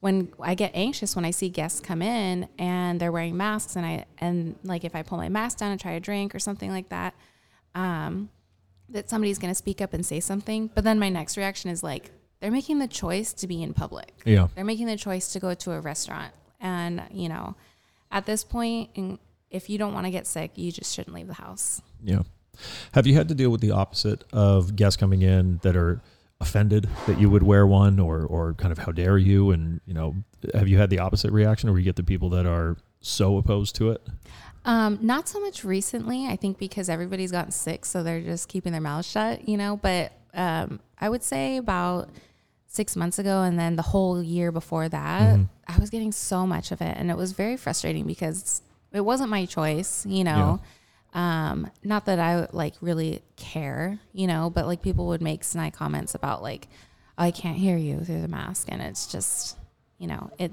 when 0.00 0.32
I 0.40 0.54
get 0.54 0.70
anxious 0.72 1.14
when 1.14 1.26
I 1.26 1.30
see 1.30 1.50
guests 1.50 1.80
come 1.80 2.00
in 2.00 2.48
and 2.58 2.98
they're 2.98 3.12
wearing 3.12 3.36
masks, 3.36 3.76
and 3.76 3.84
I 3.84 4.06
and 4.16 4.56
like 4.64 4.84
if 4.84 4.94
I 4.94 5.02
pull 5.02 5.18
my 5.18 5.28
mask 5.28 5.58
down 5.58 5.72
and 5.72 5.80
try 5.80 5.92
a 5.92 6.00
drink 6.00 6.34
or 6.34 6.38
something 6.38 6.70
like 6.70 6.88
that 6.88 7.12
um, 7.74 8.30
that 8.88 9.10
somebody's 9.10 9.38
going 9.38 9.50
to 9.50 9.54
speak 9.54 9.80
up 9.80 9.92
and 9.92 10.04
say 10.04 10.20
something. 10.20 10.70
But 10.74 10.84
then 10.84 10.98
my 10.98 11.08
next 11.08 11.36
reaction 11.36 11.70
is 11.70 11.82
like, 11.82 12.10
they're 12.40 12.50
making 12.50 12.78
the 12.78 12.88
choice 12.88 13.32
to 13.34 13.46
be 13.46 13.62
in 13.62 13.74
public. 13.74 14.12
Yeah. 14.24 14.48
They're 14.54 14.64
making 14.64 14.86
the 14.86 14.96
choice 14.96 15.32
to 15.32 15.40
go 15.40 15.54
to 15.54 15.72
a 15.72 15.80
restaurant. 15.80 16.32
And, 16.60 17.02
you 17.10 17.28
know, 17.28 17.56
at 18.10 18.26
this 18.26 18.44
point, 18.44 19.20
if 19.50 19.68
you 19.68 19.78
don't 19.78 19.92
want 19.92 20.06
to 20.06 20.10
get 20.10 20.26
sick, 20.26 20.52
you 20.54 20.70
just 20.70 20.94
shouldn't 20.94 21.14
leave 21.14 21.26
the 21.26 21.34
house. 21.34 21.82
Yeah. 22.02 22.22
Have 22.92 23.06
you 23.06 23.14
had 23.14 23.28
to 23.28 23.34
deal 23.34 23.50
with 23.50 23.60
the 23.60 23.70
opposite 23.70 24.24
of 24.32 24.76
guests 24.76 24.96
coming 24.96 25.22
in 25.22 25.58
that 25.62 25.76
are 25.76 26.00
offended 26.40 26.88
that 27.06 27.20
you 27.20 27.28
would 27.28 27.42
wear 27.42 27.66
one 27.66 27.98
or, 27.98 28.22
or 28.22 28.54
kind 28.54 28.70
of 28.70 28.78
how 28.78 28.92
dare 28.92 29.18
you? 29.18 29.50
And, 29.50 29.80
you 29.84 29.94
know, 29.94 30.14
have 30.54 30.68
you 30.68 30.78
had 30.78 30.90
the 30.90 31.00
opposite 31.00 31.32
reaction 31.32 31.68
or 31.68 31.78
you 31.78 31.84
get 31.84 31.96
the 31.96 32.02
people 32.04 32.30
that 32.30 32.46
are 32.46 32.76
so 33.00 33.36
opposed 33.36 33.74
to 33.76 33.90
it? 33.90 34.06
Um, 34.68 34.98
not 35.00 35.26
so 35.26 35.40
much 35.40 35.64
recently. 35.64 36.26
I 36.26 36.36
think 36.36 36.58
because 36.58 36.90
everybody's 36.90 37.32
gotten 37.32 37.52
sick, 37.52 37.86
so 37.86 38.02
they're 38.02 38.20
just 38.20 38.50
keeping 38.50 38.72
their 38.72 38.82
mouths 38.82 39.10
shut, 39.10 39.48
you 39.48 39.56
know. 39.56 39.78
But 39.78 40.12
um, 40.34 40.80
I 40.98 41.08
would 41.08 41.22
say 41.22 41.56
about 41.56 42.10
six 42.66 42.94
months 42.94 43.18
ago, 43.18 43.40
and 43.40 43.58
then 43.58 43.76
the 43.76 43.82
whole 43.82 44.22
year 44.22 44.52
before 44.52 44.86
that, 44.90 45.36
mm-hmm. 45.36 45.44
I 45.66 45.78
was 45.78 45.88
getting 45.88 46.12
so 46.12 46.46
much 46.46 46.70
of 46.70 46.82
it, 46.82 46.94
and 46.98 47.10
it 47.10 47.16
was 47.16 47.32
very 47.32 47.56
frustrating 47.56 48.06
because 48.06 48.60
it 48.92 49.00
wasn't 49.00 49.30
my 49.30 49.46
choice, 49.46 50.04
you 50.04 50.22
know. 50.22 50.60
Yeah. 51.14 51.50
Um, 51.50 51.70
not 51.82 52.04
that 52.04 52.18
I 52.18 52.48
like 52.52 52.74
really 52.82 53.22
care, 53.36 53.98
you 54.12 54.26
know, 54.26 54.50
but 54.50 54.66
like 54.66 54.82
people 54.82 55.06
would 55.06 55.22
make 55.22 55.44
snide 55.44 55.72
comments 55.72 56.14
about 56.14 56.42
like, 56.42 56.68
oh, 57.16 57.24
I 57.24 57.30
can't 57.30 57.56
hear 57.56 57.78
you 57.78 58.00
through 58.00 58.20
the 58.20 58.28
mask, 58.28 58.68
and 58.70 58.82
it's 58.82 59.06
just, 59.06 59.56
you 59.96 60.08
know, 60.08 60.30
it 60.38 60.52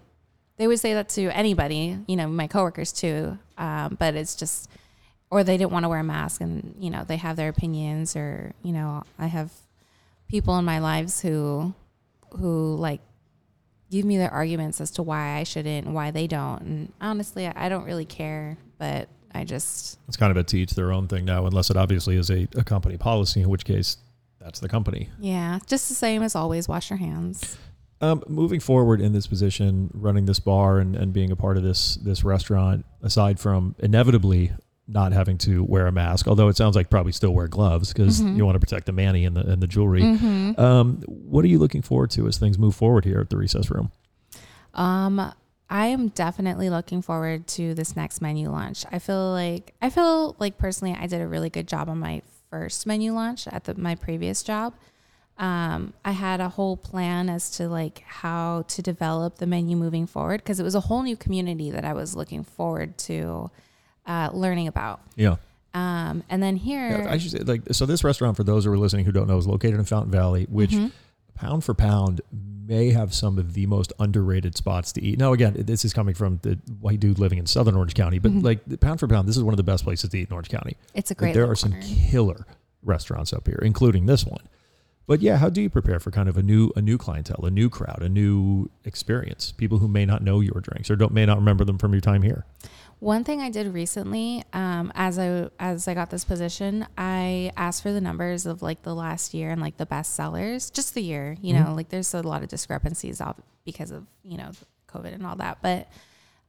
they 0.57 0.67
would 0.67 0.79
say 0.79 0.93
that 0.93 1.09
to 1.09 1.27
anybody, 1.35 1.97
you 2.07 2.15
know, 2.15 2.27
my 2.27 2.47
coworkers 2.47 2.91
too. 2.91 3.37
Um, 3.57 3.95
but 3.99 4.15
it's 4.15 4.35
just, 4.35 4.69
or 5.29 5.43
they 5.43 5.57
didn't 5.57 5.71
want 5.71 5.83
to 5.83 5.89
wear 5.89 5.99
a 5.99 6.03
mask 6.03 6.41
and, 6.41 6.75
you 6.79 6.89
know, 6.89 7.03
they 7.03 7.17
have 7.17 7.35
their 7.35 7.49
opinions 7.49 8.15
or, 8.15 8.53
you 8.63 8.71
know, 8.71 9.03
I 9.19 9.27
have 9.27 9.51
people 10.27 10.57
in 10.57 10.65
my 10.65 10.79
lives 10.79 11.21
who, 11.21 11.73
who 12.31 12.75
like 12.75 13.01
give 13.91 14.05
me 14.05 14.17
their 14.17 14.31
arguments 14.31 14.79
as 14.81 14.91
to 14.91 15.03
why 15.03 15.37
I 15.37 15.43
shouldn't 15.43 15.85
and 15.85 15.95
why 15.95 16.11
they 16.11 16.27
don't. 16.27 16.61
And 16.61 16.93
honestly, 17.01 17.47
I 17.47 17.69
don't 17.69 17.85
really 17.85 18.05
care, 18.05 18.57
but, 18.77 19.09
I 19.37 19.43
just 19.43 19.99
It's 20.07 20.15
kind 20.15 20.31
of 20.31 20.37
a 20.37 20.45
teach 20.45 20.75
their 20.75 20.93
own 20.93 21.09
thing 21.09 21.25
now, 21.25 21.45
unless 21.45 21.69
it 21.69 21.75
obviously 21.75 22.15
is 22.15 22.29
a, 22.29 22.47
a 22.55 22.63
company 22.63 22.95
policy, 22.95 23.41
in 23.41 23.49
which 23.49 23.65
case 23.65 23.97
that's 24.39 24.61
the 24.61 24.69
company. 24.69 25.09
yeah, 25.19 25.59
just 25.67 25.89
the 25.89 25.93
same 25.93 26.23
as 26.23 26.35
always. 26.37 26.69
Wash 26.69 26.89
your 26.89 26.95
hands. 26.95 27.57
Um, 28.01 28.21
moving 28.27 28.59
forward 28.59 28.99
in 28.99 29.13
this 29.13 29.25
position, 29.25 29.89
running 29.93 30.25
this 30.25 30.39
bar 30.39 30.79
and, 30.79 30.95
and 30.95 31.13
being 31.13 31.31
a 31.31 31.35
part 31.35 31.55
of 31.57 31.63
this 31.63 31.95
this 31.95 32.23
restaurant, 32.25 32.85
aside 33.01 33.39
from 33.39 33.73
inevitably 33.79 34.51
not 34.87 35.13
having 35.13 35.37
to 35.39 35.63
wear 35.63 35.87
a 35.87 35.91
mask, 35.91 36.27
although 36.27 36.47
it 36.49 36.55
sounds 36.57 36.75
like 36.75 36.89
probably 36.89 37.11
still 37.13 37.31
wear 37.33 37.47
gloves 37.47 37.91
because 37.93 38.21
Mhm. 38.21 38.35
you 38.37 38.45
want 38.45 38.55
to 38.55 38.59
protect 38.59 38.85
the 38.85 38.91
manny 38.91 39.25
and 39.25 39.35
the 39.35 39.41
and 39.49 39.63
the 39.63 39.67
jewelry. 39.67 40.01
Mhm. 40.01 40.59
Um, 40.59 41.01
what 41.07 41.43
are 41.45 41.47
you 41.47 41.57
looking 41.57 41.81
forward 41.81 42.11
to 42.11 42.27
as 42.27 42.37
things 42.37 42.59
move 42.59 42.75
forward 42.75 43.05
here 43.05 43.19
at 43.19 43.29
the 43.29 43.37
recess 43.37 43.71
room? 43.71 43.89
Um, 44.73 45.31
I 45.69 45.87
am 45.87 46.09
definitely 46.09 46.69
looking 46.69 47.01
forward 47.01 47.47
to 47.47 47.73
this 47.73 47.95
next 47.95 48.21
menu 48.21 48.49
launch. 48.51 48.85
I 48.91 48.99
feel 48.99 49.31
like 49.31 49.73
I 49.81 49.89
feel 49.89 50.35
like 50.37 50.57
personally 50.57 50.95
I 50.99 51.07
did 51.07 51.21
a 51.21 51.27
really 51.27 51.49
good 51.49 51.67
job 51.67 51.89
on 51.89 51.97
my 51.99 52.21
first 52.51 52.85
menu 52.85 53.13
launch 53.13 53.47
at 53.47 53.63
the, 53.63 53.73
my 53.75 53.95
previous 53.95 54.43
job. 54.43 54.73
Um, 55.37 55.93
I 56.05 56.11
had 56.11 56.39
a 56.39 56.47
whole 56.49 56.77
plan 56.77 57.29
as 57.29 57.49
to 57.57 57.67
like 57.67 58.03
how 58.07 58.63
to 58.69 58.81
develop 58.81 59.37
the 59.37 59.45
menu 59.45 59.75
moving 59.75 60.07
forward 60.07 60.41
because 60.41 60.59
it 60.59 60.63
was 60.63 60.75
a 60.75 60.79
whole 60.79 61.03
new 61.03 61.17
community 61.17 61.71
that 61.71 61.83
I 61.83 61.93
was 61.93 62.15
looking 62.15 62.43
forward 62.43 62.97
to 62.99 63.51
uh, 64.05 64.29
learning 64.33 64.67
about. 64.67 65.01
Yeah. 65.15 65.35
Um, 65.73 66.23
and 66.29 66.41
then 66.41 66.55
here, 66.55 67.01
Yeah, 67.03 67.11
I 67.11 67.17
should 67.17 67.31
say, 67.31 67.39
like, 67.39 67.63
so 67.73 67.85
this 67.85 68.01
restaurant, 68.03 68.37
for 68.37 68.45
those 68.45 68.63
who 68.63 68.71
are 68.71 68.77
listening 68.77 69.03
who 69.05 69.11
don't 69.11 69.27
know, 69.27 69.37
is 69.37 69.45
located 69.45 69.75
in 69.77 69.83
Fountain 69.83 70.09
Valley, 70.11 70.45
which 70.49 70.71
Mhm. 70.71 70.91
pound 71.33 71.65
for 71.65 71.73
pound 71.73 72.21
may 72.31 72.91
have 72.91 73.13
some 73.13 73.37
of 73.37 73.53
the 73.53 73.65
most 73.65 73.91
underrated 73.99 74.55
spots 74.55 74.93
to 74.93 75.03
eat. 75.03 75.19
Now, 75.19 75.33
again, 75.33 75.53
this 75.57 75.83
is 75.83 75.93
coming 75.93 76.15
from 76.15 76.39
the 76.43 76.57
white 76.79 77.01
dude 77.01 77.19
living 77.19 77.39
in 77.39 77.45
Southern 77.45 77.75
Orange 77.75 77.93
County, 77.93 78.19
but 78.19 78.31
Mhm. 78.31 78.41
like 78.43 78.79
pound 78.79 79.01
for 79.01 79.07
pound, 79.09 79.27
this 79.27 79.35
is 79.35 79.43
one 79.43 79.53
of 79.53 79.57
the 79.57 79.63
best 79.63 79.83
places 79.83 80.09
to 80.11 80.17
eat 80.17 80.29
in 80.29 80.33
Orange 80.33 80.47
County. 80.49 80.77
it's 80.93 81.11
a 81.11 81.13
Like, 81.13 81.17
great. 81.17 81.33
there 81.33 81.49
are 81.49 81.55
some 81.55 81.71
corner. 81.73 81.85
killer 82.09 82.45
restaurants 82.81 83.33
up 83.33 83.45
here, 83.45 83.59
including 83.61 84.05
this 84.05 84.25
one. 84.25 84.39
But 85.07 85.21
yeah, 85.21 85.37
how 85.37 85.49
do 85.49 85.61
you 85.61 85.69
prepare 85.69 85.99
for 85.99 86.09
kind 86.09 86.27
of 86.27 86.37
a 86.37 86.43
new 86.43 86.71
a 86.75 86.81
new 86.81 86.97
clientele, 86.97 87.45
a 87.45 87.51
new 87.51 87.69
crowd, 87.69 88.01
a 88.01 88.09
new 88.09 88.69
experience? 88.83 89.51
People 89.51 89.77
who 89.77 89.87
may 89.87 90.05
not 90.05 90.23
know 90.23 90.39
your 90.39 90.61
drinks 90.61 90.89
or 90.89 90.95
don't 90.95 91.13
may 91.13 91.25
not 91.25 91.37
remember 91.37 91.63
them 91.63 91.77
from 91.77 91.93
your 91.93 92.01
time 92.01 92.23
here. 92.23 92.45
One 92.99 93.23
thing 93.23 93.41
I 93.41 93.49
did 93.49 93.71
recently, 93.73 94.43
um, 94.53 94.91
as 94.95 95.19
I 95.19 95.49
as 95.59 95.87
I 95.87 95.93
got 95.93 96.09
this 96.09 96.25
position, 96.25 96.87
I 96.97 97.51
asked 97.55 97.83
for 97.83 97.91
the 97.91 98.01
numbers 98.01 98.45
of 98.45 98.63
like 98.63 98.81
the 98.81 98.95
last 98.95 99.33
year 99.33 99.51
and 99.51 99.61
like 99.61 99.77
the 99.77 99.85
best 99.85 100.15
sellers, 100.15 100.71
just 100.71 100.95
the 100.95 101.01
year. 101.01 101.37
You 101.41 101.53
know, 101.53 101.73
like 101.75 101.89
there's 101.89 102.13
a 102.13 102.21
lot 102.21 102.41
of 102.41 102.49
discrepancies 102.49 103.21
because 103.63 103.91
of 103.91 104.07
you 104.23 104.37
know 104.37 104.51
COVID 104.87 105.13
and 105.13 105.25
all 105.25 105.35
that. 105.35 105.59
But 105.61 105.87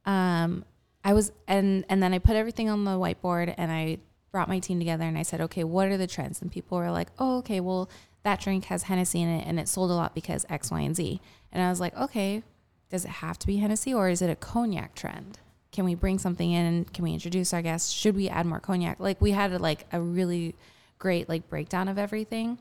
um, 0.07 0.65
I 1.05 1.13
was 1.13 1.31
and 1.47 1.85
and 1.91 2.03
then 2.03 2.15
I 2.15 2.21
put 2.21 2.37
everything 2.37 2.71
on 2.71 2.85
the 2.85 2.93
whiteboard 2.93 3.53
and 3.59 3.71
I 3.71 3.99
brought 4.33 4.49
my 4.49 4.59
team 4.59 4.79
together 4.79 5.05
and 5.05 5.17
I 5.17 5.23
said, 5.23 5.41
okay, 5.43 5.65
what 5.65 5.89
are 5.89 5.97
the 5.97 6.07
trends? 6.07 6.43
And 6.43 6.51
people 6.53 6.79
were 6.79 6.91
like, 6.91 7.09
oh, 7.19 7.39
okay, 7.39 7.61
well 7.61 7.89
that 8.27 8.41
drink 8.41 8.65
has 8.65 8.83
Hennessy 8.83 9.23
in 9.23 9.29
it 9.29 9.47
and 9.47 9.61
it 9.61 9.69
sold 9.69 9.89
a 9.89 9.95
lot 9.95 10.13
because 10.13 10.45
X, 10.51 10.73
Y, 10.73 10.81
and 10.81 10.97
Z. 10.97 11.21
And 11.53 11.63
I 11.63 11.71
was 11.71 11.79
like, 11.79 11.97
okay, 11.97 12.43
does 12.91 13.05
it 13.05 13.11
have 13.11 13.39
to 13.39 13.47
be 13.47 13.59
Hennessy 13.59 13.95
or 13.95 14.09
is 14.09 14.21
it 14.21 14.29
a 14.29 14.35
cognac 14.35 14.97
trend? 14.97 15.39
Can 15.71 15.85
we 15.85 15.95
bring 15.95 16.19
something 16.19 16.51
in? 16.51 16.87
Can 16.87 17.05
we 17.05 17.13
introduce 17.13 17.55
our 17.55 17.63
guests? 17.63 17.93
Should 17.93 18.17
we 18.17 18.29
add 18.29 18.45
more 18.45 18.59
cognac? 18.59 18.99
Like 18.99 19.21
we 19.21 19.31
had 19.31 19.53
a, 19.53 19.61
like 19.61 19.87
a 19.93 20.01
really 20.01 20.57
great 20.99 21.29
like 21.29 21.49
breakdown 21.49 21.87
of 21.87 21.99
everything. 21.99 22.59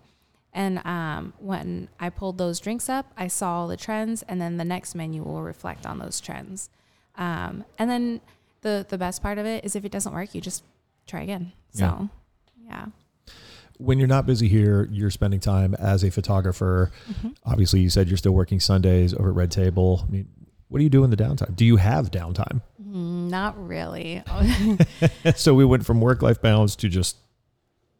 And 0.53 0.85
um, 0.85 1.33
when 1.39 1.89
I 1.99 2.11
pulled 2.11 2.37
those 2.37 2.59
drinks 2.59 2.87
up, 2.87 3.11
I 3.17 3.27
saw 3.27 3.61
all 3.61 3.67
the 3.67 3.75
trends, 3.75 4.21
and 4.23 4.39
then 4.39 4.57
the 4.57 4.63
next 4.63 4.93
menu 4.93 5.23
will 5.23 5.41
reflect 5.41 5.85
on 5.85 5.97
those 5.97 6.21
trends. 6.21 6.69
Um, 7.15 7.65
and 7.77 7.89
then 7.89 8.21
the 8.61 8.85
the 8.87 8.97
best 8.97 9.21
part 9.21 9.37
of 9.37 9.45
it 9.45 9.65
is 9.65 9.75
if 9.75 9.83
it 9.83 9.91
doesn't 9.91 10.13
work, 10.13 10.33
you 10.33 10.41
just 10.41 10.63
try 11.07 11.23
again. 11.23 11.51
So, 11.71 12.09
yeah. 12.65 12.85
When 13.77 13.99
you're 13.99 14.07
not 14.07 14.25
busy 14.25 14.47
here, 14.47 14.87
you're 14.91 15.09
spending 15.11 15.39
time 15.39 15.73
as 15.75 16.03
a 16.03 16.09
photographer. 16.11 16.91
Obviously, 17.43 17.79
you 17.81 17.89
said 17.89 18.07
you're 18.07 18.17
still 18.17 18.31
working 18.33 18.59
Sundays 18.59 19.13
over 19.13 19.29
at 19.29 19.35
Red 19.35 19.51
Table. 19.51 20.05
I 20.07 20.11
mean, 20.11 20.27
what 20.69 20.79
do 20.79 20.83
you 20.83 20.89
do 20.89 21.03
in 21.03 21.09
the 21.09 21.17
downtime? 21.17 21.55
Do 21.55 21.65
you 21.65 21.75
have 21.77 22.11
downtime? 22.11 22.61
Mm, 22.81 23.29
Not 23.29 23.55
really. 23.67 24.23
so 25.35 25.53
we 25.53 25.65
went 25.65 25.85
from 25.85 26.01
work 26.01 26.21
life 26.21 26.41
balance 26.41 26.75
to 26.77 26.89
just 26.89 27.17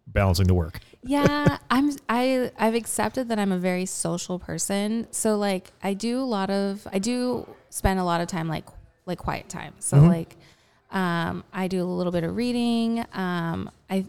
balancing 0.07 0.47
the 0.47 0.53
work. 0.53 0.79
yeah 1.03 1.57
i'm 1.69 1.91
i 2.07 2.49
i've 2.59 2.75
accepted 2.75 3.27
that 3.29 3.37
i'm 3.39 3.51
a 3.51 3.57
very 3.57 3.85
social 3.85 4.37
person 4.39 5.07
so 5.11 5.35
like 5.35 5.71
i 5.83 5.93
do 5.93 6.19
a 6.21 6.23
lot 6.23 6.49
of 6.49 6.87
i 6.93 6.99
do 6.99 7.45
spend 7.69 7.99
a 7.99 8.03
lot 8.03 8.21
of 8.21 8.27
time 8.27 8.47
like 8.47 8.65
like 9.07 9.17
quiet 9.17 9.49
time 9.49 9.73
so 9.79 9.97
Mhm. 9.97 10.07
like 10.07 10.37
um 10.91 11.43
i 11.51 11.67
do 11.67 11.83
a 11.83 11.85
little 11.85 12.11
bit 12.13 12.23
of 12.23 12.35
reading 12.35 13.03
um 13.13 13.69
i 13.89 14.05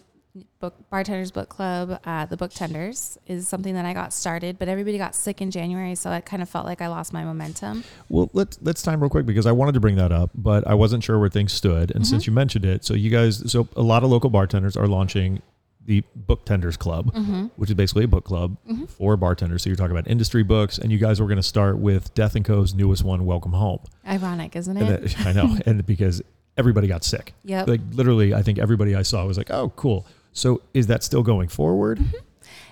book 0.59 0.75
bartenders 0.91 1.31
book 1.31 1.49
club 1.49 1.99
uh 2.05 2.27
the 2.27 2.37
book 2.37 2.53
tenders 2.53 3.19
is 3.27 3.49
something 3.49 3.75
that 3.75 3.85
i 3.85 3.93
got 3.95 4.13
started 4.13 4.59
but 4.59 4.69
everybody 4.69 4.99
got 4.99 5.15
sick 5.15 5.41
in 5.41 5.51
january 5.51 5.95
so 5.95 6.11
i 6.11 6.21
kind 6.21 6.43
of 6.43 6.49
felt 6.49 6.67
like 6.67 6.83
i 6.83 6.89
lost 6.89 7.13
my 7.13 7.25
momentum 7.25 7.85
Well, 8.09 8.31
let's 8.33 8.59
let's 8.63 8.83
time 8.83 9.01
real 9.01 9.11
quick 9.11 9.27
because 9.27 9.47
I 9.47 9.53
wanted 9.53 9.73
to 9.73 9.81
bring 9.81 9.97
that 9.97 10.13
up, 10.13 10.31
but 10.35 10.67
I 10.67 10.75
wasn't 10.75 11.03
sure 11.05 11.19
where 11.19 11.29
things 11.29 11.53
stood. 11.53 11.91
And 11.91 12.03
mm-hmm. 12.03 12.03
since 12.05 12.27
you 12.27 12.33
mentioned 12.33 12.65
it, 12.65 12.85
so 12.85 12.95
you 12.95 13.11
guys, 13.11 13.51
so 13.51 13.69
a 13.77 13.83
lot 13.83 14.05
of 14.05 14.11
local 14.11 14.31
bartenders 14.31 14.77
are 14.77 14.87
launching 14.87 15.43
the 15.85 16.03
Book 16.15 16.45
Tenders 16.45 16.77
Club, 16.77 17.13
mm-hmm. 17.13 17.47
which 17.57 17.71
is 17.71 17.77
basically 17.77 18.05
a 18.05 18.09
book 18.09 18.25
club 18.25 18.57
mm-hmm. 18.69 18.87
for 18.87 19.17
bartenders. 19.17 19.63
So 19.63 19.71
you're 19.71 19.77
talking 19.77 19.97
about 19.97 20.09
industry 20.09 20.43
books, 20.43 20.79
and 20.79 20.91
you 20.91 20.99
guys 20.99 21.21
were 21.21 21.27
going 21.27 21.37
to 21.37 21.43
start 21.43 21.79
with 21.79 22.13
Death 22.15 22.35
and 22.35 22.45
Co.'s 22.45 22.75
newest 22.75 23.05
one, 23.05 23.25
Welcome 23.25 23.53
Home. 23.53 23.81
ironic 24.07 24.57
isn't 24.57 24.77
it 24.77 25.03
that- 25.03 25.27
I 25.27 25.33
know, 25.33 25.57
and 25.67 25.85
because 25.87 26.23
everybody 26.57 26.89
got 26.89 27.05
sick, 27.05 27.35
yeah 27.45 27.65
like 27.67 27.81
literally, 27.93 28.35
I 28.35 28.43
think 28.43 28.59
everybody 28.59 28.95
I 28.95 29.03
saw 29.03 29.25
was 29.27 29.39
like, 29.39 29.51
"Oh, 29.51 29.73
cool." 29.77 30.07
So 30.37 30.61
is 30.75 30.87
that 30.89 31.03
still 31.03 31.23
going 31.23 31.49
forward? 31.49 31.99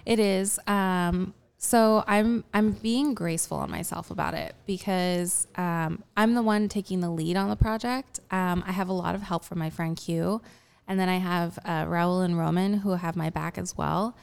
It 0.07 0.19
is. 0.19 0.61
Um, 0.67 1.33
so 1.57 2.05
I'm 2.07 2.45
I'm 2.53 2.73
being 2.73 3.15
graceful 3.15 3.57
on 3.57 3.71
myself 3.71 4.11
about 4.11 4.35
it 4.35 4.55
because 4.67 5.47
um, 5.57 6.05
I'm 6.15 6.35
the 6.35 6.43
one 6.43 6.69
taking 6.69 7.01
the 7.01 7.09
lead 7.09 7.39
on 7.39 7.49
the 7.49 7.57
project. 7.57 8.21
Um, 8.31 8.63
I 8.67 8.73
have 8.73 8.91
a 8.91 8.93
lot 8.93 9.15
of 9.15 9.23
help 9.23 9.45
from 9.45 9.59
my 9.61 9.71
friend 9.71 9.97
Q, 9.97 10.43
and 10.87 11.01
then 11.01 11.09
I 11.09 11.17
have 11.17 11.59
uh, 11.65 11.87
Raul 11.87 12.23
and 12.23 12.39
Roman 12.39 12.75
who 12.75 12.91
have 12.91 13.17
my 13.17 13.31
back 13.31 13.57
as 13.57 13.77
well. 13.77 14.15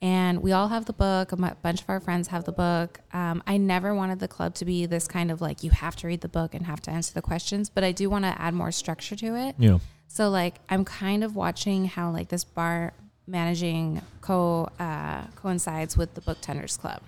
And 0.00 0.40
we 0.42 0.52
all 0.52 0.68
have 0.68 0.86
the 0.86 0.92
book. 0.94 1.32
A 1.32 1.36
bunch 1.36 1.82
of 1.82 1.90
our 1.90 2.00
friends 2.00 2.28
have 2.28 2.44
the 2.44 2.52
book. 2.52 3.00
Um, 3.12 3.42
I 3.46 3.58
never 3.58 3.94
wanted 3.94 4.20
the 4.20 4.28
club 4.28 4.54
to 4.56 4.64
be 4.64 4.86
this 4.86 5.06
kind 5.08 5.30
of 5.30 5.42
like 5.42 5.62
you 5.62 5.70
have 5.70 5.94
to 5.96 6.06
read 6.06 6.22
the 6.22 6.28
book 6.28 6.54
and 6.54 6.64
have 6.64 6.80
to 6.82 6.90
answer 6.90 7.12
the 7.12 7.22
questions, 7.22 7.68
but 7.68 7.84
I 7.84 7.92
do 7.92 8.08
want 8.08 8.24
to 8.24 8.40
add 8.40 8.54
more 8.54 8.72
structure 8.72 9.16
to 9.16 9.36
it. 9.36 9.56
Yeah. 9.58 9.78
So 10.08 10.30
like 10.30 10.56
I'm 10.68 10.84
kind 10.84 11.22
of 11.22 11.36
watching 11.36 11.84
how 11.84 12.10
like 12.10 12.28
this 12.28 12.44
bar 12.44 12.92
managing 13.26 14.02
co 14.20 14.68
uh, 14.78 15.24
coincides 15.36 15.96
with 15.96 16.14
the 16.14 16.20
book 16.22 16.38
tenders 16.40 16.76
club. 16.76 17.02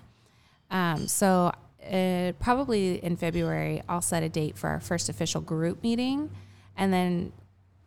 Um, 0.69 1.07
so 1.07 1.51
uh, 1.91 2.31
probably 2.39 3.03
in 3.03 3.17
February 3.17 3.81
I'll 3.89 4.01
set 4.01 4.23
a 4.23 4.29
date 4.29 4.57
for 4.57 4.69
our 4.69 4.79
first 4.79 5.09
official 5.09 5.41
group 5.41 5.83
meeting, 5.83 6.29
and 6.77 6.93
then 6.93 7.33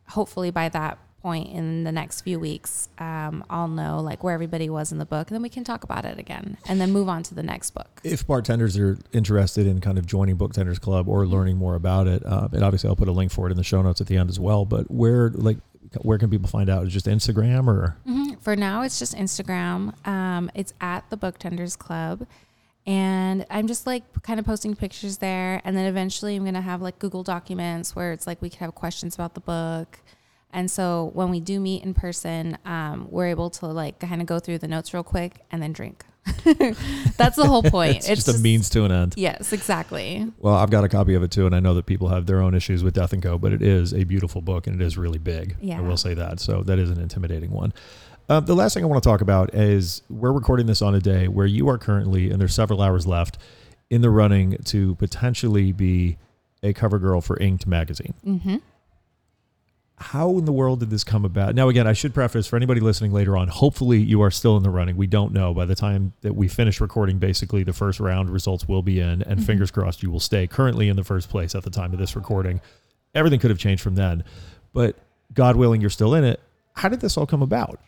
hopefully 0.08 0.50
by 0.50 0.68
that 0.68 0.98
point 1.24 1.48
in 1.48 1.84
the 1.84 1.90
next 1.90 2.20
few 2.20 2.38
weeks 2.38 2.90
um, 2.98 3.42
I'll 3.48 3.66
know 3.66 4.00
like 4.00 4.22
where 4.22 4.34
everybody 4.34 4.68
was 4.68 4.92
in 4.92 4.98
the 4.98 5.06
book, 5.06 5.28
and 5.28 5.34
then 5.34 5.40
we 5.42 5.48
can 5.48 5.64
talk 5.64 5.82
about 5.82 6.04
it 6.04 6.18
again, 6.18 6.58
and 6.68 6.78
then 6.78 6.92
move 6.92 7.08
on 7.08 7.22
to 7.24 7.34
the 7.34 7.42
next 7.42 7.70
book. 7.70 7.98
if 8.04 8.26
bartenders 8.26 8.76
are 8.78 8.98
interested 9.14 9.66
in 9.66 9.80
kind 9.80 9.96
of 9.96 10.04
joining 10.04 10.36
Book 10.36 10.52
Tenders 10.52 10.78
Club 10.78 11.08
or 11.08 11.26
learning 11.26 11.56
more 11.56 11.76
about 11.76 12.06
it, 12.06 12.22
uh, 12.26 12.48
and 12.52 12.62
obviously 12.62 12.88
I'll 12.90 12.94
put 12.96 13.08
a 13.08 13.12
link 13.12 13.32
for 13.32 13.48
it 13.48 13.50
in 13.52 13.56
the 13.56 13.64
show 13.64 13.80
notes 13.80 14.02
at 14.02 14.06
the 14.06 14.18
end 14.18 14.28
as 14.28 14.38
well. 14.38 14.66
But 14.66 14.90
where, 14.90 15.30
like, 15.30 15.56
where 16.02 16.18
can 16.18 16.28
people 16.28 16.48
find 16.48 16.68
out? 16.68 16.86
Is 16.86 16.92
just 16.92 17.06
Instagram 17.06 17.68
or? 17.68 17.96
Mhm. 18.06 18.38
For 18.42 18.54
now, 18.54 18.82
it's 18.82 18.98
just 18.98 19.14
Instagram. 19.16 19.94
Um, 20.06 20.50
it's 20.54 20.74
at 20.82 21.08
the 21.08 21.16
Book 21.16 21.38
Tenders 21.38 21.74
Club. 21.74 22.26
And 22.86 23.46
I'm 23.50 23.66
just 23.66 23.86
like 23.86 24.02
kind 24.22 24.38
of 24.38 24.44
posting 24.44 24.76
pictures 24.76 25.16
there. 25.18 25.62
And 25.64 25.74
then 25.74 25.86
eventually 25.86 26.36
I'm 26.36 26.42
going 26.42 26.52
to 26.52 26.60
have 26.60 26.82
like 26.82 26.98
Google 26.98 27.22
Documents 27.22 27.96
where 27.96 28.12
it's 28.12 28.26
like 28.26 28.42
we 28.42 28.50
could 28.50 28.58
have 28.58 28.74
questions 28.74 29.14
about 29.14 29.32
the 29.32 29.40
book. 29.40 30.00
And 30.54 30.70
so 30.70 31.10
when 31.14 31.30
we 31.30 31.40
do 31.40 31.60
meet 31.60 31.82
in 31.82 31.92
person, 31.92 32.56
um, 32.64 33.08
we're 33.10 33.26
able 33.26 33.50
to 33.50 33.66
like 33.66 33.98
kind 33.98 34.20
of 34.20 34.26
go 34.26 34.38
through 34.38 34.58
the 34.58 34.68
notes 34.68 34.94
real 34.94 35.02
quick 35.02 35.44
and 35.50 35.60
then 35.60 35.72
drink. 35.72 36.04
That's 36.44 37.36
the 37.36 37.44
whole 37.46 37.62
point. 37.70 38.08
It's, 38.08 38.24
just, 38.24 38.38
a 38.38 38.40
means 38.40 38.70
to 38.70 38.84
an 38.84 38.92
end. 38.92 39.14
Yes, 39.16 39.52
exactly. 39.52 40.30
Well, 40.38 40.54
I've 40.54 40.70
got 40.70 40.84
a 40.84 40.88
copy 40.88 41.14
of 41.14 41.22
it 41.22 41.32
too, 41.32 41.44
and 41.44 41.54
I 41.54 41.60
know 41.60 41.74
that 41.74 41.86
people 41.86 42.08
have 42.08 42.26
their 42.26 42.40
own 42.40 42.54
issues 42.54 42.82
with 42.84 42.94
Death 42.94 43.12
and 43.12 43.22
Co. 43.22 43.36
But 43.36 43.52
it 43.52 43.62
is 43.62 43.92
a 43.92 44.04
beautiful 44.04 44.40
book, 44.40 44.66
and 44.66 44.80
it 44.80 44.84
is 44.84 44.96
really 44.96 45.18
big. 45.18 45.56
Yeah. 45.60 45.78
I 45.78 45.80
will 45.82 45.96
say 45.96 46.14
that. 46.14 46.40
So 46.40 46.62
that 46.62 46.78
is 46.78 46.88
an 46.88 47.00
intimidating 47.00 47.50
one. 47.50 47.74
Uh, 48.28 48.40
the 48.40 48.54
last 48.54 48.72
thing 48.72 48.84
I 48.84 48.86
want 48.86 49.02
to 49.02 49.06
talk 49.06 49.20
about 49.20 49.54
is 49.54 50.02
we're 50.08 50.32
recording 50.32 50.66
this 50.66 50.80
on 50.80 50.94
a 50.94 51.00
day 51.00 51.28
where 51.28 51.46
you 51.46 51.68
are 51.68 51.76
currently, 51.76 52.30
and 52.30 52.40
there's 52.40 52.54
several 52.54 52.80
hours 52.80 53.06
left, 53.06 53.36
in 53.90 54.00
the 54.00 54.08
running 54.08 54.56
to 54.64 54.94
potentially 54.94 55.72
be 55.72 56.16
a 56.62 56.72
cover 56.72 56.98
girl 56.98 57.20
for 57.20 57.36
Inked 57.38 57.66
magazine. 57.66 58.14
hmm 58.24 58.56
how 59.96 60.38
in 60.38 60.44
the 60.44 60.52
world 60.52 60.80
did 60.80 60.90
this 60.90 61.04
come 61.04 61.24
about? 61.24 61.54
Now, 61.54 61.68
again, 61.68 61.86
I 61.86 61.92
should 61.92 62.12
preface 62.12 62.46
for 62.46 62.56
anybody 62.56 62.80
listening 62.80 63.12
later 63.12 63.36
on. 63.36 63.48
Hopefully, 63.48 63.98
you 63.98 64.22
are 64.22 64.30
still 64.30 64.56
in 64.56 64.64
the 64.64 64.70
running. 64.70 64.96
We 64.96 65.06
don't 65.06 65.32
know. 65.32 65.54
By 65.54 65.66
the 65.66 65.76
time 65.76 66.12
that 66.22 66.34
we 66.34 66.48
finish 66.48 66.80
recording, 66.80 67.18
basically 67.18 67.62
the 67.62 67.72
first 67.72 68.00
round 68.00 68.30
results 68.30 68.66
will 68.66 68.82
be 68.82 68.98
in, 68.98 69.22
and 69.22 69.44
fingers 69.44 69.70
crossed 69.70 70.02
you 70.02 70.10
will 70.10 70.20
stay 70.20 70.46
currently 70.46 70.88
in 70.88 70.96
the 70.96 71.04
first 71.04 71.28
place 71.28 71.54
at 71.54 71.62
the 71.62 71.70
time 71.70 71.92
of 71.92 71.98
this 71.98 72.16
recording. 72.16 72.60
Everything 73.14 73.38
could 73.38 73.50
have 73.50 73.58
changed 73.58 73.82
from 73.82 73.94
then. 73.94 74.24
But 74.72 74.96
God 75.32 75.54
willing, 75.54 75.80
you're 75.80 75.90
still 75.90 76.14
in 76.14 76.24
it. 76.24 76.40
How 76.74 76.88
did 76.88 77.00
this 77.00 77.16
all 77.16 77.26
come 77.26 77.42
about? 77.42 77.78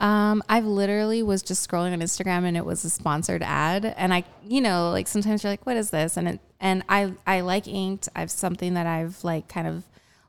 Um, 0.00 0.42
I've 0.48 0.66
literally 0.66 1.22
was 1.22 1.42
just 1.42 1.66
scrolling 1.66 1.92
on 1.92 2.00
Instagram 2.00 2.44
and 2.44 2.56
it 2.56 2.66
was 2.66 2.84
a 2.84 2.90
sponsored 2.90 3.42
ad, 3.42 3.94
and 3.96 4.12
I, 4.12 4.24
you 4.44 4.60
know, 4.60 4.90
like 4.90 5.06
sometimes 5.06 5.44
you're 5.44 5.52
like, 5.52 5.64
what 5.64 5.76
is 5.76 5.90
this? 5.90 6.16
And 6.16 6.28
it, 6.28 6.40
and 6.60 6.82
I, 6.88 7.12
I 7.26 7.40
like 7.42 7.68
inked. 7.68 8.08
I've 8.16 8.30
something 8.30 8.74
that 8.74 8.86
I've 8.86 9.22
like 9.22 9.48
kind 9.48 9.68
of 9.68 9.84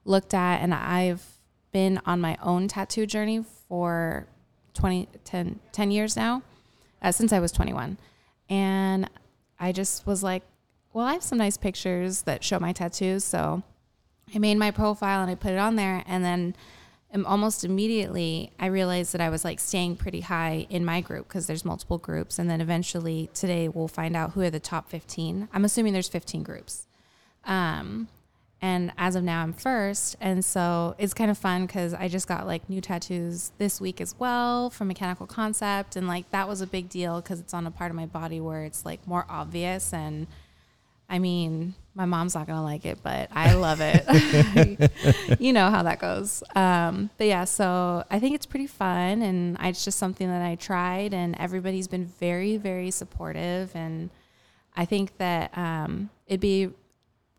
looked 0.07 0.33
at, 0.33 0.61
and 0.61 0.73
I've 0.73 1.23
been 1.71 1.99
on 2.05 2.21
my 2.21 2.37
own 2.41 2.67
tattoo 2.67 3.05
journey 3.05 3.43
for 3.67 4.27
20, 4.73 5.07
10, 5.23 5.59
10 5.71 5.91
years 5.91 6.15
now, 6.15 6.43
uh, 7.01 7.11
since 7.11 7.33
I 7.33 7.39
was 7.39 7.51
21, 7.51 7.97
and 8.49 9.09
I 9.59 9.71
just 9.71 10.07
was 10.07 10.23
like, 10.23 10.43
well, 10.93 11.05
I 11.05 11.13
have 11.13 11.23
some 11.23 11.37
nice 11.37 11.57
pictures 11.57 12.23
that 12.23 12.43
show 12.43 12.59
my 12.59 12.73
tattoos, 12.73 13.23
so 13.23 13.63
I 14.33 14.39
made 14.39 14.57
my 14.57 14.71
profile 14.71 15.21
and 15.21 15.29
I 15.29 15.35
put 15.35 15.51
it 15.51 15.59
on 15.59 15.75
there, 15.75 16.03
and 16.07 16.23
then 16.23 16.55
um, 17.13 17.25
almost 17.25 17.63
immediately 17.63 18.51
I 18.59 18.67
realized 18.67 19.13
that 19.13 19.21
I 19.21 19.29
was 19.29 19.45
like 19.45 19.59
staying 19.59 19.95
pretty 19.95 20.21
high 20.21 20.67
in 20.69 20.83
my 20.83 21.01
group 21.01 21.27
because 21.27 21.47
there's 21.47 21.63
multiple 21.63 21.97
groups. 21.97 22.37
And 22.37 22.49
then 22.49 22.59
eventually 22.61 23.29
today 23.33 23.69
we'll 23.69 23.87
find 23.87 24.15
out 24.15 24.31
who 24.31 24.41
are 24.41 24.49
the 24.49 24.59
top 24.59 24.89
15. 24.89 25.47
I'm 25.53 25.65
assuming 25.65 25.93
there's 25.93 26.09
15 26.09 26.43
groups. 26.43 26.87
Um, 27.45 28.09
and 28.61 28.91
as 28.97 29.15
of 29.15 29.23
now, 29.23 29.43
I'm 29.43 29.53
first. 29.53 30.15
And 30.19 30.43
so 30.43 30.95
it's 30.97 31.13
kind 31.13 31.29
of 31.29 31.37
fun 31.37 31.67
because 31.67 31.93
I 31.93 32.07
just 32.07 32.27
got 32.27 32.47
like 32.47 32.67
new 32.69 32.81
tattoos 32.81 33.51
this 33.59 33.79
week 33.79 34.01
as 34.01 34.15
well 34.17 34.71
from 34.71 34.87
Mechanical 34.87 35.27
Concept. 35.27 35.95
And 35.95 36.07
like 36.07 36.29
that 36.31 36.47
was 36.47 36.61
a 36.61 36.67
big 36.67 36.89
deal 36.89 37.21
because 37.21 37.39
it's 37.39 37.53
on 37.53 37.67
a 37.67 37.71
part 37.71 37.91
of 37.91 37.95
my 37.95 38.07
body 38.07 38.41
where 38.41 38.63
it's 38.63 38.83
like 38.85 39.05
more 39.07 39.25
obvious 39.29 39.93
and 39.93 40.27
I 41.09 41.19
mean, 41.19 41.73
my 41.95 42.05
mom's 42.05 42.35
not 42.35 42.47
gonna 42.47 42.63
like 42.63 42.85
it, 42.85 42.99
but 43.01 43.29
I 43.31 43.53
love 43.53 43.79
it. 43.81 44.91
you 45.39 45.53
know 45.53 45.69
how 45.69 45.83
that 45.83 45.99
goes. 45.99 46.43
Um, 46.53 47.09
but 47.17 47.27
yeah, 47.27 47.45
so 47.45 48.03
I 48.11 48.19
think 48.19 48.35
it's 48.35 48.45
pretty 48.45 48.67
fun, 48.67 49.21
and 49.21 49.57
it's 49.61 49.85
just 49.85 49.97
something 49.97 50.27
that 50.27 50.41
I 50.41 50.55
tried, 50.55 51.13
and 51.13 51.33
everybody's 51.39 51.87
been 51.87 52.05
very, 52.05 52.57
very 52.57 52.91
supportive, 52.91 53.73
and 53.73 54.09
I 54.75 54.83
think 54.83 55.15
that 55.17 55.57
um, 55.57 56.09
it'd 56.27 56.41
be 56.41 56.71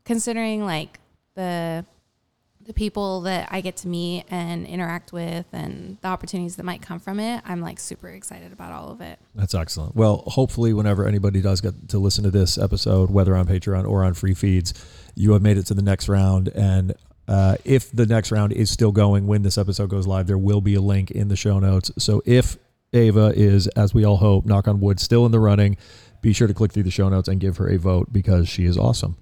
considering 0.07 0.65
like 0.65 0.99
the 1.39 1.87
the 2.67 2.75
people 2.75 3.23
that 3.23 3.49
I 3.51 3.63
get 3.63 3.79
to 3.79 3.89
meet 3.89 4.25
and 4.29 4.67
interact 4.67 5.11
with 5.11 5.47
and 5.53 5.97
the 6.03 6.09
opportunities 6.09 6.57
that 6.57 6.65
might 6.65 6.83
come 6.83 6.99
from 6.99 7.19
it, 7.19 7.41
I'm 7.47 7.63
like 7.63 7.81
super 7.81 8.09
excited 8.11 8.53
about 8.53 8.73
all 8.73 8.91
of 8.91 9.01
it. 9.01 9.19
That's 9.35 9.55
excellent. 9.55 9.97
Well, 9.97 10.23
hopefully, 10.27 10.75
whenever 10.75 11.07
anybody 11.07 11.41
does 11.41 11.63
get 11.63 11.89
to 11.89 11.99
listen 11.99 12.25
to 12.25 12.31
this 12.31 12.59
episode, 12.59 13.11
whether 13.11 13.35
on 13.35 13.47
Patreon 13.47 13.89
or 13.89 14.05
on 14.05 14.13
free 14.13 14.35
feeds, 14.35 14.75
you 15.15 15.33
have 15.33 15.41
made 15.41 15.57
it 15.57 15.65
to 15.67 15.75
the 15.75 15.81
next 15.81 16.11
round. 16.11 16.49
And 16.49 16.93
uh, 17.27 17.57
if 17.65 17.91
the 17.91 18.05
next 18.05 18.31
round 18.33 18.53
is 18.53 18.69
still 18.69 18.93
going 18.93 19.27
when 19.27 19.43
this 19.43 19.57
episode 19.57 19.89
goes 19.89 20.07
live, 20.07 20.27
there 20.27 20.37
will 20.37 20.61
be 20.61 20.75
a 20.75 20.83
link 20.83 21.11
in 21.11 21.29
the 21.29 21.37
show 21.37 21.59
notes. 21.59 21.91
So 21.97 22.21
if 22.27 22.59
Ava 22.93 23.33
is, 23.35 23.67
as 23.69 23.95
we 23.95 24.05
all 24.05 24.19
hope, 24.19 24.45
knock 24.45 24.69
on 24.69 24.81
wood, 24.81 25.01
still 25.01 25.25
in 25.25 25.33
the 25.33 25.41
running, 25.41 25.79
be 26.21 26.33
sure 26.33 26.49
to 26.49 26.55
click 26.55 26.73
through 26.73 26.83
the 26.83 26.91
show 26.91 27.09
notes 27.09 27.29
and 27.29 27.41
give 27.41 27.57
her 27.59 27.69
a 27.69 27.79
vote 27.79 28.13
because 28.13 28.49
she 28.49 28.65
is 28.65 28.77
awesome. 28.77 29.17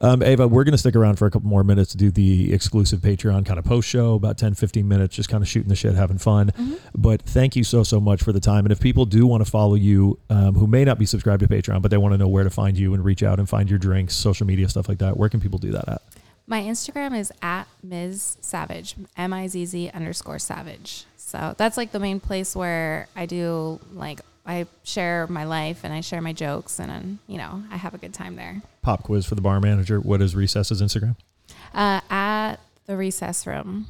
Um, 0.00 0.22
Ava, 0.22 0.48
we're 0.48 0.64
going 0.64 0.72
to 0.72 0.78
stick 0.78 0.96
around 0.96 1.16
for 1.16 1.26
a 1.26 1.30
couple 1.30 1.48
more 1.48 1.62
minutes 1.62 1.92
to 1.92 1.96
do 1.96 2.10
the 2.10 2.52
exclusive 2.52 3.00
Patreon 3.00 3.46
kind 3.46 3.58
of 3.58 3.64
post 3.64 3.88
show, 3.88 4.14
about 4.14 4.38
10, 4.38 4.54
15 4.54 4.86
minutes, 4.88 5.14
just 5.14 5.28
kind 5.28 5.42
of 5.42 5.48
shooting 5.48 5.68
the 5.68 5.76
shit, 5.76 5.94
having 5.94 6.18
fun. 6.18 6.48
Mm-hmm. 6.48 6.74
But 6.94 7.22
thank 7.22 7.54
you 7.54 7.64
so, 7.64 7.82
so 7.82 8.00
much 8.00 8.22
for 8.22 8.32
the 8.32 8.40
time. 8.40 8.64
And 8.64 8.72
if 8.72 8.80
people 8.80 9.04
do 9.06 9.26
want 9.26 9.44
to 9.44 9.50
follow 9.50 9.74
you 9.74 10.18
um, 10.28 10.54
who 10.54 10.66
may 10.66 10.84
not 10.84 10.98
be 10.98 11.06
subscribed 11.06 11.40
to 11.40 11.48
Patreon, 11.48 11.82
but 11.82 11.90
they 11.90 11.98
want 11.98 12.14
to 12.14 12.18
know 12.18 12.28
where 12.28 12.44
to 12.44 12.50
find 12.50 12.78
you 12.78 12.94
and 12.94 13.04
reach 13.04 13.22
out 13.22 13.38
and 13.38 13.48
find 13.48 13.70
your 13.70 13.78
drinks, 13.78 14.14
social 14.14 14.46
media, 14.46 14.68
stuff 14.68 14.88
like 14.88 14.98
that, 14.98 15.16
where 15.16 15.28
can 15.28 15.40
people 15.40 15.58
do 15.58 15.70
that 15.72 15.88
at? 15.88 16.02
My 16.46 16.62
Instagram 16.62 17.16
is 17.16 17.32
at 17.42 17.68
Ms. 17.82 18.38
Savage, 18.40 18.96
M 19.16 19.32
I 19.32 19.46
Z 19.46 19.66
Z 19.66 19.90
underscore 19.94 20.40
Savage. 20.40 21.04
So 21.16 21.54
that's 21.56 21.76
like 21.76 21.92
the 21.92 22.00
main 22.00 22.18
place 22.18 22.56
where 22.56 23.06
I 23.14 23.26
do 23.26 23.78
like 23.92 24.20
I 24.50 24.66
share 24.82 25.28
my 25.28 25.44
life 25.44 25.84
and 25.84 25.92
I 25.92 26.00
share 26.00 26.20
my 26.20 26.32
jokes 26.32 26.80
and 26.80 27.18
you 27.28 27.38
know 27.38 27.62
I 27.70 27.76
have 27.76 27.94
a 27.94 27.98
good 27.98 28.12
time 28.12 28.34
there. 28.34 28.60
Pop 28.82 29.04
quiz 29.04 29.24
for 29.24 29.36
the 29.36 29.40
bar 29.40 29.60
manager. 29.60 30.00
What 30.00 30.20
is 30.20 30.34
Recess's 30.34 30.82
Instagram? 30.82 31.14
Uh, 31.72 32.00
at 32.10 32.56
the 32.86 32.96
recess 32.96 33.46
room. 33.46 33.86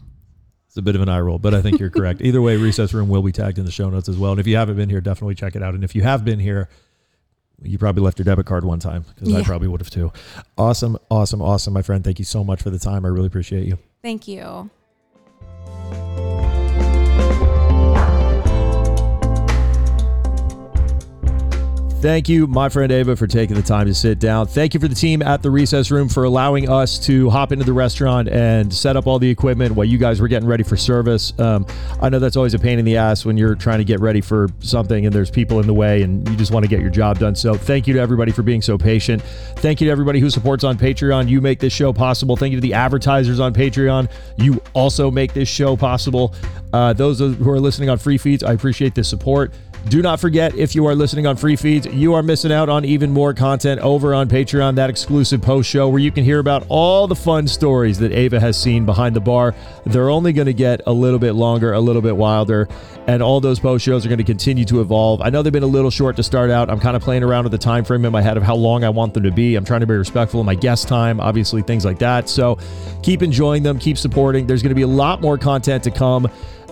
It's 0.66 0.76
a 0.76 0.82
bit 0.82 0.94
of 0.94 1.00
an 1.00 1.08
eye 1.08 1.18
roll, 1.18 1.38
but 1.38 1.54
I 1.54 1.62
think 1.62 1.80
you're 1.80 1.90
correct. 1.90 2.20
Either 2.24 2.42
way, 2.42 2.56
recess 2.56 2.92
room 2.92 3.08
will 3.08 3.22
be 3.22 3.32
tagged 3.32 3.58
in 3.58 3.64
the 3.64 3.72
show 3.72 3.88
notes 3.88 4.08
as 4.08 4.18
well. 4.18 4.32
And 4.32 4.40
if 4.40 4.46
you 4.46 4.56
haven't 4.56 4.76
been 4.76 4.90
here, 4.90 5.00
definitely 5.00 5.34
check 5.34 5.56
it 5.56 5.62
out. 5.62 5.74
And 5.74 5.82
if 5.82 5.96
you 5.96 6.02
have 6.02 6.24
been 6.24 6.38
here, 6.38 6.68
you 7.62 7.78
probably 7.78 8.02
left 8.02 8.18
your 8.18 8.24
debit 8.24 8.46
card 8.46 8.64
one 8.64 8.78
time 8.78 9.04
because 9.14 9.30
yeah. 9.30 9.38
I 9.38 9.42
probably 9.42 9.66
would 9.66 9.80
have 9.80 9.90
too. 9.90 10.12
Awesome, 10.56 10.98
awesome, 11.10 11.42
awesome, 11.42 11.72
my 11.72 11.82
friend. 11.82 12.04
Thank 12.04 12.18
you 12.18 12.24
so 12.24 12.44
much 12.44 12.62
for 12.62 12.70
the 12.70 12.78
time. 12.78 13.04
I 13.04 13.08
really 13.08 13.26
appreciate 13.26 13.66
you. 13.66 13.78
Thank 14.02 14.28
you. 14.28 14.70
Thank 22.00 22.30
you, 22.30 22.46
my 22.46 22.70
friend 22.70 22.90
Ava, 22.90 23.14
for 23.14 23.26
taking 23.26 23.56
the 23.56 23.62
time 23.62 23.86
to 23.86 23.92
sit 23.92 24.18
down. 24.18 24.46
Thank 24.46 24.72
you 24.72 24.80
for 24.80 24.88
the 24.88 24.94
team 24.94 25.20
at 25.20 25.42
the 25.42 25.50
recess 25.50 25.90
room 25.90 26.08
for 26.08 26.24
allowing 26.24 26.66
us 26.66 26.98
to 27.00 27.28
hop 27.28 27.52
into 27.52 27.66
the 27.66 27.74
restaurant 27.74 28.26
and 28.26 28.72
set 28.72 28.96
up 28.96 29.06
all 29.06 29.18
the 29.18 29.28
equipment 29.28 29.74
while 29.74 29.84
you 29.84 29.98
guys 29.98 30.18
were 30.18 30.26
getting 30.26 30.48
ready 30.48 30.62
for 30.62 30.78
service. 30.78 31.38
Um, 31.38 31.66
I 32.00 32.08
know 32.08 32.18
that's 32.18 32.36
always 32.36 32.54
a 32.54 32.58
pain 32.58 32.78
in 32.78 32.86
the 32.86 32.96
ass 32.96 33.26
when 33.26 33.36
you're 33.36 33.54
trying 33.54 33.80
to 33.80 33.84
get 33.84 34.00
ready 34.00 34.22
for 34.22 34.48
something 34.60 35.04
and 35.04 35.14
there's 35.14 35.30
people 35.30 35.60
in 35.60 35.66
the 35.66 35.74
way 35.74 36.00
and 36.00 36.26
you 36.26 36.36
just 36.36 36.52
want 36.52 36.64
to 36.64 36.70
get 36.70 36.80
your 36.80 36.88
job 36.88 37.18
done. 37.18 37.34
So, 37.34 37.52
thank 37.52 37.86
you 37.86 37.92
to 37.92 38.00
everybody 38.00 38.32
for 38.32 38.42
being 38.42 38.62
so 38.62 38.78
patient. 38.78 39.20
Thank 39.56 39.82
you 39.82 39.88
to 39.88 39.90
everybody 39.90 40.20
who 40.20 40.30
supports 40.30 40.64
on 40.64 40.78
Patreon. 40.78 41.28
You 41.28 41.42
make 41.42 41.58
this 41.58 41.74
show 41.74 41.92
possible. 41.92 42.34
Thank 42.34 42.52
you 42.52 42.56
to 42.56 42.62
the 42.62 42.72
advertisers 42.72 43.40
on 43.40 43.52
Patreon. 43.52 44.10
You 44.38 44.62
also 44.72 45.10
make 45.10 45.34
this 45.34 45.50
show 45.50 45.76
possible. 45.76 46.34
Uh, 46.72 46.94
those 46.94 47.18
who 47.18 47.50
are 47.50 47.60
listening 47.60 47.90
on 47.90 47.98
free 47.98 48.16
feeds, 48.16 48.42
I 48.42 48.54
appreciate 48.54 48.94
the 48.94 49.04
support. 49.04 49.52
Do 49.88 50.02
not 50.02 50.20
forget, 50.20 50.54
if 50.54 50.76
you 50.76 50.86
are 50.86 50.94
listening 50.94 51.26
on 51.26 51.36
free 51.36 51.56
feeds, 51.56 51.86
you 51.86 52.14
are 52.14 52.22
missing 52.22 52.52
out 52.52 52.68
on 52.68 52.84
even 52.84 53.10
more 53.10 53.34
content 53.34 53.80
over 53.80 54.14
on 54.14 54.28
Patreon, 54.28 54.76
that 54.76 54.88
exclusive 54.88 55.42
post 55.42 55.68
show 55.68 55.88
where 55.88 55.98
you 55.98 56.12
can 56.12 56.22
hear 56.22 56.38
about 56.38 56.64
all 56.68 57.08
the 57.08 57.16
fun 57.16 57.48
stories 57.48 57.98
that 57.98 58.12
Ava 58.12 58.38
has 58.38 58.60
seen 58.60 58.86
behind 58.86 59.16
the 59.16 59.20
bar. 59.20 59.52
They're 59.84 60.10
only 60.10 60.32
going 60.32 60.46
to 60.46 60.52
get 60.52 60.82
a 60.86 60.92
little 60.92 61.18
bit 61.18 61.32
longer, 61.32 61.72
a 61.72 61.80
little 61.80 62.02
bit 62.02 62.16
wilder, 62.16 62.68
and 63.08 63.20
all 63.20 63.40
those 63.40 63.58
post 63.58 63.84
shows 63.84 64.06
are 64.06 64.08
going 64.08 64.18
to 64.18 64.24
continue 64.24 64.64
to 64.66 64.80
evolve. 64.80 65.22
I 65.22 65.30
know 65.30 65.42
they've 65.42 65.52
been 65.52 65.64
a 65.64 65.66
little 65.66 65.90
short 65.90 66.14
to 66.16 66.22
start 66.22 66.50
out. 66.50 66.70
I'm 66.70 66.78
kind 66.78 66.94
of 66.94 67.02
playing 67.02 67.24
around 67.24 67.44
with 67.44 67.52
the 67.52 67.58
time 67.58 67.84
frame 67.84 68.04
in 68.04 68.12
my 68.12 68.22
head 68.22 68.36
of 68.36 68.44
how 68.44 68.54
long 68.54 68.84
I 68.84 68.90
want 68.90 69.14
them 69.14 69.24
to 69.24 69.32
be. 69.32 69.56
I'm 69.56 69.64
trying 69.64 69.80
to 69.80 69.86
be 69.86 69.94
respectful 69.94 70.38
of 70.38 70.46
my 70.46 70.54
guest 70.54 70.86
time, 70.86 71.20
obviously, 71.20 71.62
things 71.62 71.84
like 71.84 71.98
that. 71.98 72.28
So 72.28 72.58
keep 73.02 73.22
enjoying 73.22 73.64
them, 73.64 73.78
keep 73.78 73.98
supporting. 73.98 74.46
There's 74.46 74.62
going 74.62 74.70
to 74.70 74.76
be 74.76 74.82
a 74.82 74.86
lot 74.86 75.20
more 75.20 75.36
content 75.36 75.82
to 75.84 75.90
come. 75.90 76.30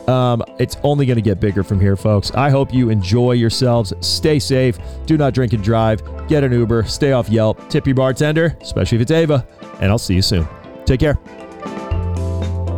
Um, 0.09 0.43
it's 0.59 0.77
only 0.83 1.05
going 1.05 1.17
to 1.17 1.23
get 1.23 1.39
bigger 1.39 1.63
from 1.63 1.81
here, 1.81 1.95
folks. 1.95 2.31
I 2.33 2.49
hope 2.49 2.73
you 2.73 2.89
enjoy 2.89 3.33
yourselves. 3.33 3.93
Stay 4.01 4.39
safe. 4.39 4.79
Do 5.07 5.19
not 5.19 5.35
drink 5.35 5.53
and 5.53 5.63
drive. 5.63 6.03
Get 6.29 6.45
an 6.45 6.53
Uber. 6.53 6.85
Stay 6.85 7.13
off 7.13 7.29
Yelp. 7.29 7.69
Tip 7.69 7.87
your 7.87 7.95
bartender, 7.95 8.57
especially 8.63 8.97
if 8.97 9.03
it's 9.03 9.11
Ava. 9.11 9.47
And 9.81 9.91
I'll 9.91 9.99
see 9.99 10.15
you 10.15 10.23
soon. 10.23 10.49
Take 10.87 11.01
care. 11.01 11.19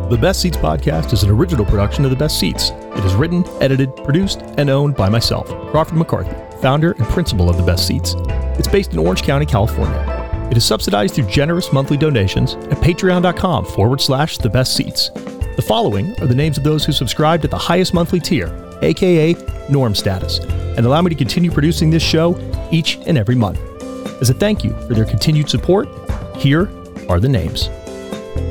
The 0.09 0.17
Best 0.19 0.41
Ceats 0.41 0.57
podcast 0.57 1.13
is 1.13 1.23
an 1.23 1.29
original 1.29 1.63
production 1.63 2.03
of 2.03 2.11
The 2.11 2.17
Best 2.17 2.37
Ceats. 2.37 2.71
It 2.71 3.05
is 3.05 3.15
written, 3.15 3.45
edited, 3.61 3.95
produced, 4.03 4.41
and 4.57 4.69
owned 4.69 4.95
by 4.95 5.07
myself, 5.07 5.47
Crawford 5.71 5.97
McCarthy, 5.97 6.35
founder 6.61 6.91
and 6.91 7.05
principal 7.07 7.49
of 7.49 7.55
The 7.55 7.63
Best 7.63 7.87
Ceats. 7.87 8.13
It's 8.59 8.67
based 8.67 8.91
in 8.91 8.99
Orange 8.99 9.23
County, 9.23 9.45
California. 9.45 10.49
It 10.51 10.57
is 10.57 10.65
subsidized 10.65 11.15
through 11.15 11.27
generous 11.27 11.71
monthly 11.71 11.95
donations 11.95 12.55
at 12.55 12.77
patreon.com 12.79 13.63
forward 13.63 14.01
slash 14.01 14.37
the 14.37 14.49
best 14.49 14.75
ceats. 14.75 15.09
The 15.57 15.61
following 15.61 16.17
are 16.21 16.27
the 16.27 16.35
names 16.35 16.57
of 16.57 16.63
those 16.63 16.85
who 16.85 16.93
subscribed 16.93 17.43
at 17.43 17.51
the 17.51 17.57
highest 17.57 17.93
monthly 17.93 18.21
tier, 18.21 18.49
aka 18.81 19.35
norm 19.69 19.93
status, 19.93 20.39
and 20.39 20.85
allow 20.85 21.01
me 21.01 21.09
to 21.09 21.15
continue 21.15 21.51
producing 21.51 21.89
this 21.89 22.01
show 22.01 22.39
each 22.71 22.97
and 23.05 23.17
every 23.17 23.35
month. 23.35 23.59
As 24.21 24.29
a 24.29 24.33
thank 24.33 24.63
you 24.63 24.71
for 24.87 24.93
their 24.93 25.03
continued 25.03 25.49
support, 25.49 25.89
here 26.37 26.69
are 27.09 27.19
the 27.19 27.27
names. 27.27 27.67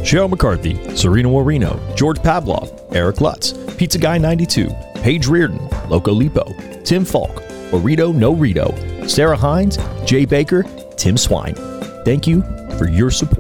Cheryl 0.05 0.29
McCarthy, 0.29 0.95
Serena 0.95 1.29
Warino, 1.29 1.97
George 1.97 2.19
Pavlov, 2.19 2.71
Eric 2.95 3.23
Lutz, 3.23 3.55
Pizza 3.79 3.99
Guy 3.99 4.19
92, 4.19 4.69
Paige 4.97 5.27
Reardon, 5.27 5.69
Loco 5.89 6.13
Lipo, 6.13 6.85
Tim 6.85 7.07
Falk, 7.07 7.43
Orito 7.71 8.15
No 8.15 8.35
Rito, 8.35 8.75
Sarah 9.07 9.37
Hines, 9.39 9.79
Jay 10.05 10.27
Baker, 10.27 10.65
Tim 10.97 11.17
Swine. 11.17 11.55
Thank 12.05 12.27
you 12.27 12.43
for 12.77 12.89
your 12.89 13.11
support. 13.11 13.40